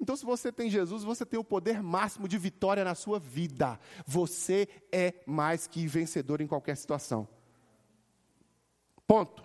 Então, 0.00 0.16
se 0.16 0.24
você 0.24 0.50
tem 0.50 0.68
Jesus, 0.68 1.04
você 1.04 1.24
tem 1.24 1.38
o 1.38 1.44
poder 1.44 1.82
máximo 1.82 2.26
de 2.26 2.36
vitória 2.36 2.84
na 2.84 2.94
sua 2.94 3.18
vida. 3.18 3.78
Você 4.04 4.68
é 4.92 5.14
mais 5.24 5.66
que 5.66 5.86
vencedor 5.86 6.40
em 6.40 6.46
qualquer 6.46 6.76
situação. 6.76 7.28
Ponto. 9.06 9.43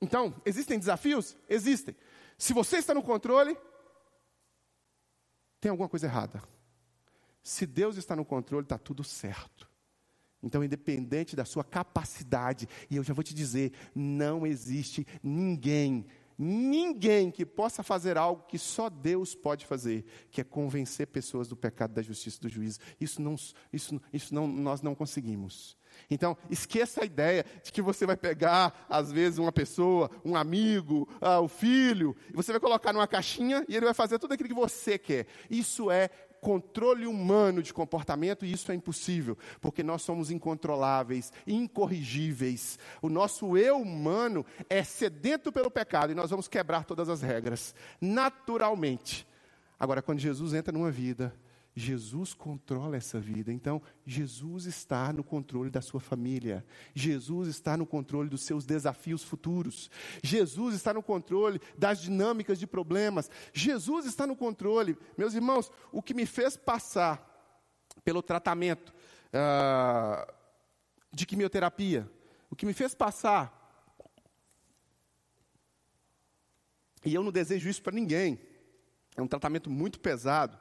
Então, 0.00 0.34
existem 0.44 0.78
desafios? 0.78 1.36
Existem. 1.48 1.96
Se 2.36 2.52
você 2.52 2.76
está 2.76 2.94
no 2.94 3.02
controle, 3.02 3.56
tem 5.60 5.70
alguma 5.70 5.88
coisa 5.88 6.06
errada. 6.06 6.42
Se 7.42 7.66
Deus 7.66 7.96
está 7.96 8.14
no 8.14 8.24
controle, 8.24 8.64
está 8.64 8.78
tudo 8.78 9.02
certo. 9.02 9.68
Então, 10.42 10.62
independente 10.62 11.34
da 11.34 11.44
sua 11.44 11.64
capacidade, 11.64 12.68
e 12.88 12.96
eu 12.96 13.02
já 13.02 13.12
vou 13.12 13.24
te 13.24 13.34
dizer, 13.34 13.72
não 13.92 14.46
existe 14.46 15.04
ninguém, 15.20 16.06
ninguém 16.38 17.30
que 17.30 17.44
possa 17.44 17.82
fazer 17.82 18.16
algo 18.16 18.46
que 18.46 18.56
só 18.56 18.88
Deus 18.88 19.34
pode 19.34 19.66
fazer, 19.66 20.04
que 20.30 20.40
é 20.40 20.44
convencer 20.44 21.08
pessoas 21.08 21.48
do 21.48 21.56
pecado, 21.56 21.94
da 21.94 22.02
justiça, 22.02 22.40
do 22.40 22.48
juízo. 22.48 22.78
Isso 23.00 23.20
não, 23.20 23.34
isso, 23.72 24.00
isso 24.12 24.32
não, 24.32 24.46
nós 24.46 24.80
não 24.80 24.94
conseguimos. 24.94 25.76
Então, 26.10 26.36
esqueça 26.50 27.02
a 27.02 27.04
ideia 27.04 27.44
de 27.62 27.72
que 27.72 27.82
você 27.82 28.06
vai 28.06 28.16
pegar, 28.16 28.86
às 28.88 29.12
vezes, 29.12 29.38
uma 29.38 29.52
pessoa, 29.52 30.10
um 30.24 30.36
amigo, 30.36 31.08
ah, 31.20 31.40
o 31.40 31.48
filho, 31.48 32.16
e 32.32 32.36
você 32.36 32.52
vai 32.52 32.60
colocar 32.60 32.92
numa 32.92 33.06
caixinha 33.06 33.64
e 33.68 33.76
ele 33.76 33.84
vai 33.84 33.94
fazer 33.94 34.18
tudo 34.18 34.34
aquilo 34.34 34.48
que 34.48 34.54
você 34.54 34.98
quer. 34.98 35.26
Isso 35.50 35.90
é 35.90 36.10
controle 36.40 37.06
humano 37.06 37.62
de 37.62 37.72
comportamento 37.74 38.44
e 38.44 38.52
isso 38.52 38.70
é 38.70 38.74
impossível, 38.74 39.36
porque 39.60 39.82
nós 39.82 40.02
somos 40.02 40.30
incontroláveis, 40.30 41.32
incorrigíveis. 41.46 42.78
O 43.02 43.08
nosso 43.08 43.56
eu 43.56 43.78
humano 43.78 44.44
é 44.68 44.82
sedento 44.82 45.52
pelo 45.52 45.70
pecado 45.70 46.12
e 46.12 46.14
nós 46.14 46.30
vamos 46.30 46.48
quebrar 46.48 46.84
todas 46.84 47.08
as 47.08 47.22
regras, 47.22 47.74
naturalmente. 48.00 49.26
Agora, 49.78 50.02
quando 50.02 50.18
Jesus 50.18 50.54
entra 50.54 50.72
numa 50.72 50.90
vida, 50.90 51.34
Jesus 51.78 52.34
controla 52.34 52.96
essa 52.96 53.20
vida. 53.20 53.52
Então, 53.52 53.80
Jesus 54.04 54.66
está 54.66 55.12
no 55.12 55.22
controle 55.22 55.70
da 55.70 55.80
sua 55.80 56.00
família. 56.00 56.66
Jesus 56.92 57.46
está 57.46 57.76
no 57.76 57.86
controle 57.86 58.28
dos 58.28 58.42
seus 58.42 58.66
desafios 58.66 59.22
futuros. 59.22 59.88
Jesus 60.20 60.74
está 60.74 60.92
no 60.92 61.02
controle 61.02 61.60
das 61.78 62.00
dinâmicas 62.00 62.58
de 62.58 62.66
problemas. 62.66 63.30
Jesus 63.52 64.06
está 64.06 64.26
no 64.26 64.34
controle. 64.34 64.98
Meus 65.16 65.34
irmãos, 65.34 65.70
o 65.92 66.02
que 66.02 66.14
me 66.14 66.26
fez 66.26 66.56
passar 66.56 67.24
pelo 68.04 68.22
tratamento 68.22 68.92
uh, 69.28 70.32
de 71.12 71.24
quimioterapia, 71.26 72.10
o 72.50 72.56
que 72.56 72.66
me 72.66 72.72
fez 72.72 72.92
passar, 72.92 73.54
e 77.04 77.14
eu 77.14 77.22
não 77.22 77.30
desejo 77.30 77.68
isso 77.68 77.82
para 77.82 77.94
ninguém, 77.94 78.40
é 79.16 79.22
um 79.22 79.28
tratamento 79.28 79.70
muito 79.70 80.00
pesado 80.00 80.58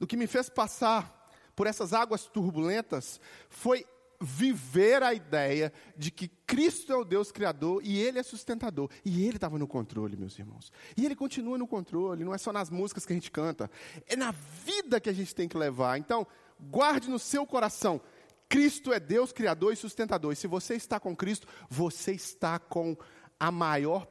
o 0.00 0.06
que 0.06 0.16
me 0.16 0.26
fez 0.26 0.48
passar 0.48 1.26
por 1.54 1.66
essas 1.66 1.92
águas 1.92 2.26
turbulentas 2.26 3.20
foi 3.48 3.84
viver 4.20 5.02
a 5.02 5.14
ideia 5.14 5.72
de 5.96 6.10
que 6.10 6.28
Cristo 6.46 6.92
é 6.92 6.96
o 6.96 7.04
Deus 7.04 7.30
criador 7.30 7.80
e 7.84 7.98
Ele 8.00 8.18
é 8.18 8.22
sustentador. 8.22 8.90
E 9.04 9.24
Ele 9.24 9.36
estava 9.36 9.58
no 9.58 9.66
controle, 9.66 10.16
meus 10.16 10.38
irmãos. 10.38 10.72
E 10.96 11.04
Ele 11.04 11.14
continua 11.14 11.56
no 11.56 11.66
controle, 11.66 12.24
não 12.24 12.34
é 12.34 12.38
só 12.38 12.52
nas 12.52 12.70
músicas 12.70 13.06
que 13.06 13.12
a 13.12 13.16
gente 13.16 13.30
canta, 13.30 13.70
é 14.06 14.16
na 14.16 14.32
vida 14.64 15.00
que 15.00 15.08
a 15.08 15.12
gente 15.12 15.34
tem 15.34 15.48
que 15.48 15.56
levar. 15.56 15.98
Então, 15.98 16.26
guarde 16.60 17.08
no 17.08 17.18
seu 17.18 17.46
coração. 17.46 18.00
Cristo 18.48 18.92
é 18.92 18.98
Deus 18.98 19.30
criador 19.30 19.72
e 19.72 19.76
sustentador. 19.76 20.32
E 20.32 20.36
se 20.36 20.46
você 20.46 20.74
está 20.74 20.98
com 20.98 21.14
Cristo, 21.14 21.46
você 21.68 22.12
está 22.12 22.58
com 22.58 22.96
a 23.38 23.52
maior 23.52 24.08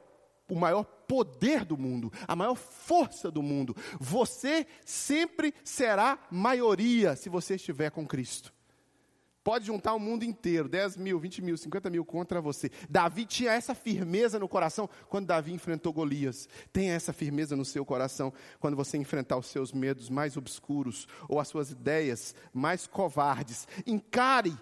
o 0.48 0.54
maior 0.54 0.84
poder 1.08 1.64
do 1.64 1.76
mundo, 1.76 2.12
a 2.28 2.36
maior 2.36 2.54
força 2.54 3.30
do 3.30 3.42
mundo. 3.42 3.74
Você 3.98 4.66
sempre 4.84 5.54
será 5.64 6.18
maioria 6.30 7.16
se 7.16 7.28
você 7.30 7.54
estiver 7.56 7.90
com 7.90 8.06
Cristo. 8.06 8.52
Pode 9.48 9.64
juntar 9.64 9.94
o 9.94 9.98
mundo 9.98 10.24
inteiro, 10.24 10.68
10 10.68 10.98
mil, 10.98 11.18
20 11.18 11.40
mil, 11.40 11.56
50 11.56 11.88
mil 11.88 12.04
contra 12.04 12.38
você. 12.38 12.70
Davi 12.86 13.24
tinha 13.24 13.52
essa 13.52 13.74
firmeza 13.74 14.38
no 14.38 14.46
coração 14.46 14.90
quando 15.08 15.24
Davi 15.24 15.54
enfrentou 15.54 15.90
Golias. 15.90 16.46
Tenha 16.70 16.92
essa 16.92 17.14
firmeza 17.14 17.56
no 17.56 17.64
seu 17.64 17.82
coração 17.82 18.30
quando 18.60 18.76
você 18.76 18.98
enfrentar 18.98 19.38
os 19.38 19.46
seus 19.46 19.72
medos 19.72 20.10
mais 20.10 20.36
obscuros 20.36 21.08
ou 21.30 21.40
as 21.40 21.48
suas 21.48 21.70
ideias 21.70 22.34
mais 22.52 22.86
covardes. 22.86 23.66
Encare 23.86 24.54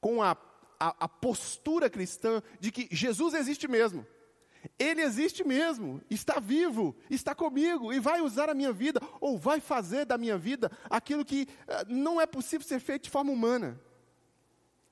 com 0.00 0.22
a, 0.22 0.30
a, 0.78 0.96
a 1.00 1.06
postura 1.06 1.90
cristã 1.90 2.42
de 2.58 2.72
que 2.72 2.88
Jesus 2.90 3.34
existe 3.34 3.68
mesmo. 3.68 4.06
Ele 4.78 5.02
existe 5.02 5.42
mesmo, 5.44 6.02
está 6.10 6.38
vivo, 6.38 6.94
está 7.08 7.34
comigo 7.34 7.92
e 7.92 8.00
vai 8.00 8.20
usar 8.20 8.48
a 8.48 8.54
minha 8.54 8.72
vida, 8.72 9.00
ou 9.20 9.38
vai 9.38 9.60
fazer 9.60 10.04
da 10.04 10.18
minha 10.18 10.36
vida 10.36 10.70
aquilo 10.88 11.24
que 11.24 11.48
uh, 11.66 11.92
não 11.92 12.20
é 12.20 12.26
possível 12.26 12.66
ser 12.66 12.80
feito 12.80 13.04
de 13.04 13.10
forma 13.10 13.32
humana. 13.32 13.80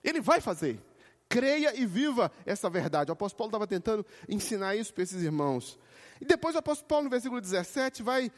Ele 0.03 0.21
vai 0.21 0.41
fazer. 0.41 0.81
Creia 1.29 1.79
e 1.79 1.85
viva 1.85 2.33
essa 2.47 2.71
verdade. 2.71 3.11
O 3.11 3.13
apóstolo 3.13 3.39
Paulo 3.39 3.51
estava 3.51 3.67
tentando 3.67 4.07
ensinar 4.29 4.75
isso 4.77 4.93
para 4.95 5.03
esses 5.03 5.23
irmãos. 5.23 5.79
E 6.21 6.25
depois 6.25 6.55
o 6.55 6.59
apóstolo 6.59 6.89
Paulo, 6.89 7.05
no 7.05 7.11
versículo 7.11 7.41
17, 7.41 8.03
vai, 8.03 8.33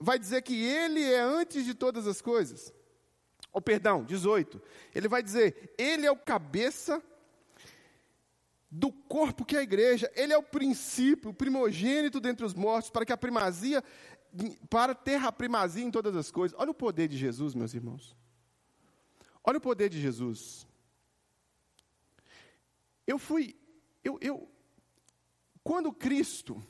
vai 0.00 0.18
dizer 0.18 0.40
que 0.42 0.64
ele 0.64 1.02
é 1.02 1.20
antes 1.20 1.64
de 1.64 1.74
todas 1.74 2.06
as 2.06 2.22
coisas. 2.22 2.72
Ou 3.52 3.58
oh, 3.58 3.60
perdão, 3.60 4.02
18. 4.04 4.60
Ele 4.94 5.08
vai 5.08 5.22
dizer: 5.22 5.74
Ele 5.76 6.06
é 6.06 6.10
o 6.10 6.16
cabeça 6.16 7.02
do 8.74 8.90
corpo 8.90 9.44
que 9.44 9.54
é 9.54 9.58
a 9.58 9.62
igreja. 9.62 10.10
Ele 10.16 10.32
é 10.32 10.38
o 10.38 10.42
princípio, 10.42 11.30
o 11.30 11.34
primogênito 11.34 12.18
dentre 12.18 12.46
os 12.46 12.54
mortos, 12.54 12.88
para 12.88 13.04
que 13.04 13.12
a 13.12 13.18
primazia, 13.18 13.84
para 14.70 14.94
ter 14.94 15.22
a 15.22 15.30
primazia 15.30 15.84
em 15.84 15.90
todas 15.90 16.16
as 16.16 16.30
coisas. 16.30 16.58
Olha 16.58 16.70
o 16.70 16.74
poder 16.74 17.06
de 17.06 17.18
Jesus, 17.18 17.54
meus 17.54 17.74
irmãos. 17.74 18.16
Olha 19.44 19.58
o 19.58 19.60
poder 19.60 19.90
de 19.90 20.00
Jesus. 20.00 20.66
Eu 23.06 23.18
fui, 23.18 23.54
eu, 24.02 24.18
eu 24.22 24.48
quando 25.62 25.92
Cristo, 25.92 26.62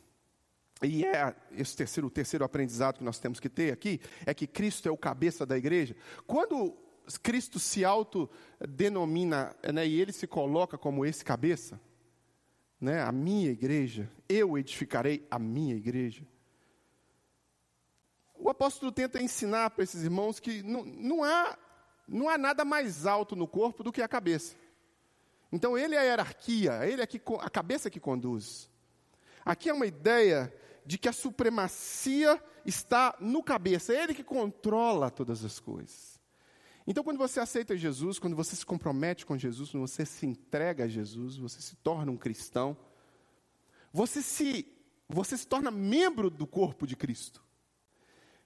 e 0.83 1.05
é 1.05 1.37
esse 1.53 1.77
terceiro, 1.77 2.09
o 2.09 2.11
terceiro 2.11 2.45
aprendizado 2.45 2.99
que 2.99 3.05
nós 3.05 3.21
temos 3.21 3.39
que 3.39 3.49
ter 3.49 3.73
aqui, 3.73 4.01
é 4.27 4.35
que 4.35 4.49
Cristo 4.49 4.89
é 4.89 4.91
o 4.91 4.97
cabeça 4.97 5.47
da 5.47 5.57
igreja. 5.57 5.95
Quando 6.27 6.77
Cristo 7.23 7.61
se 7.61 7.85
autodenomina, 7.85 9.55
né, 9.73 9.87
e 9.87 10.01
ele 10.01 10.13
se 10.13 10.27
coloca 10.27 10.77
como 10.77 11.07
esse 11.07 11.25
cabeça, 11.25 11.81
né, 12.83 13.01
a 13.01 13.13
minha 13.13 13.49
igreja, 13.49 14.11
eu 14.29 14.59
edificarei 14.59 15.25
a 15.31 15.39
minha 15.39 15.77
igreja. 15.77 16.27
O 18.35 18.51
apóstolo 18.51 18.91
tenta 18.91 19.23
ensinar 19.23 19.71
para 19.71 19.85
esses 19.85 20.03
irmãos 20.03 20.41
que 20.41 20.65
não, 20.65 20.85
não, 20.85 21.23
há, 21.23 21.57
não 22.09 22.29
há 22.29 22.37
nada 22.37 22.65
mais 22.65 23.07
alto 23.07 23.37
no 23.37 23.47
corpo 23.47 23.85
do 23.85 23.93
que 23.93 24.03
a 24.03 24.09
cabeça. 24.09 24.57
Então 25.53 25.79
ele 25.79 25.95
é 25.95 25.99
a 26.01 26.03
hierarquia, 26.03 26.85
ele 26.85 27.01
é 27.01 27.09
a 27.41 27.51
cabeça 27.51 27.89
que 27.89 28.01
conduz. 28.01 28.69
Aqui 29.45 29.69
é 29.69 29.73
uma 29.73 29.87
ideia 29.87 30.53
de 30.85 30.99
que 30.99 31.09
a 31.09 31.13
supremacia 31.13 32.43
está 32.67 33.15
no 33.21 33.45
cabeça, 33.45 33.95
é 33.95 34.03
ele 34.03 34.13
que 34.13 34.25
controla 34.25 35.09
todas 35.09 35.45
as 35.45 35.61
coisas. 35.61 36.12
Então, 36.87 37.05
quando 37.05 37.19
você 37.19 37.39
aceita 37.39 37.77
Jesus, 37.77 38.19
quando 38.19 38.35
você 38.35 38.57
se 38.57 38.67
compromete 38.67 39.25
com 39.25 39.39
Jesus, 39.39 39.71
quando 39.71 39.87
você 39.87 40.05
se 40.05 40.27
entrega 40.27 40.85
a 40.85 40.89
Jesus, 40.89 41.37
você 41.37 41.61
se 41.61 41.77
torna 41.77 42.11
um 42.11 42.17
cristão, 42.17 42.77
você 43.93 44.21
se, 44.21 44.67
você 45.09 45.37
se 45.37 45.47
torna 45.47 45.71
membro 45.71 46.29
do 46.29 46.47
corpo 46.47 46.87
de 46.87 46.97
Cristo. 46.97 47.43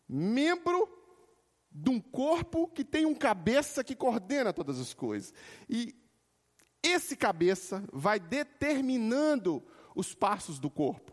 Membro 0.09 0.89
de 1.71 1.91
um 1.91 2.01
corpo 2.01 2.69
que 2.69 2.85
tem 2.85 3.07
um 3.07 3.15
cabeça 3.15 3.83
que 3.83 3.95
coordena 3.95 4.53
todas 4.53 4.79
as 4.79 4.93
coisas. 4.93 5.33
E 5.69 5.95
esse 6.83 7.17
cabeça 7.17 7.85
vai 7.93 8.19
determinando 8.19 9.63
os 9.95 10.15
passos 10.15 10.59
do 10.59 10.71
corpo. 10.71 11.13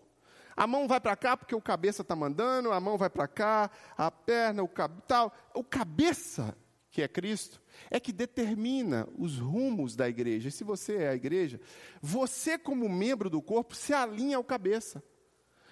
A 0.55 0.67
mão 0.67 0.87
vai 0.87 0.99
para 0.99 1.15
cá 1.15 1.35
porque 1.35 1.55
o 1.55 1.61
cabeça 1.61 2.03
está 2.03 2.15
mandando, 2.15 2.71
a 2.71 2.79
mão 2.79 2.97
vai 2.97 3.09
para 3.09 3.27
cá, 3.27 3.71
a 3.97 4.11
perna, 4.11 4.63
o 4.63 4.69
tal. 5.07 5.33
O 5.53 5.63
cabeça 5.63 6.55
que 6.93 7.01
é 7.01 7.07
Cristo, 7.07 7.59
é 7.89 7.99
que 7.99 8.13
determina 8.13 9.09
os 9.17 9.39
rumos 9.39 9.95
da 9.95 10.07
igreja. 10.07 10.47
E 10.47 10.51
se 10.51 10.63
você 10.63 10.97
é 10.97 11.09
a 11.09 11.15
igreja, 11.15 11.59
você, 11.99 12.55
como 12.55 12.87
membro 12.87 13.31
do 13.31 13.41
corpo, 13.41 13.75
se 13.75 13.91
alinha 13.93 14.37
ao 14.37 14.43
cabeça. 14.43 15.03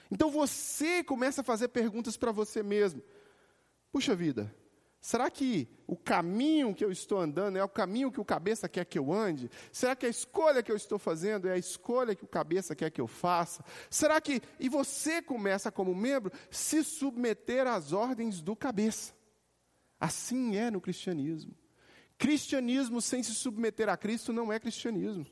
Então 0.09 0.31
você 0.31 1.03
começa 1.03 1.41
a 1.41 1.43
fazer 1.43 1.67
perguntas 1.67 2.17
para 2.17 2.31
você 2.31 2.63
mesmo. 2.63 3.03
Puxa 3.91 4.15
vida, 4.15 4.51
será 4.99 5.29
que 5.29 5.69
o 5.85 5.95
caminho 5.95 6.73
que 6.73 6.83
eu 6.83 6.91
estou 6.91 7.19
andando 7.19 7.55
é 7.55 7.63
o 7.63 7.69
caminho 7.69 8.11
que 8.11 8.19
o 8.19 8.25
cabeça 8.25 8.67
quer 8.67 8.83
que 8.85 8.97
eu 8.97 9.13
ande? 9.13 9.47
Será 9.71 9.95
que 9.95 10.07
a 10.07 10.09
escolha 10.09 10.63
que 10.63 10.71
eu 10.71 10.75
estou 10.75 10.97
fazendo 10.97 11.47
é 11.47 11.51
a 11.51 11.57
escolha 11.57 12.15
que 12.15 12.25
o 12.25 12.27
cabeça 12.27 12.75
quer 12.75 12.89
que 12.89 12.99
eu 12.99 13.07
faça? 13.07 13.63
Será 13.91 14.19
que. 14.19 14.41
E 14.59 14.67
você 14.67 15.21
começa, 15.21 15.71
como 15.71 15.93
membro, 15.93 16.31
se 16.49 16.83
submeter 16.83 17.67
às 17.67 17.93
ordens 17.93 18.41
do 18.41 18.55
cabeça. 18.55 19.20
Assim 20.01 20.57
é 20.57 20.71
no 20.71 20.81
cristianismo. 20.81 21.53
Cristianismo 22.17 22.99
sem 22.99 23.21
se 23.21 23.35
submeter 23.35 23.87
a 23.87 23.95
Cristo 23.95 24.33
não 24.33 24.51
é 24.51 24.59
cristianismo. 24.59 25.27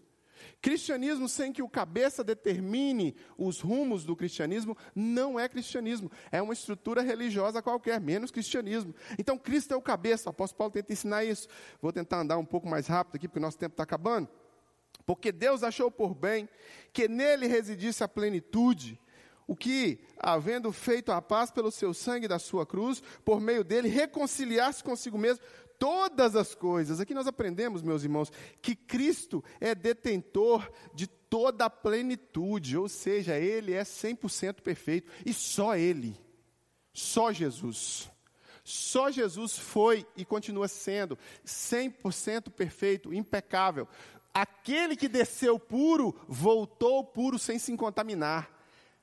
Cristianismo 0.61 1.27
sem 1.27 1.51
que 1.51 1.63
o 1.63 1.67
cabeça 1.67 2.23
determine 2.23 3.15
os 3.35 3.59
rumos 3.61 4.05
do 4.05 4.15
cristianismo 4.15 4.77
não 4.93 5.39
é 5.39 5.49
cristianismo. 5.49 6.11
É 6.31 6.39
uma 6.39 6.53
estrutura 6.53 7.01
religiosa 7.01 7.63
qualquer, 7.63 7.99
menos 7.99 8.29
cristianismo. 8.29 8.93
Então 9.17 9.39
Cristo 9.39 9.73
é 9.73 9.75
o 9.75 9.81
cabeça. 9.81 10.29
O 10.29 10.31
apóstolo 10.31 10.59
Paulo 10.59 10.73
tenta 10.73 10.93
ensinar 10.93 11.25
isso. 11.25 11.47
Vou 11.81 11.91
tentar 11.91 12.19
andar 12.19 12.37
um 12.37 12.45
pouco 12.45 12.67
mais 12.67 12.85
rápido 12.85 13.15
aqui, 13.15 13.27
porque 13.27 13.39
o 13.39 13.41
nosso 13.41 13.57
tempo 13.57 13.73
está 13.73 13.83
acabando. 13.83 14.29
Porque 15.03 15.31
Deus 15.31 15.63
achou 15.63 15.89
por 15.89 16.13
bem 16.13 16.47
que 16.93 17.07
nele 17.07 17.47
residisse 17.47 18.03
a 18.03 18.07
plenitude 18.07 18.99
o 19.49 19.55
que, 19.55 19.99
havendo 20.19 20.71
feito 20.71 21.11
a 21.11 21.19
paz 21.19 21.49
pelo 21.49 21.71
seu 21.71 21.91
sangue 21.91 22.27
da 22.27 22.37
sua 22.37 22.67
cruz, 22.67 23.01
por 23.25 23.41
meio 23.41 23.63
dele, 23.63 23.89
reconciliasse 23.89 24.83
consigo 24.83 25.17
mesmo 25.17 25.43
todas 25.79 26.35
as 26.35 26.53
coisas. 26.53 26.99
Aqui 26.99 27.15
nós 27.15 27.25
aprendemos, 27.25 27.81
meus 27.81 28.03
irmãos, 28.03 28.31
que 28.61 28.75
Cristo 28.75 29.43
é 29.59 29.73
detentor 29.73 30.71
de 30.93 31.07
toda 31.07 31.65
a 31.65 31.69
plenitude, 31.69 32.77
ou 32.77 32.87
seja, 32.87 33.39
ele 33.39 33.73
é 33.73 33.81
100% 33.81 34.61
perfeito 34.61 35.11
e 35.25 35.33
só 35.33 35.75
ele, 35.75 36.15
só 36.93 37.33
Jesus. 37.33 38.07
Só 38.63 39.09
Jesus 39.09 39.57
foi 39.57 40.05
e 40.15 40.23
continua 40.23 40.67
sendo 40.67 41.17
100% 41.43 42.51
perfeito, 42.51 43.11
impecável. 43.11 43.87
Aquele 44.31 44.95
que 44.95 45.07
desceu 45.07 45.57
puro, 45.57 46.15
voltou 46.27 47.03
puro 47.03 47.39
sem 47.39 47.57
se 47.57 47.75
contaminar. 47.75 48.58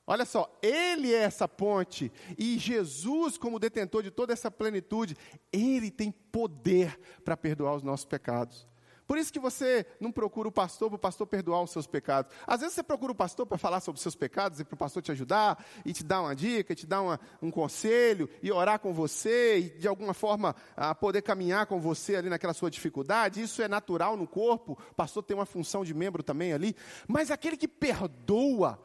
Olha 0.06 0.24
só, 0.24 0.56
Ele 0.62 1.12
é 1.12 1.22
essa 1.22 1.48
ponte, 1.48 2.12
e 2.38 2.58
Jesus, 2.58 3.36
como 3.36 3.58
detentor 3.58 4.02
de 4.02 4.10
toda 4.10 4.32
essa 4.32 4.50
plenitude, 4.50 5.16
Ele 5.52 5.90
tem 5.90 6.10
poder 6.10 6.98
para 7.24 7.36
perdoar 7.36 7.74
os 7.74 7.82
nossos 7.82 8.06
pecados. 8.06 8.68
Por 9.06 9.18
isso 9.18 9.32
que 9.32 9.38
você 9.38 9.86
não 10.00 10.10
procura 10.10 10.48
o 10.48 10.52
pastor 10.52 10.88
para 10.88 10.96
o 10.96 10.98
pastor 10.98 11.26
perdoar 11.26 11.62
os 11.62 11.70
seus 11.70 11.86
pecados. 11.86 12.32
Às 12.46 12.60
vezes 12.60 12.74
você 12.74 12.82
procura 12.82 13.12
o 13.12 13.14
pastor 13.14 13.46
para 13.46 13.56
falar 13.56 13.80
sobre 13.80 13.96
os 13.96 14.02
seus 14.02 14.16
pecados 14.16 14.58
e 14.58 14.64
para 14.64 14.74
o 14.74 14.78
pastor 14.78 15.00
te 15.00 15.12
ajudar, 15.12 15.64
e 15.84 15.92
te 15.92 16.02
dar 16.02 16.22
uma 16.22 16.34
dica, 16.34 16.72
e 16.72 16.76
te 16.76 16.86
dar 16.86 17.02
uma, 17.02 17.20
um 17.40 17.50
conselho, 17.50 18.28
e 18.42 18.50
orar 18.50 18.80
com 18.80 18.92
você, 18.92 19.58
e 19.58 19.78
de 19.78 19.86
alguma 19.86 20.12
forma 20.12 20.56
a 20.76 20.94
poder 20.94 21.22
caminhar 21.22 21.66
com 21.66 21.80
você 21.80 22.16
ali 22.16 22.28
naquela 22.28 22.52
sua 22.52 22.70
dificuldade. 22.70 23.40
Isso 23.40 23.62
é 23.62 23.68
natural 23.68 24.16
no 24.16 24.26
corpo, 24.26 24.72
o 24.72 24.94
pastor 24.94 25.22
tem 25.22 25.36
uma 25.36 25.46
função 25.46 25.84
de 25.84 25.94
membro 25.94 26.22
também 26.22 26.52
ali. 26.52 26.74
Mas 27.06 27.30
aquele 27.30 27.56
que 27.56 27.68
perdoa, 27.68 28.82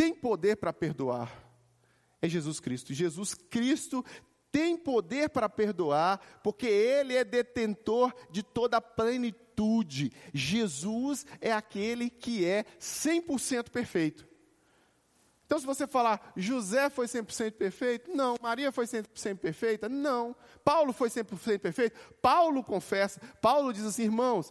tem 0.00 0.14
poder 0.14 0.56
para 0.56 0.72
perdoar. 0.72 1.30
É 2.22 2.28
Jesus 2.28 2.58
Cristo. 2.58 2.94
Jesus 2.94 3.34
Cristo 3.34 4.02
tem 4.50 4.74
poder 4.74 5.28
para 5.28 5.46
perdoar, 5.46 6.18
porque 6.42 6.66
Ele 6.66 7.14
é 7.14 7.22
detentor 7.22 8.10
de 8.30 8.42
toda 8.42 8.78
a 8.78 8.80
plenitude. 8.80 10.10
Jesus 10.32 11.26
é 11.38 11.52
aquele 11.52 12.08
que 12.08 12.46
é 12.46 12.64
100% 12.80 13.68
perfeito. 13.68 14.26
Então, 15.44 15.58
se 15.58 15.66
você 15.66 15.86
falar, 15.86 16.32
José 16.34 16.88
foi 16.88 17.06
100% 17.06 17.52
perfeito? 17.52 18.10
Não. 18.10 18.36
Maria 18.40 18.72
foi 18.72 18.86
100% 18.86 19.36
perfeita? 19.36 19.86
Não. 19.86 20.34
Paulo 20.64 20.94
foi 20.94 21.10
100% 21.10 21.58
perfeito? 21.58 21.98
Paulo 22.22 22.64
confessa. 22.64 23.20
Paulo 23.42 23.70
diz 23.70 23.84
assim, 23.84 24.04
irmãos, 24.04 24.50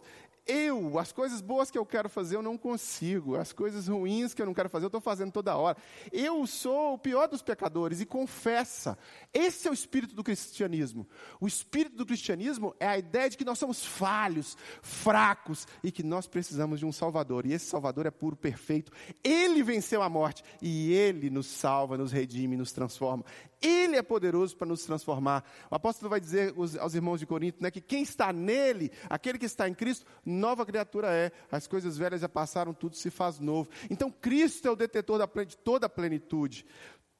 eu, 0.50 0.98
as 0.98 1.12
coisas 1.12 1.40
boas 1.40 1.70
que 1.70 1.78
eu 1.78 1.86
quero 1.86 2.08
fazer, 2.08 2.36
eu 2.36 2.42
não 2.42 2.58
consigo. 2.58 3.36
As 3.36 3.52
coisas 3.52 3.86
ruins 3.86 4.34
que 4.34 4.42
eu 4.42 4.46
não 4.46 4.54
quero 4.54 4.68
fazer, 4.68 4.84
eu 4.84 4.88
estou 4.88 5.00
fazendo 5.00 5.30
toda 5.30 5.56
hora. 5.56 5.76
Eu 6.10 6.46
sou 6.46 6.94
o 6.94 6.98
pior 6.98 7.28
dos 7.28 7.40
pecadores 7.40 8.00
e 8.00 8.06
confessa. 8.06 8.98
Esse 9.32 9.68
é 9.68 9.70
o 9.70 9.74
espírito 9.74 10.14
do 10.14 10.24
cristianismo. 10.24 11.06
O 11.40 11.46
espírito 11.46 11.96
do 11.96 12.04
cristianismo 12.04 12.74
é 12.80 12.88
a 12.88 12.98
ideia 12.98 13.30
de 13.30 13.36
que 13.36 13.44
nós 13.44 13.58
somos 13.58 13.84
falhos, 13.84 14.56
fracos 14.82 15.68
e 15.84 15.92
que 15.92 16.02
nós 16.02 16.26
precisamos 16.26 16.80
de 16.80 16.86
um 16.86 16.92
Salvador. 16.92 17.46
E 17.46 17.52
esse 17.52 17.66
Salvador 17.66 18.06
é 18.06 18.10
puro, 18.10 18.34
perfeito. 18.34 18.90
Ele 19.22 19.62
venceu 19.62 20.02
a 20.02 20.08
morte 20.08 20.42
e 20.60 20.92
ele 20.92 21.30
nos 21.30 21.46
salva, 21.46 21.96
nos 21.96 22.10
redime, 22.10 22.56
nos 22.56 22.72
transforma. 22.72 23.24
Ele 23.60 23.96
é 23.96 24.02
poderoso 24.02 24.56
para 24.56 24.66
nos 24.66 24.84
transformar. 24.84 25.44
O 25.70 25.74
apóstolo 25.74 26.08
vai 26.08 26.20
dizer 26.20 26.54
aos 26.78 26.94
irmãos 26.94 27.20
de 27.20 27.26
Corinto 27.26 27.62
né, 27.62 27.70
que 27.70 27.80
quem 27.80 28.02
está 28.02 28.32
nele, 28.32 28.90
aquele 29.08 29.38
que 29.38 29.44
está 29.44 29.68
em 29.68 29.74
Cristo, 29.74 30.06
nova 30.24 30.64
criatura 30.64 31.08
é. 31.12 31.30
As 31.52 31.66
coisas 31.66 31.98
velhas 31.98 32.22
já 32.22 32.28
passaram, 32.28 32.72
tudo 32.72 32.96
se 32.96 33.10
faz 33.10 33.38
novo. 33.38 33.68
Então, 33.90 34.10
Cristo 34.10 34.66
é 34.66 34.70
o 34.70 34.76
detetor 34.76 35.20
de 35.46 35.56
toda 35.58 35.86
a 35.86 35.90
plenitude, 35.90 36.64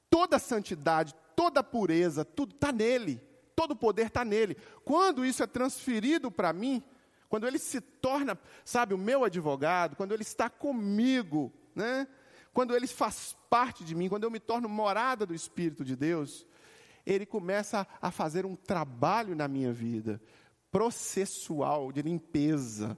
toda 0.09 0.37
a 0.37 0.39
santidade, 0.39 1.13
toda 1.35 1.59
a 1.59 1.63
pureza, 1.63 2.25
tudo 2.25 2.55
está 2.55 2.71
nele. 2.71 3.21
Todo 3.55 3.71
o 3.71 3.75
poder 3.75 4.07
está 4.07 4.25
nele. 4.25 4.57
Quando 4.83 5.23
isso 5.23 5.43
é 5.43 5.47
transferido 5.47 6.31
para 6.31 6.51
mim, 6.51 6.83
quando 7.29 7.47
ele 7.47 7.59
se 7.59 7.79
torna, 7.79 8.37
sabe, 8.65 8.93
o 8.93 8.97
meu 8.97 9.23
advogado, 9.23 9.95
quando 9.95 10.13
ele 10.13 10.23
está 10.23 10.49
comigo, 10.49 11.53
né? 11.75 12.07
Quando 12.53 12.75
ele 12.75 12.87
faz 12.87 13.35
parte 13.49 13.83
de 13.83 13.95
mim, 13.95 14.09
quando 14.09 14.23
eu 14.23 14.31
me 14.31 14.39
torno 14.39 14.67
morada 14.67 15.25
do 15.25 15.33
Espírito 15.33 15.83
de 15.83 15.95
Deus, 15.95 16.45
ele 17.05 17.25
começa 17.25 17.87
a 18.01 18.11
fazer 18.11 18.45
um 18.45 18.55
trabalho 18.55 19.35
na 19.35 19.47
minha 19.47 19.71
vida, 19.71 20.21
processual, 20.71 21.91
de 21.91 22.01
limpeza. 22.01 22.97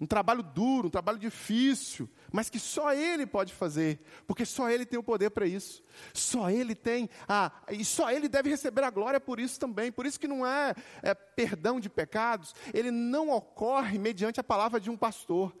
Um 0.00 0.06
trabalho 0.06 0.42
duro, 0.42 0.88
um 0.88 0.90
trabalho 0.90 1.18
difícil, 1.18 2.10
mas 2.32 2.50
que 2.50 2.58
só 2.58 2.92
Ele 2.92 3.24
pode 3.24 3.54
fazer, 3.54 4.00
porque 4.26 4.44
só 4.44 4.68
Ele 4.68 4.84
tem 4.84 4.98
o 4.98 5.02
poder 5.02 5.30
para 5.30 5.46
isso. 5.46 5.80
Só 6.12 6.50
Ele 6.50 6.74
tem, 6.74 7.08
a, 7.28 7.52
e 7.70 7.84
só 7.84 8.10
Ele 8.10 8.28
deve 8.28 8.50
receber 8.50 8.82
a 8.82 8.90
glória 8.90 9.20
por 9.20 9.38
isso 9.38 9.60
também. 9.60 9.92
Por 9.92 10.04
isso 10.04 10.18
que 10.18 10.26
não 10.26 10.44
é, 10.44 10.74
é 11.02 11.14
perdão 11.14 11.78
de 11.78 11.88
pecados, 11.88 12.52
ele 12.74 12.90
não 12.90 13.30
ocorre 13.30 13.96
mediante 13.96 14.40
a 14.40 14.44
palavra 14.44 14.80
de 14.80 14.90
um 14.90 14.96
pastor 14.96 15.54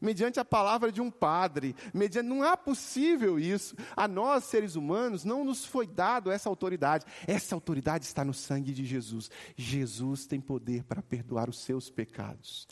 mediante 0.00 0.40
a 0.40 0.44
palavra 0.44 0.90
de 0.90 1.00
um 1.00 1.10
padre, 1.10 1.74
mediante, 1.92 2.28
não 2.28 2.44
é 2.44 2.56
possível 2.56 3.38
isso. 3.38 3.76
A 3.96 4.06
nós, 4.08 4.44
seres 4.44 4.76
humanos, 4.76 5.24
não 5.24 5.44
nos 5.44 5.64
foi 5.64 5.86
dado 5.86 6.30
essa 6.30 6.48
autoridade. 6.48 7.04
Essa 7.26 7.54
autoridade 7.54 8.04
está 8.04 8.24
no 8.24 8.34
sangue 8.34 8.72
de 8.72 8.84
Jesus. 8.84 9.30
Jesus 9.56 10.26
tem 10.26 10.40
poder 10.40 10.84
para 10.84 11.02
perdoar 11.02 11.48
os 11.48 11.60
seus 11.60 11.90
pecados. 11.90 12.66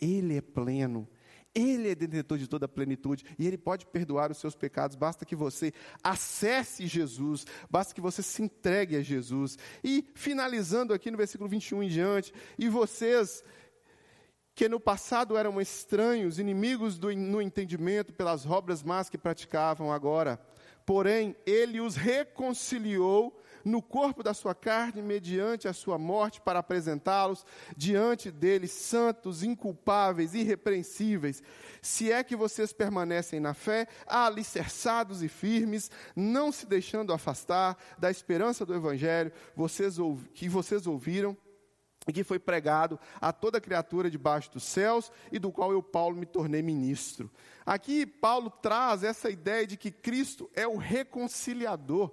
Ele 0.00 0.36
é 0.36 0.40
pleno. 0.40 1.08
Ele 1.54 1.90
é 1.90 1.94
detentor 1.94 2.38
de 2.38 2.48
toda 2.48 2.64
a 2.64 2.68
plenitude 2.68 3.24
e 3.38 3.46
Ele 3.46 3.58
pode 3.58 3.84
perdoar 3.86 4.30
os 4.30 4.38
seus 4.38 4.54
pecados. 4.54 4.96
Basta 4.96 5.24
que 5.24 5.36
você 5.36 5.72
acesse 6.02 6.86
Jesus, 6.86 7.46
basta 7.70 7.94
que 7.94 8.00
você 8.00 8.22
se 8.22 8.42
entregue 8.42 8.96
a 8.96 9.02
Jesus. 9.02 9.58
E 9.84 10.06
finalizando 10.14 10.94
aqui 10.94 11.10
no 11.10 11.16
versículo 11.16 11.48
21 11.48 11.82
em 11.82 11.88
diante, 11.88 12.32
e 12.58 12.68
vocês 12.68 13.44
que 14.62 14.68
no 14.68 14.78
passado 14.78 15.36
eram 15.36 15.60
estranhos, 15.60 16.38
inimigos 16.38 16.96
do, 16.96 17.12
no 17.16 17.42
entendimento 17.42 18.12
pelas 18.12 18.46
obras 18.46 18.80
más 18.80 19.10
que 19.10 19.18
praticavam 19.18 19.90
agora. 19.90 20.38
Porém, 20.86 21.34
ele 21.44 21.80
os 21.80 21.96
reconciliou 21.96 23.36
no 23.64 23.82
corpo 23.82 24.22
da 24.22 24.32
sua 24.32 24.54
carne, 24.54 25.02
mediante 25.02 25.66
a 25.66 25.72
sua 25.72 25.98
morte, 25.98 26.40
para 26.40 26.60
apresentá-los 26.60 27.44
diante 27.76 28.30
dele 28.30 28.68
santos, 28.68 29.42
inculpáveis, 29.42 30.32
irrepreensíveis. 30.32 31.42
Se 31.82 32.12
é 32.12 32.22
que 32.22 32.36
vocês 32.36 32.72
permanecem 32.72 33.40
na 33.40 33.54
fé, 33.54 33.88
alicerçados 34.06 35.24
e 35.24 35.28
firmes, 35.28 35.90
não 36.14 36.52
se 36.52 36.66
deixando 36.66 37.12
afastar 37.12 37.76
da 37.98 38.12
esperança 38.12 38.64
do 38.64 38.76
Evangelho 38.76 39.32
vocês, 39.56 39.96
que 40.32 40.48
vocês 40.48 40.86
ouviram 40.86 41.36
e 42.06 42.12
que 42.12 42.24
foi 42.24 42.38
pregado 42.38 42.98
a 43.20 43.32
toda 43.32 43.60
criatura 43.60 44.10
debaixo 44.10 44.50
dos 44.52 44.64
céus 44.64 45.12
e 45.30 45.38
do 45.38 45.52
qual 45.52 45.72
eu, 45.72 45.82
Paulo, 45.82 46.16
me 46.16 46.26
tornei 46.26 46.62
ministro. 46.62 47.30
Aqui, 47.64 48.04
Paulo 48.04 48.50
traz 48.50 49.04
essa 49.04 49.30
ideia 49.30 49.66
de 49.66 49.76
que 49.76 49.90
Cristo 49.90 50.50
é 50.54 50.66
o 50.66 50.76
reconciliador. 50.76 52.10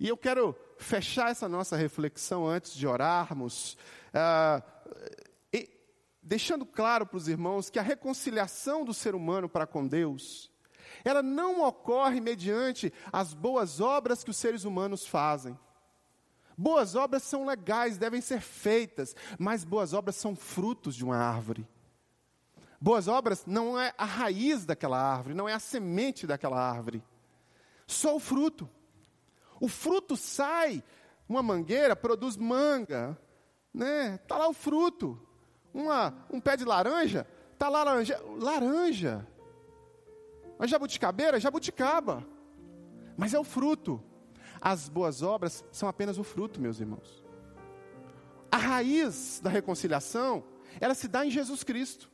E 0.00 0.08
eu 0.08 0.16
quero 0.16 0.56
fechar 0.78 1.30
essa 1.30 1.48
nossa 1.48 1.76
reflexão 1.76 2.46
antes 2.46 2.74
de 2.74 2.86
orarmos, 2.86 3.74
uh, 4.12 4.62
e, 5.52 5.70
deixando 6.20 6.66
claro 6.66 7.06
para 7.06 7.16
os 7.16 7.28
irmãos 7.28 7.70
que 7.70 7.78
a 7.78 7.82
reconciliação 7.82 8.84
do 8.84 8.92
ser 8.92 9.14
humano 9.14 9.48
para 9.48 9.66
com 9.66 9.86
Deus, 9.86 10.50
ela 11.04 11.22
não 11.22 11.62
ocorre 11.62 12.20
mediante 12.20 12.92
as 13.12 13.32
boas 13.32 13.80
obras 13.80 14.24
que 14.24 14.30
os 14.30 14.36
seres 14.36 14.64
humanos 14.64 15.06
fazem. 15.06 15.56
Boas 16.56 16.94
obras 16.94 17.22
são 17.22 17.44
legais, 17.44 17.98
devem 17.98 18.20
ser 18.20 18.40
feitas, 18.40 19.14
mas 19.38 19.64
boas 19.64 19.92
obras 19.92 20.16
são 20.16 20.36
frutos 20.36 20.94
de 20.94 21.04
uma 21.04 21.16
árvore. 21.16 21.66
Boas 22.80 23.08
obras 23.08 23.44
não 23.46 23.80
é 23.80 23.94
a 23.96 24.04
raiz 24.04 24.64
daquela 24.64 25.00
árvore, 25.00 25.34
não 25.34 25.48
é 25.48 25.54
a 25.54 25.58
semente 25.58 26.26
daquela 26.26 26.60
árvore. 26.60 27.02
Só 27.86 28.14
o 28.14 28.20
fruto. 28.20 28.68
O 29.60 29.68
fruto 29.68 30.16
sai, 30.16 30.82
uma 31.28 31.42
mangueira 31.42 31.96
produz 31.96 32.36
manga, 32.36 33.18
né? 33.72 34.18
Tá 34.28 34.36
lá 34.36 34.48
o 34.48 34.52
fruto. 34.52 35.20
Uma, 35.72 36.14
um 36.30 36.40
pé 36.40 36.56
de 36.56 36.64
laranja, 36.64 37.26
tá 37.58 37.68
lá 37.68 37.82
laranja, 37.82 38.20
laranja. 38.38 39.26
Uma 40.58 40.68
jabuticabeira, 40.68 41.40
jabuticaba. 41.40 42.24
Mas 43.16 43.34
é 43.34 43.38
o 43.38 43.44
fruto. 43.44 44.02
As 44.64 44.88
boas 44.88 45.20
obras 45.20 45.62
são 45.70 45.86
apenas 45.86 46.16
o 46.16 46.24
fruto, 46.24 46.58
meus 46.58 46.80
irmãos. 46.80 47.22
A 48.50 48.56
raiz 48.56 49.38
da 49.42 49.50
reconciliação, 49.50 50.42
ela 50.80 50.94
se 50.94 51.06
dá 51.06 51.26
em 51.26 51.30
Jesus 51.30 51.62
Cristo. 51.62 52.10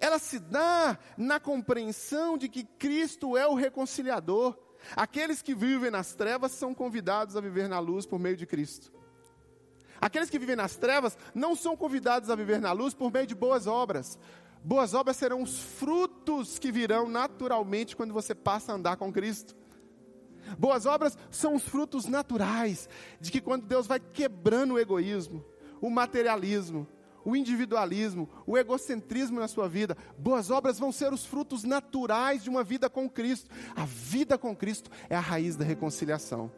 Ela 0.00 0.18
se 0.18 0.40
dá 0.40 0.98
na 1.16 1.38
compreensão 1.38 2.36
de 2.36 2.48
que 2.48 2.64
Cristo 2.64 3.36
é 3.36 3.46
o 3.46 3.54
reconciliador. 3.54 4.58
Aqueles 4.96 5.40
que 5.40 5.54
vivem 5.54 5.88
nas 5.88 6.16
trevas 6.16 6.50
são 6.50 6.74
convidados 6.74 7.36
a 7.36 7.40
viver 7.40 7.68
na 7.68 7.78
luz 7.78 8.04
por 8.04 8.18
meio 8.18 8.36
de 8.36 8.44
Cristo. 8.44 8.92
Aqueles 10.00 10.28
que 10.28 10.40
vivem 10.40 10.56
nas 10.56 10.74
trevas 10.74 11.16
não 11.32 11.54
são 11.54 11.76
convidados 11.76 12.28
a 12.28 12.34
viver 12.34 12.60
na 12.60 12.72
luz 12.72 12.92
por 12.92 13.12
meio 13.12 13.26
de 13.26 13.36
boas 13.36 13.68
obras. 13.68 14.18
Boas 14.64 14.94
obras 14.94 15.16
serão 15.16 15.42
os 15.42 15.60
frutos 15.60 16.58
que 16.58 16.72
virão 16.72 17.08
naturalmente 17.08 17.94
quando 17.94 18.12
você 18.12 18.34
passa 18.34 18.72
a 18.72 18.74
andar 18.74 18.96
com 18.96 19.12
Cristo. 19.12 19.54
Boas 20.58 20.86
obras 20.86 21.16
são 21.30 21.54
os 21.54 21.62
frutos 21.62 22.06
naturais 22.06 22.88
de 23.20 23.30
que 23.30 23.40
quando 23.40 23.66
Deus 23.66 23.86
vai 23.86 24.00
quebrando 24.00 24.74
o 24.74 24.78
egoísmo, 24.78 25.44
o 25.80 25.90
materialismo, 25.90 26.86
o 27.24 27.34
individualismo, 27.34 28.28
o 28.46 28.56
egocentrismo 28.56 29.40
na 29.40 29.48
sua 29.48 29.68
vida, 29.68 29.96
boas 30.16 30.48
obras 30.50 30.78
vão 30.78 30.92
ser 30.92 31.12
os 31.12 31.26
frutos 31.26 31.64
naturais 31.64 32.44
de 32.44 32.48
uma 32.48 32.62
vida 32.62 32.88
com 32.88 33.10
Cristo. 33.10 33.50
A 33.74 33.84
vida 33.84 34.38
com 34.38 34.54
Cristo 34.54 34.90
é 35.10 35.16
a 35.16 35.20
raiz 35.20 35.56
da 35.56 35.64
reconciliação. 35.64 36.52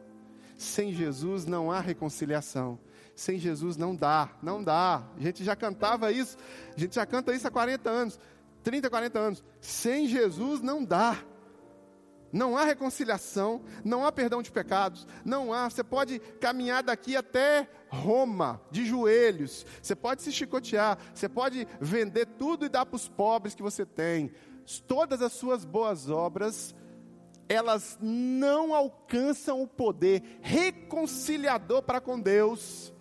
Sem 0.59 0.93
Jesus 0.93 1.47
não 1.47 1.73
há 1.73 1.81
reconciliação. 1.81 2.79
Sem 3.15 3.39
Jesus 3.39 3.77
não 3.77 3.97
dá, 3.97 4.31
não 4.43 4.63
dá. 4.63 5.03
A 5.17 5.21
gente 5.21 5.43
já 5.43 5.57
cantava 5.57 6.13
isso, 6.13 6.37
a 6.77 6.79
gente 6.79 6.95
já 6.95 7.07
canta 7.07 7.35
isso 7.35 7.49
há 7.49 7.51
40 7.51 7.89
anos, 7.89 8.21
30, 8.63 8.91
40 8.91 9.19
anos. 9.19 9.45
Sem 9.61 10.07
Jesus 10.07 10.61
não 10.61 10.85
dá. 10.85 11.17
Não 12.33 12.57
há 12.57 12.65
reconciliação, 12.65 13.63
não 13.85 14.05
há 14.05 14.13
perdão 14.13 14.43
de 14.43 14.51
pecados, 14.51 15.07
não 15.25 15.53
há. 15.53 15.69
Você 15.69 15.83
pode 15.83 16.19
caminhar 16.41 16.83
daqui 16.83 17.17
até 17.17 17.69
Roma, 17.89 18.61
de 18.71 18.85
joelhos, 18.85 19.65
você 19.83 19.97
pode 19.97 20.23
se 20.23 20.31
chicotear, 20.31 20.99
você 21.15 21.29
pode 21.29 21.67
vender 21.81 22.27
tudo 22.27 22.67
e 22.67 22.69
dar 22.69 22.85
para 22.85 22.97
os 22.97 23.09
pobres 23.09 23.55
que 23.55 23.63
você 23.63 23.87
tem. 23.87 24.31
Todas 24.87 25.23
as 25.23 25.33
suas 25.33 25.65
boas 25.65 26.11
obras, 26.11 26.75
elas 27.49 27.99
não 28.01 28.75
alcançam 28.75 29.63
o 29.63 29.67
poder 29.67 30.23
reconciliador 30.43 31.83
para 31.83 32.01
com 32.01 32.21
Deus 32.21 32.93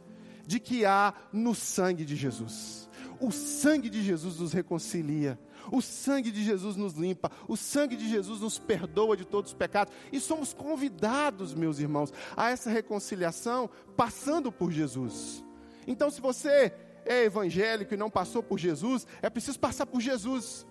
de 0.45 0.61
que 0.61 0.85
há 0.85 1.13
no 1.33 1.53
sangue 1.53 2.05
de 2.05 2.15
Jesus. 2.15 2.89
O 3.19 3.31
sangue 3.31 3.89
de 3.89 4.01
Jesus 4.01 4.39
nos 4.39 4.53
reconcilia. 4.53 5.37
O 5.71 5.81
sangue 5.81 6.31
de 6.31 6.43
Jesus 6.43 6.75
nos 6.75 6.93
limpa, 6.93 7.31
o 7.47 7.57
sangue 7.57 7.95
de 7.95 8.09
Jesus 8.09 8.41
nos 8.41 8.57
perdoa 8.57 9.17
de 9.17 9.25
todos 9.25 9.51
os 9.51 9.57
pecados, 9.57 9.93
e 10.11 10.19
somos 10.19 10.53
convidados, 10.53 11.53
meus 11.53 11.79
irmãos, 11.79 12.13
a 12.35 12.49
essa 12.49 12.69
reconciliação 12.69 13.69
passando 13.95 14.51
por 14.51 14.71
Jesus. 14.71 15.43
Então, 15.85 16.09
se 16.09 16.21
você 16.21 16.73
é 17.05 17.23
evangélico 17.23 17.93
e 17.93 17.97
não 17.97 18.09
passou 18.09 18.43
por 18.43 18.57
Jesus, 18.57 19.07
é 19.21 19.29
preciso 19.29 19.59
passar 19.59 19.85
por 19.85 20.01
Jesus. 20.01 20.65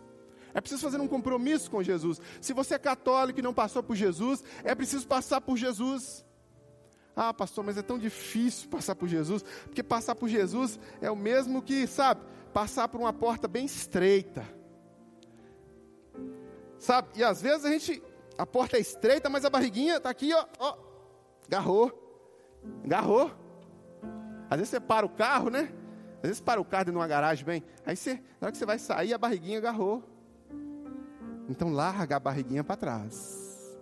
É 0.52 0.60
preciso 0.60 0.82
fazer 0.82 1.00
um 1.00 1.08
compromisso 1.08 1.70
com 1.70 1.82
Jesus. 1.82 2.20
Se 2.40 2.52
você 2.52 2.74
é 2.74 2.78
católico 2.78 3.38
e 3.38 3.42
não 3.42 3.52
passou 3.52 3.82
por 3.82 3.94
Jesus, 3.94 4.42
é 4.64 4.74
preciso 4.74 5.06
passar 5.06 5.40
por 5.40 5.56
Jesus. 5.56 6.24
Ah, 7.14 7.32
pastor, 7.32 7.64
mas 7.64 7.78
é 7.78 7.82
tão 7.82 7.98
difícil 7.98 8.68
passar 8.68 8.94
por 8.94 9.08
Jesus, 9.08 9.42
porque 9.64 9.82
passar 9.82 10.14
por 10.14 10.28
Jesus 10.28 10.78
é 11.00 11.10
o 11.10 11.16
mesmo 11.16 11.62
que, 11.62 11.86
sabe, 11.86 12.20
passar 12.52 12.88
por 12.88 13.00
uma 13.00 13.12
porta 13.12 13.48
bem 13.48 13.64
estreita. 13.64 14.46
Sabe? 16.78 17.08
E 17.16 17.24
às 17.24 17.40
vezes 17.40 17.64
a 17.64 17.70
gente, 17.70 18.02
a 18.36 18.46
porta 18.46 18.76
é 18.76 18.80
estreita, 18.80 19.28
mas 19.28 19.44
a 19.44 19.50
barriguinha 19.50 19.96
está 19.96 20.10
aqui, 20.10 20.32
ó, 20.32 20.46
ó, 20.58 20.76
garrou, 21.48 21.90
garrou. 22.84 23.30
Às 24.48 24.58
vezes 24.58 24.70
você 24.70 24.80
para 24.80 25.04
o 25.04 25.08
carro, 25.08 25.50
né? 25.50 25.72
Às 26.16 26.22
vezes 26.22 26.40
para 26.40 26.60
o 26.60 26.64
carro 26.64 26.84
dentro 26.84 26.92
de 26.92 26.98
uma 26.98 27.08
garagem 27.08 27.44
bem. 27.44 27.64
Aí 27.84 27.96
você, 27.96 28.14
na 28.40 28.46
hora 28.46 28.52
que 28.52 28.58
você 28.58 28.66
vai 28.66 28.78
sair, 28.78 29.12
a 29.12 29.18
barriguinha 29.18 29.58
agarrou. 29.58 30.02
Então 31.48 31.72
larga 31.72 32.16
a 32.16 32.20
barriguinha 32.20 32.64
para 32.64 32.76
trás. 32.76 33.76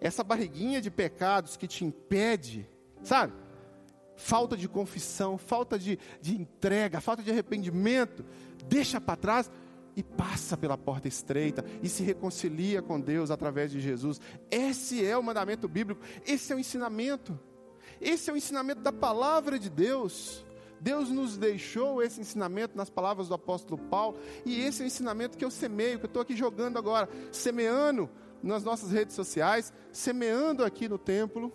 Essa 0.00 0.22
barriguinha 0.22 0.80
de 0.80 0.90
pecados 0.90 1.56
que 1.56 1.66
te 1.66 1.84
impede, 1.84 2.68
sabe? 3.02 3.32
Falta 4.16 4.56
de 4.56 4.68
confissão, 4.68 5.36
falta 5.36 5.78
de, 5.78 5.98
de 6.20 6.40
entrega, 6.40 7.00
falta 7.00 7.22
de 7.22 7.30
arrependimento, 7.30 8.24
deixa 8.66 9.00
para 9.00 9.16
trás 9.16 9.50
e 9.96 10.02
passa 10.02 10.56
pela 10.56 10.76
porta 10.76 11.08
estreita 11.08 11.64
e 11.82 11.88
se 11.88 12.02
reconcilia 12.02 12.82
com 12.82 13.00
Deus 13.00 13.30
através 13.30 13.72
de 13.72 13.80
Jesus. 13.80 14.20
Esse 14.50 15.04
é 15.04 15.16
o 15.16 15.22
mandamento 15.22 15.66
bíblico, 15.66 16.02
esse 16.26 16.52
é 16.52 16.56
o 16.56 16.58
ensinamento. 16.58 17.38
Esse 18.00 18.28
é 18.28 18.32
o 18.32 18.36
ensinamento 18.36 18.82
da 18.82 18.92
palavra 18.92 19.58
de 19.58 19.70
Deus. 19.70 20.44
Deus 20.78 21.08
nos 21.08 21.38
deixou 21.38 22.02
esse 22.02 22.20
ensinamento 22.20 22.76
nas 22.76 22.90
palavras 22.90 23.28
do 23.28 23.34
apóstolo 23.34 23.80
Paulo, 23.88 24.18
e 24.44 24.60
esse 24.60 24.82
é 24.82 24.84
o 24.84 24.86
ensinamento 24.86 25.38
que 25.38 25.44
eu 25.44 25.50
semeio, 25.50 25.98
que 25.98 26.04
eu 26.04 26.08
estou 26.08 26.20
aqui 26.20 26.36
jogando 26.36 26.76
agora, 26.76 27.08
semeando 27.32 28.10
nas 28.42 28.62
nossas 28.62 28.90
redes 28.90 29.14
sociais, 29.14 29.72
semeando 29.90 30.62
aqui 30.62 30.86
no 30.86 30.98
templo, 30.98 31.50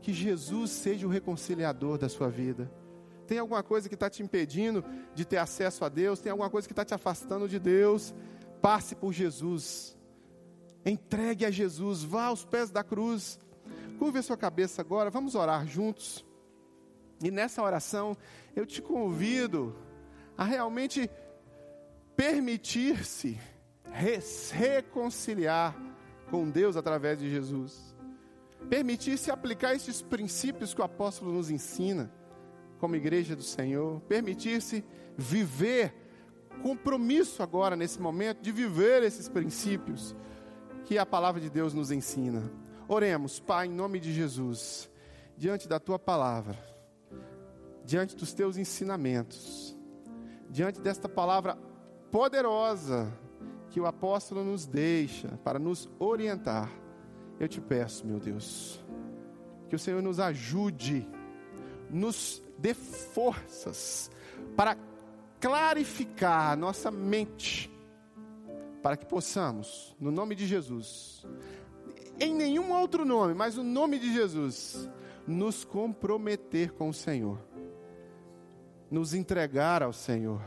que 0.00 0.12
Jesus 0.12 0.70
seja 0.70 1.06
o 1.06 1.10
reconciliador 1.10 1.98
da 1.98 2.08
sua 2.08 2.28
vida. 2.28 2.70
Tem 3.26 3.38
alguma 3.38 3.62
coisa 3.62 3.88
que 3.88 3.94
está 3.94 4.08
te 4.08 4.22
impedindo 4.22 4.84
de 5.14 5.24
ter 5.24 5.38
acesso 5.38 5.84
a 5.84 5.88
Deus? 5.88 6.20
Tem 6.20 6.30
alguma 6.30 6.50
coisa 6.50 6.68
que 6.68 6.72
está 6.72 6.84
te 6.84 6.94
afastando 6.94 7.48
de 7.48 7.58
Deus? 7.58 8.14
Passe 8.60 8.94
por 8.94 9.12
Jesus. 9.12 9.96
Entregue 10.84 11.44
a 11.44 11.50
Jesus. 11.50 12.02
Vá 12.02 12.26
aos 12.26 12.44
pés 12.44 12.70
da 12.70 12.84
cruz. 12.84 13.38
Curve 13.98 14.18
a 14.18 14.22
sua 14.22 14.36
cabeça 14.36 14.82
agora. 14.82 15.10
Vamos 15.10 15.34
orar 15.34 15.66
juntos. 15.66 16.24
E 17.22 17.30
nessa 17.30 17.62
oração, 17.62 18.16
eu 18.54 18.66
te 18.66 18.82
convido 18.82 19.74
a 20.36 20.44
realmente 20.44 21.10
permitir-se 22.16 23.40
reconciliar 24.52 25.74
com 26.30 26.50
Deus 26.50 26.76
através 26.76 27.18
de 27.18 27.30
Jesus. 27.30 27.94
Permitir-se 28.68 29.30
aplicar 29.30 29.74
esses 29.74 30.02
princípios 30.02 30.74
que 30.74 30.80
o 30.80 30.84
apóstolo 30.84 31.32
nos 31.32 31.50
ensina 31.50 32.10
como 32.78 32.96
igreja 32.96 33.34
do 33.34 33.42
Senhor, 33.42 34.00
permitir-se 34.02 34.84
viver 35.16 35.94
compromisso 36.62 37.42
agora 37.42 37.76
nesse 37.76 38.00
momento 38.00 38.40
de 38.40 38.52
viver 38.52 39.02
esses 39.02 39.28
princípios 39.28 40.14
que 40.84 40.98
a 40.98 41.06
palavra 41.06 41.40
de 41.40 41.50
Deus 41.50 41.74
nos 41.74 41.90
ensina. 41.90 42.50
Oremos, 42.86 43.40
Pai, 43.40 43.66
em 43.66 43.70
nome 43.70 43.98
de 43.98 44.12
Jesus, 44.12 44.90
diante 45.36 45.66
da 45.66 45.80
tua 45.80 45.98
palavra, 45.98 46.58
diante 47.84 48.14
dos 48.14 48.32
teus 48.32 48.56
ensinamentos, 48.56 49.76
diante 50.50 50.80
desta 50.80 51.08
palavra 51.08 51.56
poderosa 52.10 53.12
que 53.70 53.80
o 53.80 53.86
apóstolo 53.86 54.44
nos 54.44 54.66
deixa 54.66 55.28
para 55.42 55.58
nos 55.58 55.88
orientar. 55.98 56.70
Eu 57.40 57.48
te 57.48 57.60
peço, 57.60 58.06
meu 58.06 58.20
Deus, 58.20 58.80
que 59.68 59.74
o 59.74 59.78
Senhor 59.78 60.02
nos 60.02 60.20
ajude, 60.20 61.08
nos 61.90 62.43
dê 62.58 62.74
forças 62.74 64.10
para 64.56 64.76
clarificar 65.40 66.52
a 66.52 66.56
nossa 66.56 66.90
mente, 66.90 67.70
para 68.82 68.96
que 68.96 69.06
possamos, 69.06 69.94
no 70.00 70.10
nome 70.10 70.34
de 70.34 70.46
Jesus, 70.46 71.26
em 72.18 72.34
nenhum 72.34 72.72
outro 72.72 73.04
nome, 73.04 73.34
mas 73.34 73.56
no 73.56 73.64
nome 73.64 73.98
de 73.98 74.12
Jesus, 74.12 74.88
nos 75.26 75.64
comprometer 75.64 76.72
com 76.72 76.88
o 76.88 76.94
Senhor, 76.94 77.38
nos 78.90 79.14
entregar 79.14 79.82
ao 79.82 79.92
Senhor, 79.92 80.42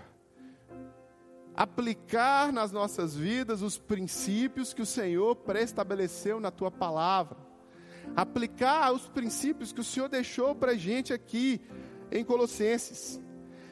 aplicar 1.55 2.53
nas 2.53 2.71
nossas 2.71 3.15
vidas 3.15 3.61
os 3.61 3.77
princípios 3.77 4.73
que 4.73 4.81
o 4.81 4.85
Senhor 4.85 5.35
preestabeleceu 5.35 6.39
na 6.39 6.51
tua 6.51 6.71
palavra, 6.71 7.37
aplicar 8.15 8.93
os 8.93 9.07
princípios 9.07 9.73
que 9.73 9.81
o 9.81 9.83
Senhor 9.83 10.07
deixou 10.07 10.55
para 10.55 10.71
a 10.71 10.77
gente 10.77 11.11
aqui, 11.11 11.61
em 12.11 12.23
Colossenses. 12.23 13.19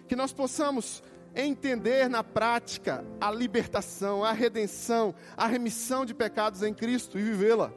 Que 0.08 0.16
nós 0.16 0.32
possamos 0.32 1.04
entender 1.36 2.10
na 2.10 2.24
prática 2.24 3.06
a 3.20 3.30
libertação, 3.32 4.24
a 4.24 4.32
redenção, 4.32 5.14
a 5.36 5.48
remissão 5.48 6.06
de 6.06 6.14
pecados 6.14 6.64
em 6.64 6.74
Cristo 6.74 7.20
e 7.20 7.24
vivê-la. 7.24 7.74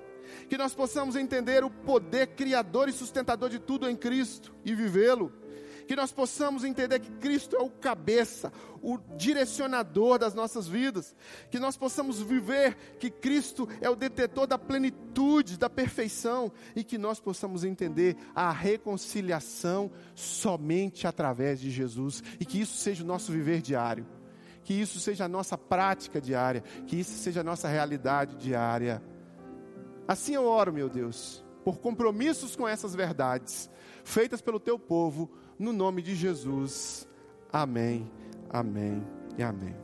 Que 0.48 0.58
nós 0.58 0.74
possamos 0.74 1.16
entender 1.16 1.64
o 1.64 1.70
poder 1.70 2.28
criador 2.28 2.88
e 2.88 2.92
sustentador 2.92 3.48
de 3.48 3.58
tudo 3.58 3.88
em 3.88 3.96
Cristo 3.96 4.54
e 4.64 4.74
vivê-lo 4.74 5.32
que 5.88 5.96
nós 5.96 6.12
possamos 6.12 6.64
entender 6.64 7.00
que 7.00 7.10
Cristo 7.12 7.56
é 7.56 7.60
o 7.60 7.70
cabeça, 7.70 8.52
o 8.82 8.98
direcionador 9.16 10.18
das 10.18 10.34
nossas 10.34 10.68
vidas, 10.68 11.16
que 11.50 11.58
nós 11.58 11.78
possamos 11.78 12.20
viver 12.20 12.76
que 12.98 13.10
Cristo 13.10 13.66
é 13.80 13.88
o 13.88 13.96
detetor 13.96 14.46
da 14.46 14.58
plenitude, 14.58 15.56
da 15.56 15.70
perfeição, 15.70 16.52
e 16.76 16.84
que 16.84 16.98
nós 16.98 17.18
possamos 17.18 17.64
entender 17.64 18.18
a 18.34 18.50
reconciliação 18.50 19.90
somente 20.14 21.06
através 21.06 21.58
de 21.58 21.70
Jesus, 21.70 22.22
e 22.38 22.44
que 22.44 22.60
isso 22.60 22.76
seja 22.76 23.02
o 23.02 23.06
nosso 23.06 23.32
viver 23.32 23.62
diário, 23.62 24.06
que 24.62 24.74
isso 24.74 25.00
seja 25.00 25.24
a 25.24 25.28
nossa 25.28 25.56
prática 25.56 26.20
diária, 26.20 26.60
que 26.86 26.96
isso 27.00 27.12
seja 27.12 27.40
a 27.40 27.44
nossa 27.44 27.66
realidade 27.66 28.36
diária. 28.36 29.02
Assim 30.06 30.34
eu 30.34 30.44
oro, 30.44 30.70
meu 30.70 30.90
Deus, 30.90 31.42
por 31.64 31.78
compromissos 31.78 32.54
com 32.54 32.68
essas 32.68 32.94
verdades, 32.94 33.70
feitas 34.04 34.42
pelo 34.42 34.60
teu 34.60 34.78
povo 34.78 35.30
no 35.58 35.72
nome 35.72 36.00
de 36.00 36.14
Jesus. 36.14 37.08
Amém, 37.52 38.10
amém 38.48 39.04
e 39.36 39.42
amém. 39.42 39.74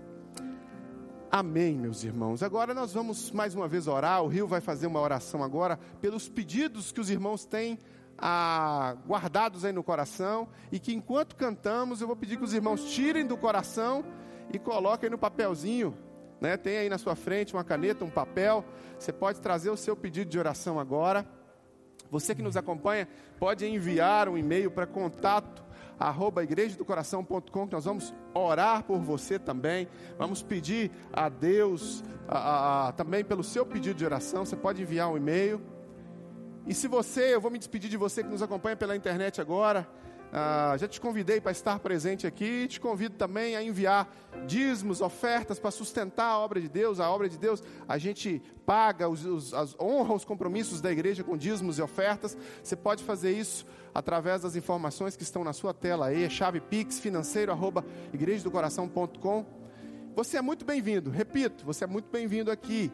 Amém, 1.31 1.75
meus 1.77 2.05
irmãos. 2.05 2.45
Agora 2.45 2.73
nós 2.73 2.93
vamos 2.93 3.33
mais 3.33 3.57
uma 3.57 3.67
vez 3.67 3.89
orar. 3.89 4.23
O 4.23 4.29
Rio 4.29 4.47
vai 4.47 4.61
fazer 4.61 4.87
uma 4.87 5.01
oração 5.01 5.43
agora 5.43 5.77
pelos 6.01 6.29
pedidos 6.29 6.93
que 6.93 7.01
os 7.01 7.11
irmãos 7.11 7.45
têm 7.45 7.77
ah, 8.17 8.97
guardados 9.05 9.65
aí 9.65 9.73
no 9.73 9.83
coração 9.83 10.49
e 10.71 10.79
que 10.79 10.95
enquanto 10.95 11.35
cantamos 11.35 12.01
eu 12.01 12.07
vou 12.07 12.15
pedir 12.15 12.37
que 12.37 12.45
os 12.45 12.55
irmãos 12.55 12.85
tirem 12.85 13.27
do 13.27 13.37
coração 13.37 14.05
e 14.53 14.61
coloquem 14.61 15.11
no 15.11 15.19
papelzinho. 15.19 15.97
Né? 16.41 16.57
Tem 16.57 16.79
aí 16.79 16.89
na 16.89 16.99
sua 16.99 17.17
frente 17.17 17.53
uma 17.53 17.65
caneta, 17.65 18.05
um 18.05 18.11
papel. 18.11 18.65
Você 18.97 19.13
pode 19.13 19.41
trazer 19.41 19.71
o 19.71 19.77
seu 19.77 19.97
pedido 19.97 20.31
de 20.31 20.39
oração 20.39 20.79
agora. 20.79 21.27
Você 22.13 22.33
que 22.33 22.43
nos 22.43 22.57
acompanha 22.57 23.09
pode 23.41 23.67
enviar 23.67 24.29
um 24.29 24.39
e-mail 24.39 24.71
para 24.71 24.87
contato 24.87 25.64
arroba 25.99 26.43
igrejadocoração.com, 26.43 27.67
que 27.67 27.73
nós 27.73 27.85
vamos 27.85 28.15
orar 28.33 28.85
por 28.85 28.99
você 28.99 29.39
também. 29.39 29.89
Vamos 30.19 30.43
pedir 30.43 30.91
a 31.13 31.29
Deus 31.29 32.03
a, 32.29 32.89
a, 32.89 32.93
também 32.93 33.25
pelo 33.25 33.43
seu 33.43 33.65
pedido 33.65 33.97
de 33.97 34.05
oração. 34.05 34.45
Você 34.45 34.57
pode 34.57 34.83
enviar 34.83 35.11
um 35.11 35.17
e-mail. 35.17 35.61
E 36.67 36.75
se 36.75 36.89
você, 36.89 37.35
eu 37.35 37.41
vou 37.41 37.51
me 37.51 37.59
despedir 37.59 37.91
de 37.91 37.97
você 37.97 38.23
que 38.23 38.29
nos 38.29 38.43
acompanha 38.43 38.77
pela 38.77 38.97
internet 38.97 39.41
agora. 39.41 39.87
Ah, 40.37 40.75
já 40.77 40.89
te 40.89 41.01
convidei 41.01 41.41
para 41.41 41.53
estar 41.53 41.79
presente 41.79 42.27
aqui, 42.27 42.67
te 42.67 42.81
convido 42.81 43.15
também 43.15 43.55
a 43.55 43.63
enviar 43.63 44.13
dízimos, 44.49 45.01
ofertas 45.01 45.61
para 45.61 45.71
sustentar 45.71 46.27
a 46.27 46.39
obra 46.41 46.61
de 46.61 46.69
Deus. 46.69 46.99
A 46.99 47.09
obra 47.09 47.29
de 47.29 47.39
Deus, 47.39 47.63
a 47.87 47.99
gente 47.99 48.43
paga, 48.67 49.09
os, 49.09 49.25
os, 49.25 49.55
as, 49.55 49.77
honra 49.79 50.13
os 50.13 50.25
compromissos 50.25 50.81
da 50.81 50.91
igreja 50.91 51.23
com 51.23 51.37
dízimos 51.37 51.79
e 51.79 51.83
ofertas. 51.83 52.37
Você 52.61 52.75
pode 52.75 53.05
fazer 53.05 53.31
isso 53.31 53.65
através 53.95 54.43
das 54.43 54.57
informações 54.57 55.17
que 55.17 55.23
estão 55.23 55.45
na 55.45 55.53
sua 55.53 55.73
tela 55.73 56.07
aí, 56.07 56.29
chave 56.29 56.61
pix 56.61 56.99
financeiro 56.99 57.53
arroba 57.53 57.85
igrejadocoração.com. 58.13 59.47
Você 60.17 60.37
é 60.37 60.43
muito 60.43 60.65
bem-vindo, 60.65 61.11
repito, 61.11 61.65
você 61.65 61.85
é 61.85 61.87
muito 61.87 62.11
bem-vindo 62.11 62.51
aqui. 62.51 62.93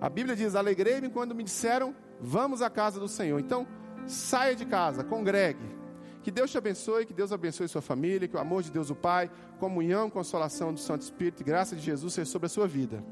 A 0.00 0.08
Bíblia 0.08 0.36
diz: 0.36 0.54
Alegrei-me 0.54 1.08
quando 1.08 1.34
me 1.34 1.42
disseram, 1.42 1.94
vamos 2.20 2.60
à 2.60 2.68
casa 2.68 3.00
do 3.00 3.08
Senhor. 3.08 3.38
Então, 3.38 3.66
saia 4.06 4.54
de 4.54 4.66
casa, 4.66 5.02
congregue 5.02 5.82
que 6.22 6.30
Deus 6.30 6.50
te 6.50 6.58
abençoe, 6.58 7.04
que 7.04 7.12
Deus 7.12 7.32
abençoe 7.32 7.68
sua 7.68 7.82
família, 7.82 8.28
que 8.28 8.36
o 8.36 8.40
amor 8.40 8.62
de 8.62 8.70
Deus 8.70 8.90
o 8.90 8.94
Pai, 8.94 9.30
comunhão, 9.58 10.08
consolação 10.08 10.72
do 10.72 10.78
Santo 10.78 11.02
Espírito 11.02 11.42
e 11.42 11.44
graça 11.44 11.74
de 11.74 11.82
Jesus 11.82 12.14
seja 12.14 12.30
sobre 12.30 12.46
a 12.46 12.48
sua 12.48 12.66
vida. 12.66 13.04